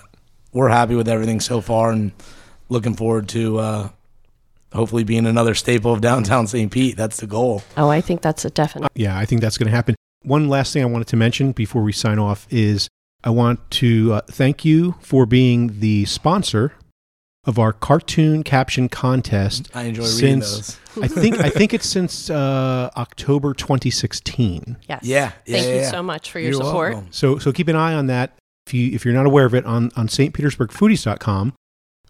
we're 0.54 0.70
happy 0.70 0.96
with 0.96 1.08
everything 1.08 1.40
so 1.40 1.62
far 1.62 1.92
and 1.92 2.12
looking 2.70 2.96
forward 2.96 3.28
to 3.30 3.60
uh, 3.60 3.90
hopefully 4.74 5.04
being 5.04 5.26
another 5.26 5.54
staple 5.54 5.94
of 5.94 6.02
downtown 6.02 6.48
St. 6.48 6.72
Pete. 6.72 6.96
That's 6.98 7.18
the 7.18 7.28
goal. 7.28 7.62
oh, 7.78 7.90
I 7.90 8.02
think 8.02 8.22
that's 8.22 8.46
a 8.46 8.50
definite. 8.50 8.92
Yeah, 8.96 9.18
I 9.18 9.26
think 9.26 9.42
that's 9.42 9.58
going 9.58 9.70
to 9.70 9.76
happen. 9.76 9.96
One 10.24 10.48
last 10.50 10.74
thing 10.74 10.82
I 10.82 10.86
wanted 10.88 11.08
to 11.10 11.18
mention 11.18 11.52
before 11.52 11.84
we 11.84 11.92
sign 11.92 12.18
off 12.20 12.48
is 12.50 12.88
I 13.24 13.30
want 13.30 13.70
to 13.82 14.14
uh, 14.14 14.22
thank 14.28 14.64
you 14.66 14.96
for 15.02 15.26
being 15.26 15.80
the 15.82 16.06
sponsor 16.06 16.74
of 17.46 17.60
our 17.60 17.72
cartoon 17.74 18.44
caption 18.44 18.90
contest. 18.90 19.70
I 19.74 19.84
enjoy 19.84 20.04
reading 20.04 20.42
since 20.42 20.80
those. 20.96 21.04
I 21.04 21.08
think 21.08 21.40
I 21.40 21.50
think 21.50 21.74
it's 21.74 21.88
since 21.98 22.30
uh, 22.30 22.90
October 22.98 23.54
2016. 23.54 24.78
Yes. 24.90 25.04
Yeah, 25.04 25.32
yeah, 25.46 25.58
Thank 25.58 25.68
yeah, 25.68 25.74
you 25.74 25.80
yeah. 25.82 25.92
so 25.92 26.02
much 26.04 26.32
for 26.32 26.40
your 26.40 26.52
You're 26.52 26.64
support. 26.64 26.94
welcome. 26.94 27.12
So 27.12 27.38
so 27.38 27.52
keep 27.52 27.68
an 27.68 27.76
eye 27.76 27.94
on 27.94 28.08
that. 28.08 28.38
If 28.68 28.74
you 28.74 28.92
if 28.94 29.06
you're 29.06 29.14
not 29.14 29.26
aware 29.26 29.46
of 29.46 29.54
it 29.54 29.66
on 29.66 29.92
on 29.96 30.08
stpetersburgfoodies.com, 30.08 31.54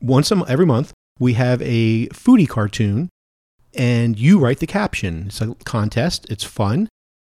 once 0.01 0.31
a, 0.31 0.35
m- 0.35 0.43
every 0.47 0.65
month 0.65 0.93
we 1.19 1.33
have 1.33 1.61
a 1.61 2.07
foodie 2.07 2.47
cartoon 2.47 3.09
and 3.73 4.17
you 4.17 4.39
write 4.39 4.59
the 4.59 4.67
caption. 4.67 5.25
It's 5.27 5.41
a 5.41 5.53
contest. 5.65 6.25
It's 6.29 6.43
fun. 6.43 6.87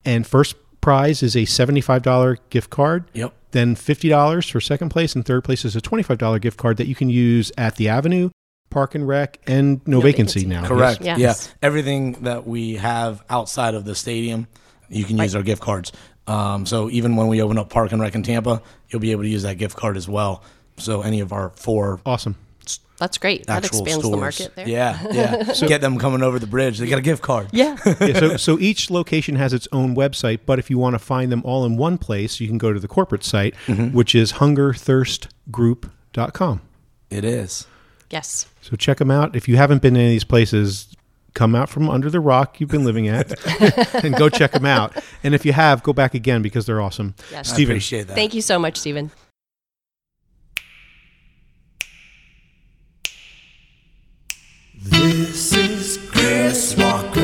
And 0.04 0.26
first 0.26 0.54
prize 0.80 1.22
is 1.22 1.34
a 1.36 1.40
$75 1.40 2.38
gift 2.50 2.70
card. 2.70 3.04
Yep. 3.14 3.32
Then 3.52 3.74
$50 3.74 4.50
for 4.50 4.60
second 4.60 4.90
place 4.90 5.14
and 5.14 5.24
third 5.24 5.44
place 5.44 5.64
is 5.64 5.74
a 5.74 5.80
$25 5.80 6.40
gift 6.40 6.58
card 6.58 6.76
that 6.76 6.86
you 6.86 6.94
can 6.94 7.08
use 7.08 7.50
at 7.56 7.76
the 7.76 7.88
Avenue, 7.88 8.30
Park 8.70 8.94
and 8.94 9.08
Rec 9.08 9.38
and 9.46 9.80
No, 9.86 9.96
No 9.96 10.00
vacancy, 10.02 10.40
Vacancy. 10.40 10.46
now. 10.62 10.66
Correct. 10.68 11.00
Yes. 11.02 11.18
Yeah. 11.18 11.34
Everything 11.62 12.12
that 12.24 12.46
we 12.46 12.74
have 12.76 13.24
outside 13.30 13.74
of 13.74 13.84
the 13.84 13.94
stadium, 13.94 14.46
you 14.90 15.04
can 15.04 15.16
use 15.18 15.34
our 15.34 15.42
gift 15.42 15.62
cards. 15.62 15.92
Um, 16.26 16.66
so 16.66 16.90
even 16.90 17.16
when 17.16 17.28
we 17.28 17.40
open 17.40 17.56
up 17.56 17.70
Park 17.70 17.92
and 17.92 18.02
Rec 18.02 18.14
in 18.14 18.22
Tampa, 18.22 18.60
you'll 18.90 19.00
be 19.00 19.12
able 19.12 19.22
to 19.22 19.28
use 19.30 19.44
that 19.44 19.56
gift 19.56 19.76
card 19.76 19.96
as 19.96 20.06
well. 20.08 20.42
So 20.76 21.00
any 21.00 21.20
of 21.20 21.32
our 21.32 21.50
four 21.50 22.00
Awesome. 22.04 22.36
That's 22.98 23.18
great. 23.18 23.46
That 23.46 23.64
expands 23.64 24.04
stores. 24.04 24.10
the 24.10 24.16
market 24.16 24.56
there. 24.56 24.68
Yeah, 24.68 24.98
yeah. 25.12 25.52
Get 25.66 25.80
them 25.80 25.98
coming 25.98 26.22
over 26.22 26.38
the 26.38 26.46
bridge. 26.46 26.78
They 26.78 26.88
got 26.88 26.98
a 26.98 27.02
gift 27.02 27.22
card. 27.22 27.48
Yeah. 27.52 27.76
yeah, 28.00 28.12
so, 28.18 28.36
so 28.36 28.58
each 28.58 28.90
location 28.90 29.36
has 29.36 29.52
its 29.52 29.68
own 29.72 29.94
website, 29.94 30.40
but 30.46 30.58
if 30.58 30.70
you 30.70 30.78
want 30.78 30.94
to 30.94 30.98
find 30.98 31.30
them 31.30 31.42
all 31.44 31.64
in 31.64 31.76
one 31.76 31.98
place, 31.98 32.40
you 32.40 32.48
can 32.48 32.58
go 32.58 32.72
to 32.72 32.80
the 32.80 32.88
corporate 32.88 33.24
site, 33.24 33.54
mm-hmm. 33.66 33.96
which 33.96 34.14
is 34.14 34.34
hungerthirstgroup.com. 34.34 36.60
It 37.10 37.24
is. 37.24 37.66
yes. 38.10 38.46
So 38.60 38.76
check 38.76 38.98
them 38.98 39.10
out. 39.10 39.34
If 39.34 39.48
you 39.48 39.56
haven't 39.56 39.80
been 39.80 39.94
to 39.94 40.00
any 40.00 40.10
of 40.10 40.12
these 40.12 40.24
places, 40.24 40.94
come 41.34 41.54
out 41.54 41.68
from 41.68 41.88
under 41.88 42.10
the 42.10 42.20
rock 42.20 42.60
you've 42.60 42.70
been 42.70 42.84
living 42.84 43.08
at 43.08 43.32
and 44.04 44.16
go 44.16 44.28
check 44.28 44.52
them 44.52 44.66
out. 44.66 44.96
And 45.22 45.34
if 45.34 45.46
you 45.46 45.52
have, 45.52 45.82
go 45.82 45.92
back 45.92 46.14
again 46.14 46.42
because 46.42 46.66
they're 46.66 46.80
awesome. 46.80 47.14
Yes. 47.30 47.52
I 47.52 47.62
appreciate 47.62 48.08
that. 48.08 48.14
Thank 48.14 48.34
you 48.34 48.42
so 48.42 48.58
much, 48.58 48.76
Stephen. 48.76 49.10
This 54.90 55.52
is 55.52 55.98
Chris 56.10 56.76
Walker. 56.76 57.20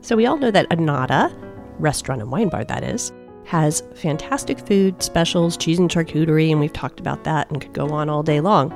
So 0.00 0.16
we 0.16 0.26
all 0.26 0.36
know 0.38 0.50
that 0.50 0.68
Annata, 0.70 1.32
restaurant 1.78 2.20
and 2.20 2.32
wine 2.32 2.48
bar 2.48 2.64
that 2.64 2.82
is, 2.82 3.12
has 3.44 3.82
fantastic 3.94 4.58
food, 4.58 5.02
specials, 5.02 5.56
cheese 5.56 5.78
and 5.78 5.88
charcuterie, 5.88 6.50
and 6.50 6.60
we've 6.60 6.72
talked 6.72 7.00
about 7.00 7.24
that 7.24 7.48
and 7.50 7.60
could 7.60 7.72
go 7.72 7.90
on 7.90 8.10
all 8.10 8.22
day 8.22 8.40
long. 8.40 8.74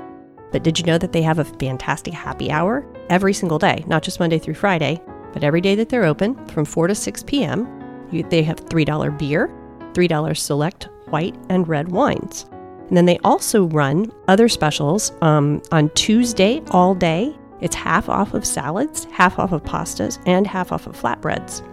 But 0.52 0.62
did 0.62 0.78
you 0.78 0.84
know 0.84 0.98
that 0.98 1.12
they 1.12 1.22
have 1.22 1.38
a 1.38 1.44
fantastic 1.44 2.12
happy 2.12 2.50
hour 2.50 2.86
every 3.08 3.32
single 3.32 3.58
day, 3.58 3.82
not 3.86 4.02
just 4.02 4.20
Monday 4.20 4.38
through 4.38 4.54
Friday, 4.54 5.00
but 5.32 5.42
every 5.42 5.60
day 5.60 5.74
that 5.74 5.88
they're 5.88 6.04
open 6.04 6.34
from 6.48 6.64
4 6.64 6.88
to 6.88 6.94
6 6.94 7.22
p.m. 7.24 7.66
You, 8.10 8.22
they 8.24 8.42
have 8.42 8.56
$3 8.66 9.18
beer, 9.18 9.48
$3 9.94 10.36
select 10.36 10.88
white 11.06 11.34
and 11.48 11.66
red 11.66 11.88
wines. 11.88 12.46
And 12.88 12.96
then 12.96 13.06
they 13.06 13.18
also 13.24 13.64
run 13.68 14.12
other 14.28 14.48
specials 14.48 15.12
um, 15.22 15.62
on 15.72 15.88
Tuesday 15.90 16.62
all 16.70 16.94
day. 16.94 17.34
It's 17.60 17.74
half 17.74 18.08
off 18.08 18.34
of 18.34 18.44
salads, 18.44 19.06
half 19.06 19.38
off 19.38 19.52
of 19.52 19.62
pastas, 19.62 20.18
and 20.26 20.46
half 20.46 20.72
off 20.72 20.86
of 20.86 21.00
flatbreads. 21.00 21.66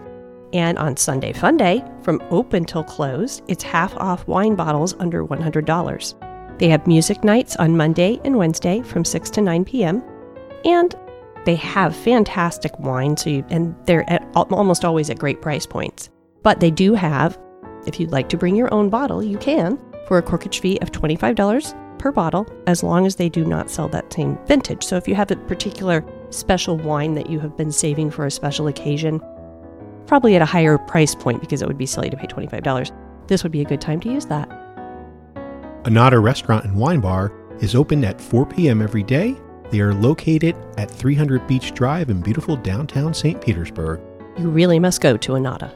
And 0.54 0.78
on 0.78 0.98
Sunday 0.98 1.34
Fun 1.34 1.58
Day, 1.58 1.84
from 2.02 2.22
open 2.32 2.64
till 2.64 2.84
closed, 2.84 3.44
it's 3.48 3.64
half 3.64 3.96
off 3.98 4.26
wine 4.28 4.56
bottles 4.56 4.96
under 5.00 5.26
$100. 5.26 6.29
They 6.60 6.68
have 6.70 6.86
music 6.88 7.24
nights 7.24 7.56
on 7.56 7.78
Monday 7.78 8.20
and 8.26 8.38
Wednesday 8.38 8.82
from 8.82 9.06
6 9.06 9.30
to 9.32 9.42
9 9.42 9.64
p.m. 9.64 10.04
And 10.66 10.94
they 11.46 11.56
have 11.56 11.96
fantastic 11.96 12.78
wine, 12.80 13.16
so 13.16 13.30
you, 13.30 13.46
and 13.50 13.74
they're 13.86 14.08
at, 14.10 14.28
almost 14.36 14.84
always 14.84 15.10
at 15.10 15.18
great 15.18 15.42
price 15.42 15.66
points. 15.66 16.10
But 16.44 16.60
they 16.60 16.70
do 16.70 16.94
have, 16.94 17.40
if 17.88 17.98
you'd 17.98 18.12
like 18.12 18.28
to 18.30 18.38
bring 18.38 18.58
your 18.58 18.74
own 18.74 18.90
bottle, 18.90 19.24
you 19.24 19.38
can 19.38 19.80
for 20.06 20.18
a 20.18 20.24
corkage 20.24 20.60
fee 20.60 20.78
of 20.82 20.92
$25 20.92 21.98
per 21.98 22.12
bottle, 22.12 22.46
as 22.68 22.84
long 22.84 23.06
as 23.06 23.16
they 23.16 23.30
do 23.30 23.46
not 23.46 23.70
sell 23.70 23.88
that 23.90 24.12
same 24.12 24.38
vintage. 24.46 24.84
So 24.84 24.98
if 24.98 25.08
you 25.08 25.16
have 25.16 25.32
a 25.32 25.38
particular 25.38 26.04
special 26.30 26.78
wine 26.78 27.14
that 27.16 27.30
you 27.30 27.40
have 27.40 27.56
been 27.56 27.72
saving 27.72 28.12
for 28.12 28.26
a 28.26 28.32
special 28.32 28.68
occasion, 28.68 29.22
probably 30.08 30.36
at 30.36 30.42
a 30.42 30.46
higher 30.46 30.78
price 30.78 31.16
point 31.16 31.40
because 31.40 31.62
it 31.62 31.68
would 31.68 31.78
be 31.78 31.86
silly 31.86 32.10
to 32.10 32.18
pay 32.18 32.28
$25, 32.28 32.92
this 33.28 33.44
would 33.44 33.52
be 33.52 33.62
a 33.62 33.66
good 33.66 33.80
time 33.80 34.00
to 34.02 34.12
use 34.12 34.26
that. 34.26 34.50
Annata 35.90 36.20
Restaurant 36.20 36.66
and 36.66 36.76
Wine 36.76 37.00
Bar 37.00 37.34
is 37.62 37.74
open 37.74 38.06
at 38.06 38.22
4 38.22 38.46
p.m. 38.46 38.80
every 38.80 39.02
day. 39.02 39.36
They 39.72 39.80
are 39.80 39.92
located 39.92 40.56
at 40.78 40.92
300 40.92 41.48
Beach 41.48 41.74
Drive 41.74 42.12
in 42.12 42.22
beautiful 42.22 42.56
downtown 42.56 43.12
St. 43.12 43.42
Petersburg. 43.42 44.00
You 44.38 44.52
really 44.52 44.78
must 44.78 45.02
go 45.02 45.18
to 45.18 45.32
Annata. 45.32 45.74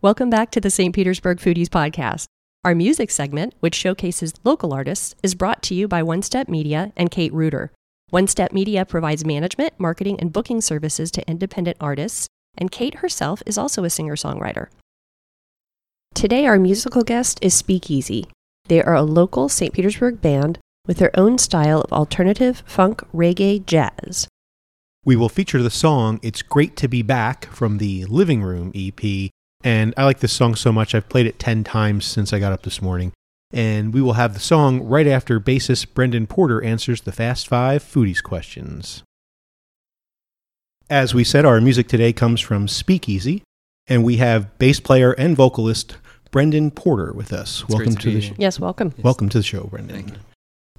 Welcome 0.00 0.30
back 0.30 0.50
to 0.52 0.60
the 0.62 0.70
St. 0.70 0.94
Petersburg 0.94 1.36
Foodies 1.36 1.68
Podcast. 1.68 2.31
Our 2.64 2.76
music 2.76 3.10
segment, 3.10 3.54
which 3.58 3.74
showcases 3.74 4.34
local 4.44 4.72
artists, 4.72 5.16
is 5.20 5.34
brought 5.34 5.64
to 5.64 5.74
you 5.74 5.88
by 5.88 6.04
One 6.04 6.22
Step 6.22 6.48
Media 6.48 6.92
and 6.96 7.10
Kate 7.10 7.32
Reuter. 7.32 7.72
One 8.10 8.28
Step 8.28 8.52
Media 8.52 8.84
provides 8.84 9.24
management, 9.24 9.72
marketing, 9.78 10.20
and 10.20 10.32
booking 10.32 10.60
services 10.60 11.10
to 11.10 11.28
independent 11.28 11.76
artists, 11.80 12.28
and 12.56 12.70
Kate 12.70 12.98
herself 12.98 13.42
is 13.46 13.58
also 13.58 13.82
a 13.82 13.90
singer 13.90 14.14
songwriter. 14.14 14.68
Today, 16.14 16.46
our 16.46 16.56
musical 16.56 17.02
guest 17.02 17.40
is 17.42 17.52
Speakeasy. 17.52 18.28
They 18.66 18.80
are 18.80 18.94
a 18.94 19.02
local 19.02 19.48
St. 19.48 19.74
Petersburg 19.74 20.20
band 20.20 20.60
with 20.86 20.98
their 20.98 21.18
own 21.18 21.38
style 21.38 21.80
of 21.80 21.92
alternative 21.92 22.62
funk 22.64 23.02
reggae 23.12 23.66
jazz. 23.66 24.28
We 25.04 25.16
will 25.16 25.28
feature 25.28 25.64
the 25.64 25.68
song 25.68 26.20
It's 26.22 26.42
Great 26.42 26.76
to 26.76 26.86
Be 26.86 27.02
Back 27.02 27.46
from 27.46 27.78
the 27.78 28.04
Living 28.04 28.40
Room 28.40 28.70
EP. 28.72 29.32
And 29.64 29.94
I 29.96 30.04
like 30.04 30.18
this 30.20 30.32
song 30.32 30.54
so 30.54 30.72
much, 30.72 30.94
I've 30.94 31.08
played 31.08 31.26
it 31.26 31.38
10 31.38 31.64
times 31.64 32.04
since 32.04 32.32
I 32.32 32.38
got 32.38 32.52
up 32.52 32.62
this 32.62 32.82
morning. 32.82 33.12
And 33.52 33.92
we 33.94 34.00
will 34.00 34.14
have 34.14 34.34
the 34.34 34.40
song 34.40 34.80
right 34.82 35.06
after 35.06 35.38
bassist 35.38 35.94
Brendan 35.94 36.26
Porter 36.26 36.62
answers 36.64 37.02
the 37.02 37.12
Fast 37.12 37.46
Five 37.46 37.84
Foodies 37.84 38.22
questions. 38.22 39.02
As 40.90 41.14
we 41.14 41.22
said, 41.22 41.44
our 41.44 41.60
music 41.60 41.86
today 41.86 42.12
comes 42.12 42.40
from 42.40 42.66
Speakeasy, 42.66 43.42
and 43.86 44.04
we 44.04 44.16
have 44.16 44.58
bass 44.58 44.80
player 44.80 45.12
and 45.12 45.36
vocalist 45.36 45.96
Brendan 46.30 46.70
Porter 46.70 47.12
with 47.12 47.32
us. 47.32 47.60
It's 47.60 47.68
welcome 47.68 47.92
great 47.94 48.00
to, 48.00 48.10
the 48.12 48.20
here. 48.20 48.34
sh- 48.34 48.38
Yes, 48.38 48.58
welcome. 48.58 48.92
Yes. 48.96 49.04
welcome 49.04 49.28
to 49.28 49.38
the 49.38 49.44
show, 49.44 49.64
Brendan. 49.64 49.96
Thank 49.96 50.10
you. 50.10 50.16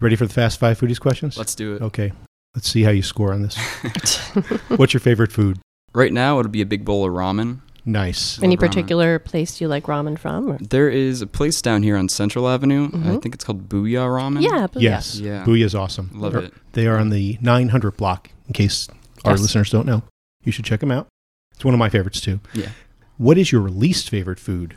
Ready 0.02 0.16
for 0.16 0.26
the 0.26 0.34
Fast 0.34 0.60
Five 0.60 0.80
Foodies 0.80 1.00
questions? 1.00 1.38
Let's 1.38 1.56
do 1.56 1.76
it. 1.76 1.82
Okay, 1.84 2.12
let's 2.56 2.68
see 2.68 2.84
how 2.84 2.92
you 2.92 3.04
score 3.04 3.34
on 3.34 3.44
this. 3.44 3.56
What's 4.76 4.94
your 4.94 5.00
favorite 5.00 5.32
food? 5.32 5.60
Right 5.94 6.12
now, 6.12 6.40
it'll 6.40 6.52
be 6.52 6.62
a 6.62 6.66
big 6.66 6.84
bowl 6.86 7.06
of 7.06 7.14
ramen. 7.14 7.60
Nice. 7.86 8.42
Any 8.42 8.56
Love 8.56 8.58
ramen. 8.58 8.68
particular 8.68 9.20
place 9.20 9.60
you 9.60 9.68
like 9.68 9.84
ramen 9.86 10.18
from? 10.18 10.52
Or? 10.52 10.58
There 10.60 10.90
is 10.90 11.22
a 11.22 11.28
place 11.28 11.62
down 11.62 11.84
here 11.84 11.98
on 11.98 12.08
Central 12.08 12.48
Avenue. 12.48 12.86
I 12.86 12.98
Mhm. 12.98 13.22
think 13.22 13.36
it's 13.36 13.44
called 13.44 13.68
Booyah 13.68 14.08
Ramen. 14.08 14.42
Yeah, 14.42 14.68
but 14.72 14.82
Yes. 14.82 15.20
Yeah. 15.20 15.44
Booyah's 15.44 15.76
awesome. 15.76 16.10
Love 16.14 16.32
They're- 16.34 16.42
it. 16.44 16.54
They 16.74 16.88
are 16.88 16.98
on 16.98 17.10
the 17.10 17.38
900 17.42 17.98
block, 17.98 18.30
in 18.48 18.54
case 18.54 18.88
our 19.26 19.34
Yes. 19.34 19.42
listeners 19.42 19.70
don't 19.70 19.86
know. 19.86 20.04
You 20.46 20.52
should 20.54 20.64
check 20.66 20.80
them 20.80 20.92
out. 20.92 21.08
It's 21.56 21.66
one 21.66 21.74
of 21.74 21.80
my 21.80 21.90
favorites, 21.90 22.22
too. 22.22 22.40
Yeah. 22.54 22.70
What 23.18 23.38
is 23.38 23.52
your 23.52 23.70
least 23.70 24.10
favorite 24.10 24.40
food? 24.40 24.76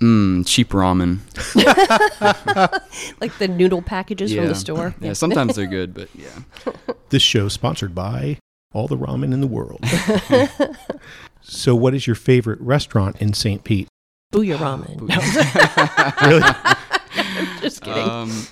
Mmm, 0.00 0.46
cheap 0.46 0.70
ramen. 0.70 1.18
like 3.20 3.36
the 3.38 3.48
noodle 3.48 3.82
packages 3.82 4.34
from 4.34 4.46
the 4.46 4.54
store. 4.54 4.94
Yeah, 5.00 5.12
sometimes 5.12 5.56
they're 5.56 5.66
good, 5.78 5.94
but 5.94 6.08
yeah. 6.14 6.72
This 7.10 7.22
show 7.22 7.46
is 7.46 7.52
sponsored 7.52 7.94
by 7.94 8.38
all 8.72 8.86
the 8.88 8.96
ramen 8.96 9.32
in 9.32 9.40
the 9.40 9.46
world. 9.46 9.80
so, 11.42 11.74
what 11.74 11.94
is 11.94 12.06
your 12.06 12.16
favorite 12.16 12.60
restaurant 12.60 13.20
in 13.20 13.32
St. 13.32 13.64
Pete? 13.64 13.88
Booyah 14.32 14.56
ramen. 14.58 15.00
No, 15.08 16.28
Really? 16.28 17.60
just 17.60 17.82
kidding. 17.82 18.08
Um, 18.08 18.46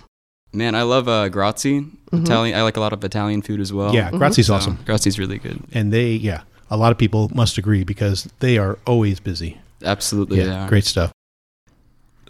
man, 0.52 0.74
I 0.74 0.82
love 0.82 1.06
uh, 1.08 1.28
Grazie. 1.28 1.82
Mhm. 2.10 2.22
Italian. 2.22 2.58
I 2.58 2.62
like 2.62 2.76
a 2.76 2.80
lot 2.80 2.92
of 2.92 3.04
Italian 3.04 3.42
food 3.42 3.60
as 3.60 3.72
well. 3.72 3.94
yeah, 3.94 4.10
Grazie's 4.10 4.46
So, 4.48 4.54
awesome. 4.54 4.78
Grazie's 4.86 5.18
really 5.18 5.38
good. 5.38 5.62
And 5.72 5.92
they, 5.92 6.12
yeah, 6.12 6.42
a 6.70 6.76
lot 6.76 6.90
of 6.90 6.98
people 6.98 7.30
must 7.34 7.58
agree 7.58 7.84
because 7.84 8.28
they 8.40 8.58
are 8.58 8.78
always 8.86 9.20
busy. 9.20 9.60
Absolutely. 9.84 10.38
Yeah, 10.38 10.46
Yeah. 10.46 10.68
great 10.68 10.84
stuff. 10.84 11.12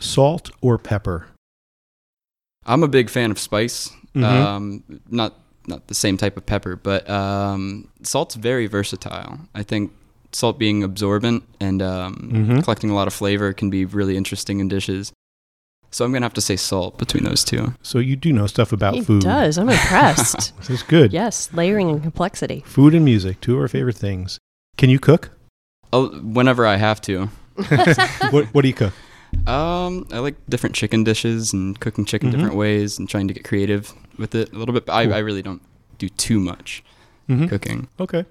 Salt 0.00 0.50
or 0.60 0.76
pepper? 0.78 1.28
I'm 2.66 2.82
a 2.82 2.88
big 2.88 3.08
fan 3.08 3.30
of 3.30 3.38
spice. 3.38 3.90
Mhm. 4.14 4.24
Um, 4.24 4.82
not 5.08 5.34
not 5.68 5.86
the 5.88 5.94
same 5.94 6.16
type 6.16 6.36
of 6.36 6.46
pepper, 6.46 6.76
but 6.76 7.08
um, 7.08 7.88
salt's 8.02 8.34
very 8.34 8.66
versatile. 8.66 9.38
I 9.54 9.62
think 9.62 9.92
salt 10.32 10.58
being 10.58 10.82
absorbent 10.82 11.44
and 11.60 11.80
um, 11.82 12.30
Mhm. 12.32 12.64
collecting 12.64 12.90
a 12.90 12.94
lot 12.94 13.06
of 13.06 13.14
flavor 13.14 13.52
can 13.52 13.70
be 13.70 13.84
really 13.84 14.16
interesting 14.16 14.60
in 14.60 14.68
dishes. 14.68 15.12
So 15.90 16.04
I'm 16.04 16.12
gonna 16.12 16.26
have 16.26 16.34
to 16.34 16.42
say 16.42 16.56
salt 16.56 16.98
between 16.98 17.24
those 17.24 17.42
two. 17.44 17.72
So, 17.82 17.98
you 17.98 18.14
do 18.14 18.30
know 18.30 18.46
stuff 18.46 18.72
about 18.72 18.94
he 18.94 19.00
food. 19.00 19.22
does. 19.22 19.56
I'm 19.56 19.70
impressed. 19.70 20.52
This 20.58 20.68
is 20.70 20.82
good. 20.82 21.12
yes, 21.14 21.48
layering 21.54 21.88
and 21.88 22.02
complexity. 22.02 22.62
Food 22.66 22.94
and 22.94 23.04
music, 23.06 23.40
two 23.40 23.54
of 23.54 23.60
our 23.62 23.68
favorite 23.68 23.96
things. 23.96 24.38
Can 24.76 24.90
you 24.90 24.98
cook? 24.98 25.30
Oh, 25.92 26.08
whenever 26.20 26.66
I 26.66 26.76
have 26.76 27.00
to. 27.02 27.30
what, 28.30 28.44
what 28.52 28.62
do 28.62 28.68
you 28.68 28.74
cook? 28.74 28.92
Um, 29.46 30.06
I 30.12 30.18
like 30.18 30.36
different 30.48 30.74
chicken 30.76 31.04
dishes 31.04 31.52
and 31.54 31.78
cooking 31.80 32.04
chicken 32.04 32.28
Mhm. 32.28 32.32
different 32.32 32.54
ways 32.56 32.98
and 32.98 33.08
trying 33.08 33.28
to 33.28 33.34
get 33.34 33.44
creative 33.44 33.92
with 34.18 34.34
it 34.34 34.52
a 34.52 34.56
little 34.58 34.72
bit. 34.74 34.86
But 34.86 34.92
I, 34.94 35.04
Cool. 35.06 35.14
I 35.14 35.18
really 35.18 35.42
don't 35.42 35.62
do 35.98 36.08
too 36.08 36.40
much 36.40 36.82
mm-hmm. 37.28 37.46
cooking. 37.46 37.88
Okay. 38.00 38.24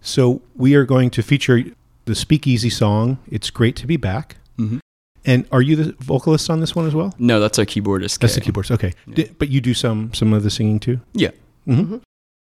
So 0.00 0.42
we 0.54 0.74
are 0.74 0.84
going 0.84 1.10
to 1.10 1.22
feature 1.22 1.64
the 2.04 2.14
Speakeasy 2.14 2.70
song. 2.70 3.18
It's 3.30 3.50
great 3.50 3.76
to 3.76 3.86
be 3.86 3.96
back. 3.96 4.36
hmm 4.58 4.78
And 5.24 5.46
are 5.50 5.62
you 5.62 5.76
the 5.76 5.92
vocalist 6.00 6.50
on 6.50 6.60
this 6.60 6.74
one 6.76 6.86
as 6.86 6.94
well? 6.94 7.14
No, 7.18 7.40
that's 7.40 7.58
our 7.58 7.64
keyboardist. 7.64 8.18
That's 8.18 8.34
the 8.34 8.40
Kay. 8.40 8.46
keyboards. 8.46 8.70
Okay. 8.70 8.92
Yeah. 9.06 9.14
Di- 9.14 9.30
but 9.38 9.48
you 9.48 9.60
do 9.60 9.72
some 9.74 10.12
some 10.12 10.32
of 10.34 10.42
the 10.42 10.50
singing 10.50 10.78
too. 10.80 11.00
Yeah. 11.14 11.30
hmm 11.64 11.72
Mhm. 11.80 12.02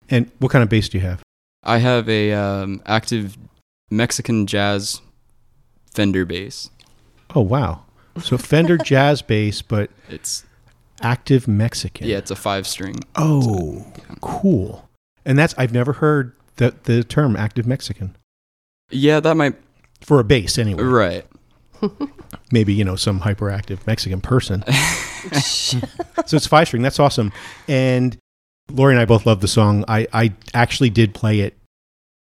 And 0.09 0.31
what 0.39 0.51
kind 0.53 0.63
of 0.63 0.69
bass 0.69 0.89
do 0.89 0.99
you 0.99 1.05
have? 1.05 1.23
I 1.63 1.79
have 1.79 2.09
a 2.09 2.33
um, 2.33 2.83
active 2.87 3.37
Mexican 3.91 4.47
jazz 4.47 5.01
Fender 5.95 6.25
bass. 6.25 6.71
Oh 7.35 7.43
wow. 7.43 7.83
So 8.21 8.37
Fender 8.39 8.77
jazz 8.93 9.23
bass, 9.23 9.63
but 9.63 9.91
It's 10.09 10.45
active 11.03 11.47
Mexican. 11.49 12.07
yeah, 12.07 12.19
it's 12.19 12.31
a 12.31 12.37
five 12.37 12.67
string. 12.67 12.97
Oh, 13.17 13.85
cool. 14.21 14.89
And 15.25 15.39
that's 15.39 15.55
I've 15.59 15.73
never 15.73 15.93
heard 15.95 16.33
the 16.57 16.75
the 16.85 17.05
term 17.05 17.37
active 17.37 17.67
Mexican 17.67 18.17
Yeah, 18.91 19.21
that 19.21 19.37
might 19.37 19.55
for 20.01 20.19
a 20.21 20.25
bass 20.25 20.59
anyway. 20.59 20.83
right. 20.83 21.27
Maybe 22.53 22.73
you 22.75 22.85
know 22.85 22.97
some 22.97 23.21
hyperactive 23.21 23.87
Mexican 23.87 24.21
person. 24.21 24.65
so 25.43 25.79
it's 26.37 26.47
five 26.47 26.67
string. 26.69 26.83
That's 26.83 26.99
awesome. 27.01 27.33
And 27.69 28.17
Lori 28.71 28.95
and 28.95 29.01
I 29.01 29.05
both 29.05 29.27
love 29.27 29.41
the 29.41 29.49
song. 29.49 29.85
I, 29.89 30.07
I 30.13 30.33
actually 30.55 30.91
did 30.91 31.15
play 31.15 31.41
it 31.41 31.57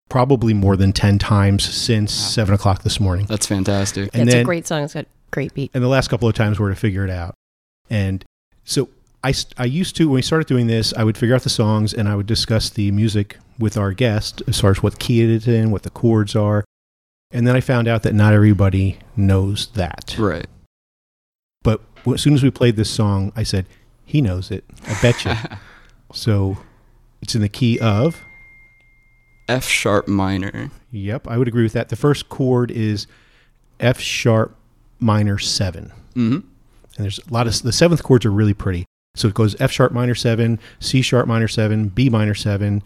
probably 0.10 0.54
more 0.54 0.76
than 0.76 0.92
10 0.94 1.18
times 1.20 1.64
since 1.64 2.12
Wow. 2.22 2.28
7 2.30 2.54
o'clock 2.56 2.84
this 2.84 3.00
morning. 3.00 3.26
That's 3.28 3.46
fantastic. 3.48 4.10
And 4.14 4.24
it's 4.24 4.34
then- 4.34 4.42
a 4.42 4.46
great 4.46 4.68
song. 4.68 4.84
It's 4.84 4.94
got 4.94 5.06
great 5.32 5.54
beat. 5.54 5.72
And 5.74 5.84
the 5.84 5.88
last 5.88 6.10
couple 6.10 6.28
of 6.28 6.36
times 6.36 6.60
were 6.60 6.70
to 6.70 6.76
figure 6.76 7.04
it 7.06 7.10
out. 7.12 7.34
And 7.90 8.24
so 8.72 8.90
I, 9.24 9.34
I 9.58 9.66
used 9.66 9.96
to, 9.98 10.06
when 10.08 10.16
we 10.16 10.22
started 10.22 10.48
doing 10.48 10.68
this, 10.68 10.94
I 10.94 11.04
would 11.04 11.18
figure 11.18 11.36
out 11.36 11.44
the 11.44 11.50
songs 11.50 11.94
and 11.94 12.08
I 12.08 12.16
would 12.16 12.26
discuss 12.26 12.70
the 12.70 12.92
music 12.92 13.38
with 13.60 13.78
our 13.78 13.92
guest 13.92 14.42
as 14.48 14.60
far 14.60 14.72
as 14.72 14.82
what 14.82 14.98
key 14.98 15.22
it 15.22 15.30
is 15.30 15.48
in, 15.48 15.72
what 15.72 15.84
the 15.84 15.90
chords 15.90 16.36
are. 16.36 16.64
And 17.32 17.46
then 17.46 17.56
I 17.56 17.62
found 17.62 17.88
out 17.88 18.04
that 18.04 18.16
not 18.16 18.34
everybody 18.34 18.98
knows 19.16 19.68
that. 19.74 20.16
Right. 20.18 20.48
But 21.64 21.82
as 22.08 22.22
soon 22.22 22.34
as 22.34 22.42
we 22.42 22.50
played 22.50 22.76
this 22.78 22.90
song, 22.90 23.32
I 23.36 23.44
said, 23.44 23.68
he 24.06 24.22
knows 24.22 24.50
it. 24.52 24.64
I 24.88 24.98
bet 25.02 25.24
you. 25.24 25.34
so 26.14 26.58
it's 27.22 27.36
in 27.36 27.42
the 27.42 27.50
key 27.50 27.80
of. 27.80 28.24
F 29.48 29.66
sharp 29.66 30.08
minor. 30.08 30.72
Yep, 30.92 31.28
I 31.28 31.38
would 31.38 31.48
agree 31.48 31.64
with 31.64 31.74
that. 31.74 31.90
The 31.90 31.96
first 31.96 32.30
chord 32.30 32.72
is 32.72 33.06
F 33.80 34.00
sharp 34.00 34.56
minor 35.00 35.38
seven. 35.38 35.92
hmm 36.14 36.40
And 36.98 37.04
there's 37.06 37.20
a 37.20 37.34
lot 37.34 37.48
of 37.48 37.62
the 37.62 37.72
seventh 37.72 38.04
chords 38.04 38.26
are 38.26 38.32
really 38.32 38.54
pretty. 38.54 38.86
So 39.16 39.28
it 39.28 39.34
goes 39.34 39.60
F 39.60 39.72
sharp 39.72 39.92
minor 39.92 40.16
seven, 40.16 40.60
C 40.80 41.02
sharp 41.02 41.28
minor 41.28 41.48
seven, 41.48 41.90
B 41.90 42.10
minor 42.10 42.34
seven, 42.36 42.82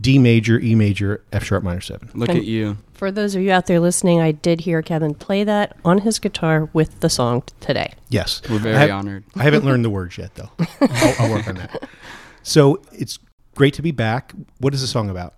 D 0.00 0.18
major, 0.18 0.58
E 0.60 0.74
major, 0.74 1.24
F 1.32 1.44
sharp 1.44 1.62
minor 1.64 1.80
seven. 1.80 2.10
Look 2.14 2.28
And- 2.30 2.38
at 2.38 2.44
you. 2.44 2.78
For 2.94 3.10
those 3.12 3.34
of 3.34 3.42
you 3.42 3.52
out 3.52 3.66
there 3.66 3.78
listening, 3.78 4.20
I 4.20 4.32
did 4.32 4.62
hear 4.62 4.80
Kevin 4.80 5.12
play 5.14 5.44
that 5.44 5.76
on 5.84 5.98
his 5.98 6.18
guitar 6.18 6.70
with 6.72 7.00
the 7.00 7.10
song 7.10 7.42
today. 7.60 7.92
Yes. 8.08 8.40
We're 8.48 8.58
very 8.58 8.74
I 8.74 8.80
have- 8.80 8.90
honored. 8.90 9.24
I 9.36 9.42
haven't 9.42 9.64
learned 9.66 9.84
the 9.84 9.90
words 9.90 10.16
yet, 10.16 10.34
though. 10.34 10.48
I'll, 10.80 11.14
I'll 11.18 11.30
work 11.30 11.46
on 11.46 11.56
that. 11.56 11.86
So 12.42 12.80
it's 12.92 13.18
great 13.54 13.74
to 13.74 13.82
be 13.82 13.90
back. 13.90 14.32
What 14.60 14.72
is 14.72 14.80
the 14.80 14.86
song 14.86 15.10
about? 15.10 15.34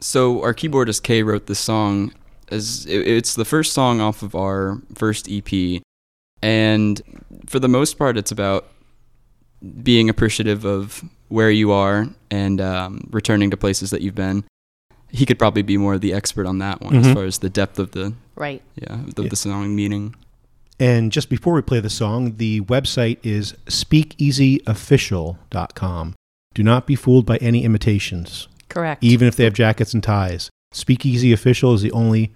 So 0.00 0.42
our 0.42 0.54
keyboardist 0.54 1.02
Kay 1.02 1.22
wrote 1.22 1.46
this 1.46 1.58
song 1.58 2.12
as 2.50 2.86
it's 2.86 3.34
the 3.34 3.44
first 3.44 3.72
song 3.72 4.00
off 4.00 4.22
of 4.22 4.34
our 4.34 4.80
first 4.94 5.26
EP, 5.30 5.82
and 6.42 7.00
for 7.46 7.58
the 7.58 7.68
most 7.68 7.98
part, 7.98 8.16
it's 8.16 8.30
about 8.32 8.68
being 9.82 10.08
appreciative 10.08 10.64
of 10.64 11.02
where 11.28 11.50
you 11.50 11.72
are 11.72 12.06
and 12.30 12.60
um, 12.60 13.06
returning 13.10 13.50
to 13.50 13.56
places 13.56 13.90
that 13.90 14.02
you've 14.02 14.14
been. 14.14 14.44
He 15.10 15.26
could 15.26 15.38
probably 15.38 15.62
be 15.62 15.76
more 15.76 15.98
the 15.98 16.12
expert 16.12 16.46
on 16.46 16.58
that 16.58 16.80
one 16.80 16.92
Mhm. 16.94 17.04
as 17.06 17.12
far 17.14 17.24
as 17.24 17.38
the 17.38 17.50
depth 17.50 17.78
of 17.78 17.90
the 17.92 18.12
Right. 18.36 18.62
yeah 18.76 18.94
of 18.94 19.14
the, 19.14 19.22
Yeah. 19.24 19.28
the 19.30 19.36
song 19.36 19.74
meaning. 19.74 20.14
And 20.78 21.10
just 21.10 21.28
before 21.28 21.54
we 21.54 21.62
play 21.62 21.80
the 21.80 21.90
song, 21.90 22.36
the 22.36 22.60
website 22.62 23.18
is 23.24 23.54
speakeasyofficial.com. 23.66 26.14
Do 26.54 26.62
not 26.62 26.86
be 26.86 26.94
fooled 26.94 27.26
by 27.26 27.36
any 27.38 27.64
imitations, 27.64 28.48
Correct. 28.68 29.02
even 29.02 29.26
if 29.28 29.36
they 29.36 29.44
have 29.44 29.54
jackets 29.54 29.92
and 29.94 30.02
ties. 30.02 30.50
Speakeasy 30.72 31.32
Official 31.32 31.72
is 31.74 31.82
the 31.82 31.92
only 31.92 32.32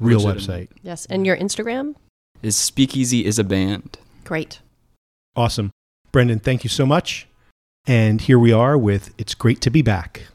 real 0.00 0.20
Legitimate. 0.20 0.70
website. 0.70 0.76
yes. 0.82 1.06
And 1.06 1.24
your 1.26 1.36
Instagram? 1.36 1.94
Is 2.42 2.56
Speakeasy 2.56 3.24
is 3.24 3.38
a 3.38 3.44
band. 3.44 3.98
Great. 4.24 4.60
Awesome. 5.34 5.70
Brendan, 6.12 6.38
thank 6.38 6.64
you 6.64 6.70
so 6.70 6.86
much. 6.86 7.26
And 7.86 8.20
here 8.20 8.38
we 8.38 8.52
are 8.52 8.76
with 8.76 9.14
It's 9.18 9.34
Great 9.34 9.60
to 9.60 9.70
Be 9.70 9.82
Back. 9.82 10.28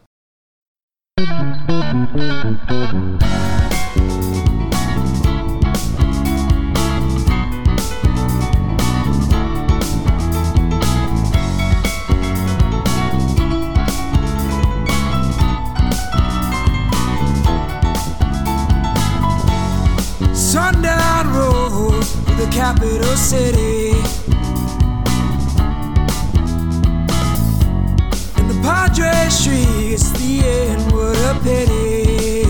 The 22.46 22.52
capital 22.52 23.16
city. 23.16 23.92
And 28.38 28.50
the 28.50 28.60
Padre 28.64 29.30
streets, 29.30 30.10
the 30.14 30.42
end, 30.44 30.92
what 30.92 31.18
a 31.30 31.40
pity. 31.44 32.46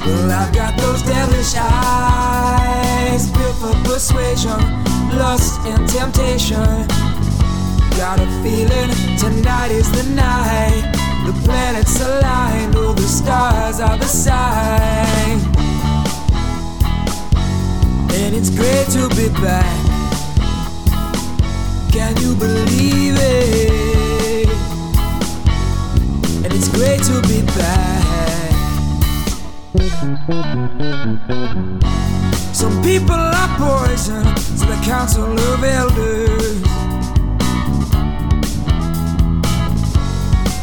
Well, 0.00 0.32
I've 0.32 0.52
got 0.52 0.76
those 0.78 1.02
devilish 1.02 1.54
eyes 1.56 3.30
built 3.30 3.56
for 3.62 3.74
persuasion, 3.88 4.60
lust, 5.16 5.60
and 5.60 5.88
temptation. 5.88 6.88
Got 7.96 8.18
a 8.18 8.26
feeling 8.42 8.90
tonight 9.16 9.70
is 9.70 9.88
the 9.92 10.10
night. 10.14 10.90
The 11.24 11.32
planets 11.44 12.00
aligned, 12.00 12.74
all 12.74 12.94
the 12.94 13.02
stars 13.02 13.78
are 13.78 13.96
the 13.96 14.06
sign. 14.06 15.53
And 18.16 18.34
it's 18.36 18.48
great 18.50 18.86
to 18.90 19.08
be 19.16 19.28
back. 19.42 19.76
Can 21.90 22.16
you 22.18 22.36
believe 22.36 23.16
it? 23.18 24.48
And 26.44 26.52
it's 26.52 26.68
great 26.68 27.02
to 27.10 27.20
be 27.28 27.42
back. 27.58 28.52
Some 32.54 32.80
people 32.84 33.16
are 33.16 33.58
poison 33.58 34.24
to 34.24 34.64
the 34.72 34.80
council 34.84 35.32
of 35.50 35.64
elders. 35.64 36.62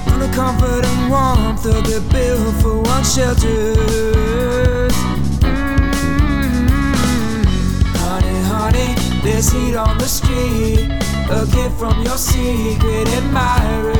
And 0.07 0.21
the 0.21 0.31
comfort 0.33 0.85
and 0.85 1.11
warmth 1.11 1.65
of 1.65 1.85
their 1.85 2.01
built 2.11 2.61
for 2.61 2.79
one 2.79 3.03
shelters. 3.03 4.90
There's 9.23 9.51
heat 9.51 9.75
on 9.75 9.97
the 9.97 10.07
street. 10.07 10.89
A 11.29 11.45
gift 11.45 11.77
from 11.77 12.01
your 12.03 12.17
secret 12.17 13.07
admirer. 13.09 13.93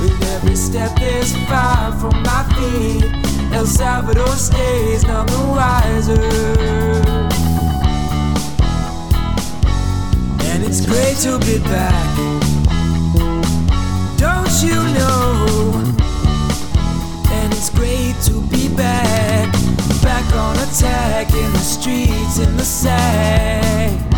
With 0.00 0.22
every 0.34 0.56
step 0.56 0.94
there's 0.96 1.32
fire 1.46 1.92
from 1.92 2.22
my 2.22 2.42
feet. 2.54 3.04
El 3.52 3.66
Salvador 3.66 4.36
stays 4.36 5.04
none 5.04 5.26
the 5.26 5.38
wiser. 5.56 6.22
And 10.50 10.64
it's 10.64 10.84
great 10.84 11.16
to 11.18 11.38
be 11.46 11.58
back. 11.58 12.16
Don't 14.18 14.62
you 14.62 14.82
know? 14.94 15.31
On 20.34 20.56
attack 20.56 21.30
in 21.34 21.52
the 21.52 21.58
streets, 21.58 22.38
in 22.38 22.56
the 22.56 22.64
sack. 22.64 24.11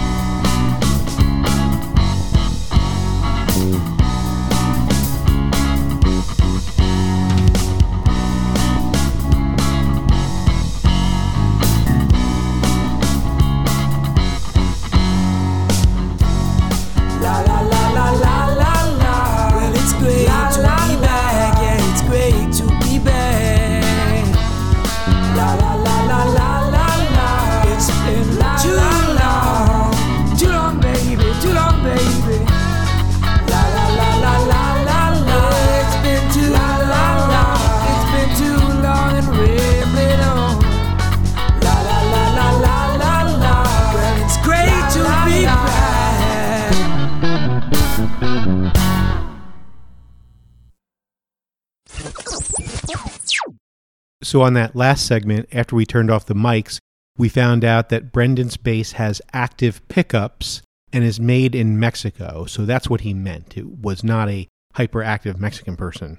So, 54.34 54.42
on 54.42 54.54
that 54.54 54.74
last 54.74 55.06
segment, 55.06 55.48
after 55.52 55.76
we 55.76 55.86
turned 55.86 56.10
off 56.10 56.26
the 56.26 56.34
mics, 56.34 56.80
we 57.16 57.28
found 57.28 57.64
out 57.64 57.88
that 57.90 58.10
Brendan's 58.10 58.56
bass 58.56 58.90
has 58.94 59.22
active 59.32 59.80
pickups 59.86 60.60
and 60.92 61.04
is 61.04 61.20
made 61.20 61.54
in 61.54 61.78
Mexico. 61.78 62.44
So, 62.46 62.64
that's 62.64 62.90
what 62.90 63.02
he 63.02 63.14
meant. 63.14 63.56
It 63.56 63.78
was 63.78 64.02
not 64.02 64.28
a 64.28 64.48
hyperactive 64.74 65.38
Mexican 65.38 65.76
person. 65.76 66.18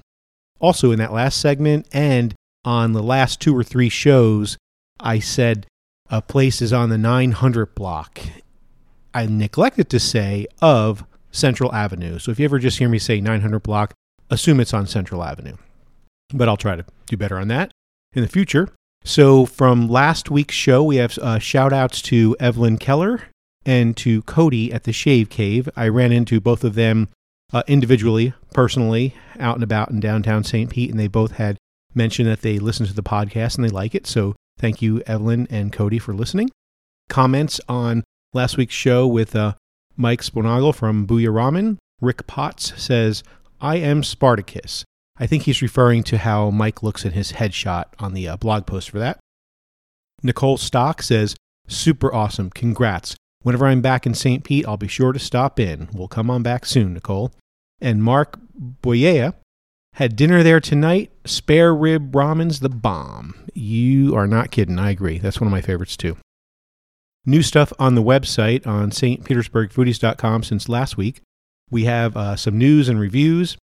Also, 0.62 0.94
in 0.94 1.00
that 1.00 1.12
last 1.12 1.42
segment 1.42 1.90
and 1.92 2.36
on 2.64 2.94
the 2.94 3.04
last 3.04 3.42
two 3.42 3.54
or 3.54 3.66
three 3.66 3.90
shows, 3.90 4.56
I 4.98 5.20
said 5.20 5.68
a 6.10 6.22
place 6.22 6.62
is 6.62 6.72
on 6.72 6.88
the 6.88 6.98
900 6.98 7.76
block. 7.76 8.22
I 9.14 9.26
neglected 9.26 9.90
to 9.90 10.00
say 10.00 10.48
of 10.62 11.04
Central 11.32 11.76
Avenue. 11.76 12.20
So, 12.20 12.32
if 12.32 12.40
you 12.40 12.46
ever 12.46 12.60
just 12.60 12.78
hear 12.78 12.88
me 12.88 12.98
say 12.98 13.20
900 13.20 13.60
block, 13.60 13.94
assume 14.30 14.62
it's 14.62 14.74
on 14.74 14.88
Central 14.88 15.22
Avenue. 15.22 15.58
But 16.34 16.48
I'll 16.48 16.56
try 16.56 16.78
to 16.78 16.86
do 17.08 17.18
better 17.18 17.38
on 17.38 17.50
that 17.50 17.74
in 18.16 18.22
the 18.22 18.28
future. 18.28 18.70
So, 19.04 19.46
from 19.46 19.88
last 19.88 20.32
week's 20.32 20.56
show, 20.56 20.84
we 20.84 20.96
have 20.96 21.18
uh, 21.20 21.38
shout 21.38 21.72
outs 21.72 22.02
to 22.04 22.36
Evelyn 22.40 22.78
Keller 22.78 23.24
and 23.66 23.96
to 23.98 24.24
Cody 24.24 24.74
at 24.74 24.84
the 24.84 24.94
Shave 24.94 25.30
Cave. 25.30 25.70
I 25.76 25.88
ran 25.90 26.12
into 26.12 26.40
both 26.40 26.64
of 26.64 26.74
them 26.74 27.10
uh, 27.54 27.62
individually, 27.68 28.34
personally, 28.54 29.16
out 29.40 29.56
and 29.56 29.64
about 29.64 29.92
in 29.92 30.00
downtown 30.00 30.44
St. 30.44 30.70
Pete, 30.70 30.90
and 30.90 31.00
they 31.00 31.08
both 31.08 31.34
had 31.34 31.58
mentioned 31.94 32.28
that 32.28 32.42
they 32.42 32.60
listen 32.60 32.86
to 32.88 32.94
the 32.94 33.04
podcast 33.04 33.56
and 33.56 33.66
they 33.66 33.70
like 33.70 33.94
it. 33.96 34.08
So 34.08 34.36
thank 34.58 34.82
you, 34.82 35.02
Evelyn 35.06 35.48
and 35.50 35.72
Cody, 35.72 36.00
for 36.00 36.14
listening. 36.14 36.50
Comments 37.08 37.62
on 37.70 38.04
last 38.34 38.58
week's 38.58 38.74
show 38.74 39.08
with 39.08 39.36
uh, 39.36 39.54
Mike 39.96 40.22
Sponagle 40.22 40.74
from 40.74 41.08
Booyah 41.08 41.32
Ramen. 41.32 41.78
Rick 42.02 42.28
Potts 42.28 42.74
says, 42.82 43.24
I 43.62 43.78
am 43.78 44.04
Spartacus. 44.04 44.84
I 45.18 45.28
think 45.28 45.44
he's 45.44 45.62
referring 45.62 46.04
to 46.04 46.18
how 46.18 46.50
Mike 46.50 46.84
looks 46.84 47.06
in 47.06 47.14
his 47.14 47.34
headshot 47.34 47.86
on 48.00 48.14
the 48.14 48.28
uh, 48.28 48.38
blog 48.38 48.66
post 48.66 48.90
for 48.90 49.00
that. 49.00 49.20
Nicole 50.24 50.58
Stock 50.58 51.02
says, 51.02 51.36
Super 51.68 52.14
awesome. 52.14 52.50
Congrats. 52.50 53.16
Whenever 53.42 53.66
I'm 53.66 53.82
back 53.82 54.06
in 54.06 54.14
St. 54.14 54.44
Pete, 54.44 54.68
I'll 54.68 54.78
be 54.78 54.88
sure 54.88 55.14
to 55.14 55.20
stop 55.20 55.60
in. 55.60 55.90
We'll 55.94 56.08
come 56.08 56.30
on 56.30 56.44
back 56.44 56.66
soon, 56.66 56.94
Nicole. 56.94 57.32
And 57.80 58.04
Mark 58.04 58.40
Boyea 58.82 59.36
had 59.94 60.16
dinner 60.16 60.44
there 60.44 60.60
tonight. 60.60 61.12
Spare 61.26 61.74
rib 61.74 62.16
ramen's 62.16 62.60
the 62.60 62.70
bomb. 62.70 63.36
You 63.54 64.16
are 64.16 64.28
not 64.28 64.52
kidding. 64.52 64.80
I 64.80 64.90
agree. 64.92 65.20
That's 65.20 65.40
one 65.40 65.48
of 65.48 65.52
my 65.52 65.62
favorites 65.62 65.96
too. 65.96 66.18
New 67.26 67.42
stuff 67.42 67.72
on 67.80 67.96
the 67.96 68.04
website 68.04 68.68
on 68.68 68.92
stpetersburgfoodies.com 68.92 70.44
since 70.44 70.70
last 70.70 70.98
week. 70.98 71.22
We 71.72 71.86
have 71.86 72.16
uh, 72.16 72.36
some 72.36 72.58
news 72.58 72.90
and 72.90 73.00
reviews. 73.00 73.58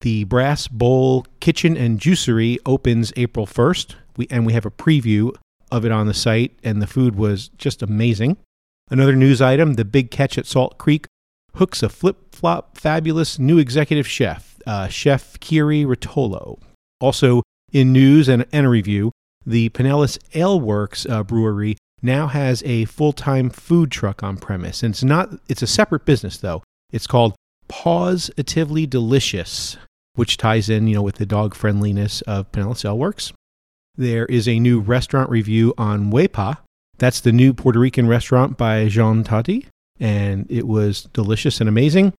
The 0.00 0.24
Brass 0.24 0.68
Bowl 0.68 1.26
Kitchen 1.40 1.76
and 1.76 1.98
Juicery 1.98 2.58
opens 2.64 3.12
April 3.16 3.46
1st, 3.46 3.96
we, 4.16 4.28
and 4.30 4.46
we 4.46 4.52
have 4.52 4.64
a 4.64 4.70
preview 4.70 5.32
of 5.72 5.84
it 5.84 5.90
on 5.90 6.06
the 6.06 6.14
site, 6.14 6.56
and 6.62 6.80
the 6.80 6.86
food 6.86 7.16
was 7.16 7.48
just 7.58 7.82
amazing. 7.82 8.36
Another 8.90 9.16
news 9.16 9.42
item 9.42 9.74
the 9.74 9.84
big 9.84 10.10
catch 10.10 10.38
at 10.38 10.46
Salt 10.46 10.78
Creek 10.78 11.06
hooks 11.56 11.82
a 11.82 11.88
flip 11.88 12.34
flop 12.34 12.78
fabulous 12.78 13.38
new 13.38 13.58
executive 13.58 14.06
chef, 14.06 14.58
uh, 14.66 14.86
Chef 14.88 15.38
Kiri 15.40 15.84
Rotolo. 15.84 16.60
Also, 17.00 17.42
in 17.72 17.92
news 17.92 18.28
and, 18.28 18.46
and 18.52 18.66
a 18.66 18.68
review, 18.68 19.10
the 19.44 19.68
Pinellas 19.70 20.18
Ale 20.34 20.60
Works 20.60 21.06
uh, 21.06 21.22
brewery 21.22 21.76
now 22.02 22.28
has 22.28 22.62
a 22.64 22.84
full 22.84 23.12
time 23.12 23.50
food 23.50 23.90
truck 23.90 24.22
on 24.22 24.36
premise. 24.36 24.82
And 24.82 24.94
it's 24.94 25.02
not, 25.02 25.30
it's 25.48 25.62
a 25.62 25.66
separate 25.66 26.04
business 26.04 26.38
though. 26.38 26.62
It's 26.92 27.06
called 27.06 27.34
Positively 27.68 28.86
Delicious, 28.86 29.76
which 30.18 30.36
ties 30.36 30.68
in, 30.68 30.88
you 30.88 30.96
know, 30.96 31.02
with 31.02 31.14
the 31.14 31.26
dog 31.26 31.54
friendliness 31.54 32.22
of 32.22 32.46
Ale 32.56 32.98
Works. 32.98 33.32
There 33.96 34.26
is 34.26 34.48
a 34.48 34.58
new 34.58 34.80
restaurant 34.80 35.30
review 35.30 35.74
on 35.78 36.10
Wepa. 36.10 36.58
That's 36.98 37.20
the 37.20 37.30
new 37.30 37.54
Puerto 37.54 37.78
Rican 37.78 38.08
restaurant 38.08 38.56
by 38.56 38.88
Jean 38.88 39.22
Tati, 39.22 39.68
and 40.00 40.44
it 40.50 40.66
was 40.66 41.04
delicious 41.12 41.60
and 41.60 41.68
amazing. 41.68 42.14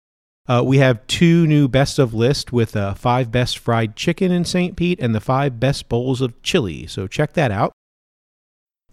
Uh, 0.47 0.63
we 0.65 0.79
have 0.79 1.07
two 1.09 1.45
new 1.49 1.67
best 1.67 1.99
of 1.99 2.15
list 2.15 2.53
with 2.53 2.77
uh, 2.77 2.95
five 2.95 3.33
best 3.33 3.59
fried 3.59 3.97
chicken 3.97 4.31
in 4.31 4.45
St. 4.45 4.77
Pete 4.77 5.01
and 5.01 5.13
the 5.13 5.21
five 5.21 5.59
best 5.59 5.89
bowls 5.89 6.21
of 6.21 6.41
chili. 6.43 6.87
So 6.87 7.09
check 7.09 7.33
that 7.33 7.51
out. 7.51 7.73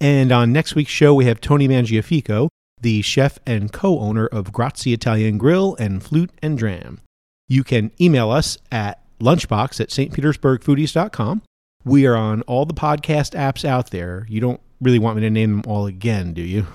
And 0.02 0.32
on 0.32 0.52
next 0.52 0.74
week's 0.74 0.92
show, 0.92 1.14
we 1.14 1.26
have 1.26 1.40
Tony 1.40 1.68
Mangiafico, 1.68 2.50
the 2.82 3.04
chef 3.04 3.38
and 3.46 3.72
co 3.72 4.00
owner 4.00 4.26
of 4.26 4.52
Grazie 4.52 4.94
Italian 4.94 5.38
Grill 5.38 5.76
and 5.80 6.04
Flute 6.04 6.32
and 6.42 6.58
Dram. 6.58 7.02
You 7.48 7.64
can 7.64 7.92
email 8.02 8.32
us 8.32 8.58
at 8.72 9.02
lunchbox 9.20 9.80
at 9.80 9.90
stpetersburgfoodies.com. 9.90 11.44
We 11.84 12.08
are 12.08 12.16
on 12.16 12.42
all 12.44 12.66
the 12.66 12.74
podcast 12.74 13.38
apps 13.38 13.64
out 13.64 13.92
there. 13.92 14.26
You 14.28 14.42
don't 14.42 14.60
really 14.82 14.98
want 14.98 15.18
me 15.18 15.22
to 15.22 15.30
name 15.30 15.62
them 15.62 15.64
all 15.68 15.86
again, 15.86 16.34
do 16.34 16.42
you? 16.42 16.66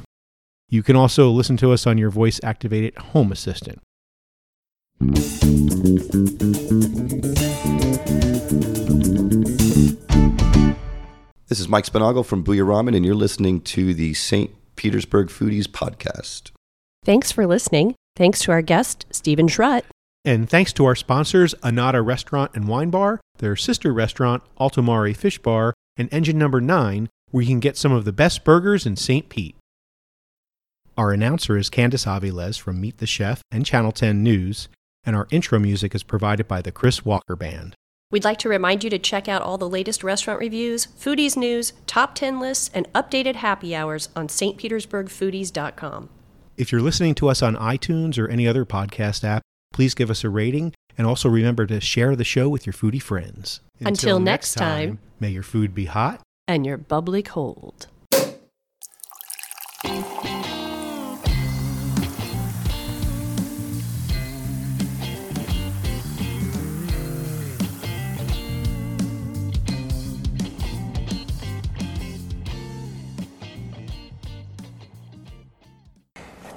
You 0.69 0.85
can 0.85 0.95
also 0.95 1.31
listen 1.31 1.57
to 1.59 1.73
us 1.73 1.87
on 1.87 1.99
your 1.99 2.11
voice 2.11 2.39
activated 2.45 2.97
home 2.97 3.33
assistant. 3.33 3.81
This 11.49 11.59
is 11.59 11.69
Mike 11.69 11.87
Spinagle 11.87 12.25
from 12.25 12.45
Booyah 12.45 12.65
Ramen, 12.65 12.95
and 12.95 13.05
you're 13.05 13.17
listening 13.17 13.61
to 13.63 13.93
the 13.93 14.15
St. 14.15 14.53
Petersburg 14.77 15.31
Foodies 15.31 15.67
podcast. 15.67 16.53
Thanks 17.05 17.33
for 17.33 17.45
listening. 17.49 17.97
Thanks 18.15 18.41
to 18.43 18.53
our 18.53 18.63
guest, 18.63 19.07
Stephen 19.11 19.49
Schrutt. 19.49 19.83
And 20.25 20.51
thanks 20.51 20.73
to 20.75 20.85
our 20.85 20.95
sponsors, 20.95 21.55
Annata 21.63 22.05
Restaurant 22.05 22.51
and 22.55 22.69
Wine 22.69 22.91
Bar, 22.91 23.21
their 23.39 23.57
sister 23.57 23.93
restaurant, 23.93 24.43
AltoMare 24.59 25.17
Fish 25.17 25.39
Bar, 25.39 25.73
and 25.97 26.13
Engine 26.13 26.39
Number 26.39 26.61
9, 26.61 27.09
where 27.31 27.43
you 27.43 27.49
can 27.49 27.61
get 27.61 27.77
some 27.77 27.93
of 27.93 28.05
the 28.05 28.13
best 28.13 28.45
burgers 28.45 28.85
in 28.85 28.97
St. 28.97 29.29
Pete. 29.29 29.57
Our 30.99 31.13
announcer 31.13 31.57
is 31.57 31.71
Candice 31.71 32.07
Aviles 32.07 32.61
from 32.61 32.81
Meet 32.81 32.99
the 32.99 33.07
Chef 33.07 33.41
and 33.51 33.65
Channel 33.65 33.93
10 33.93 34.23
News, 34.23 34.69
and 35.05 35.17
our 35.17 35.27
intro 35.31 35.59
music 35.59 35.95
is 35.95 36.03
provided 36.03 36.47
by 36.47 36.61
the 36.61 36.73
Chris 36.73 37.05
Walker 37.05 37.37
Band. 37.37 37.75
We'd 38.11 38.25
like 38.25 38.39
to 38.41 38.49
remind 38.49 38.85
you 38.85 38.91
to 38.91 38.99
check 38.99 39.29
out 39.29 39.41
all 39.41 39.57
the 39.57 39.69
latest 39.69 40.03
restaurant 40.05 40.41
reviews, 40.41 40.89
foodies 40.89 41.37
news, 41.37 41.73
top 41.87 42.15
10 42.15 42.41
lists, 42.41 42.69
and 42.75 42.93
updated 42.93 43.37
happy 43.37 43.75
hours 43.75 44.11
on 44.15 44.29
stpetersburgfoodies.com. 44.29 46.09
If 46.57 46.73
you're 46.73 46.83
listening 46.83 47.15
to 47.15 47.29
us 47.29 47.41
on 47.41 47.57
iTunes 47.57 48.19
or 48.19 48.29
any 48.29 48.47
other 48.47 48.67
podcast 48.67 49.25
app, 49.25 49.43
please 49.73 49.95
give 49.95 50.11
us 50.11 50.25
a 50.25 50.29
rating 50.29 50.75
and 50.99 51.07
also 51.07 51.29
remember 51.29 51.67
to 51.67 51.81
share 51.81 52.15
the 52.15 52.25
show 52.25 52.49
with 52.49 52.67
your 52.67 52.73
foodie 52.73 53.03
friends. 53.03 53.61
Until 53.81 54.21
next 54.21 54.55
time, 54.55 54.99
may 55.19 55.31
your 55.31 55.43
food 55.43 55.75
be 55.75 55.87
hot. 55.87 56.21
And 56.47 56.67
you're 56.67 56.77
bubbly 56.77 57.23
cold. 57.23 57.87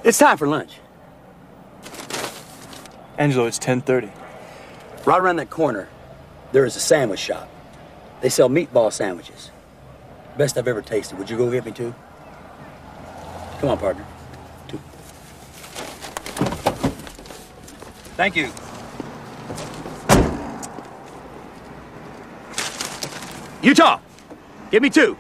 It's 0.04 0.18
time 0.18 0.38
for 0.38 0.50
lunch. 0.50 0.83
Angelo, 3.18 3.46
it's 3.46 3.60
10:30. 3.60 4.12
Right 5.06 5.20
around 5.20 5.36
that 5.36 5.50
corner, 5.50 5.88
there 6.52 6.66
is 6.66 6.76
a 6.76 6.80
sandwich 6.80 7.20
shop. 7.20 7.50
They 8.22 8.30
sell 8.30 8.50
meatball 8.50 8.92
sandwiches. 8.92 9.52
Best 10.38 10.58
I've 10.58 10.68
ever 10.68 10.82
tasted. 10.82 11.20
Would 11.20 11.30
you 11.30 11.38
go 11.38 11.52
get 11.52 11.66
me 11.66 11.72
two? 11.72 11.94
Come 13.60 13.70
on, 13.70 13.78
partner. 13.78 14.06
Two. 14.68 14.80
Thank 18.16 18.36
you. 18.36 18.50
Utah, 23.62 24.00
give 24.72 24.82
me 24.82 24.90
two. 24.90 25.18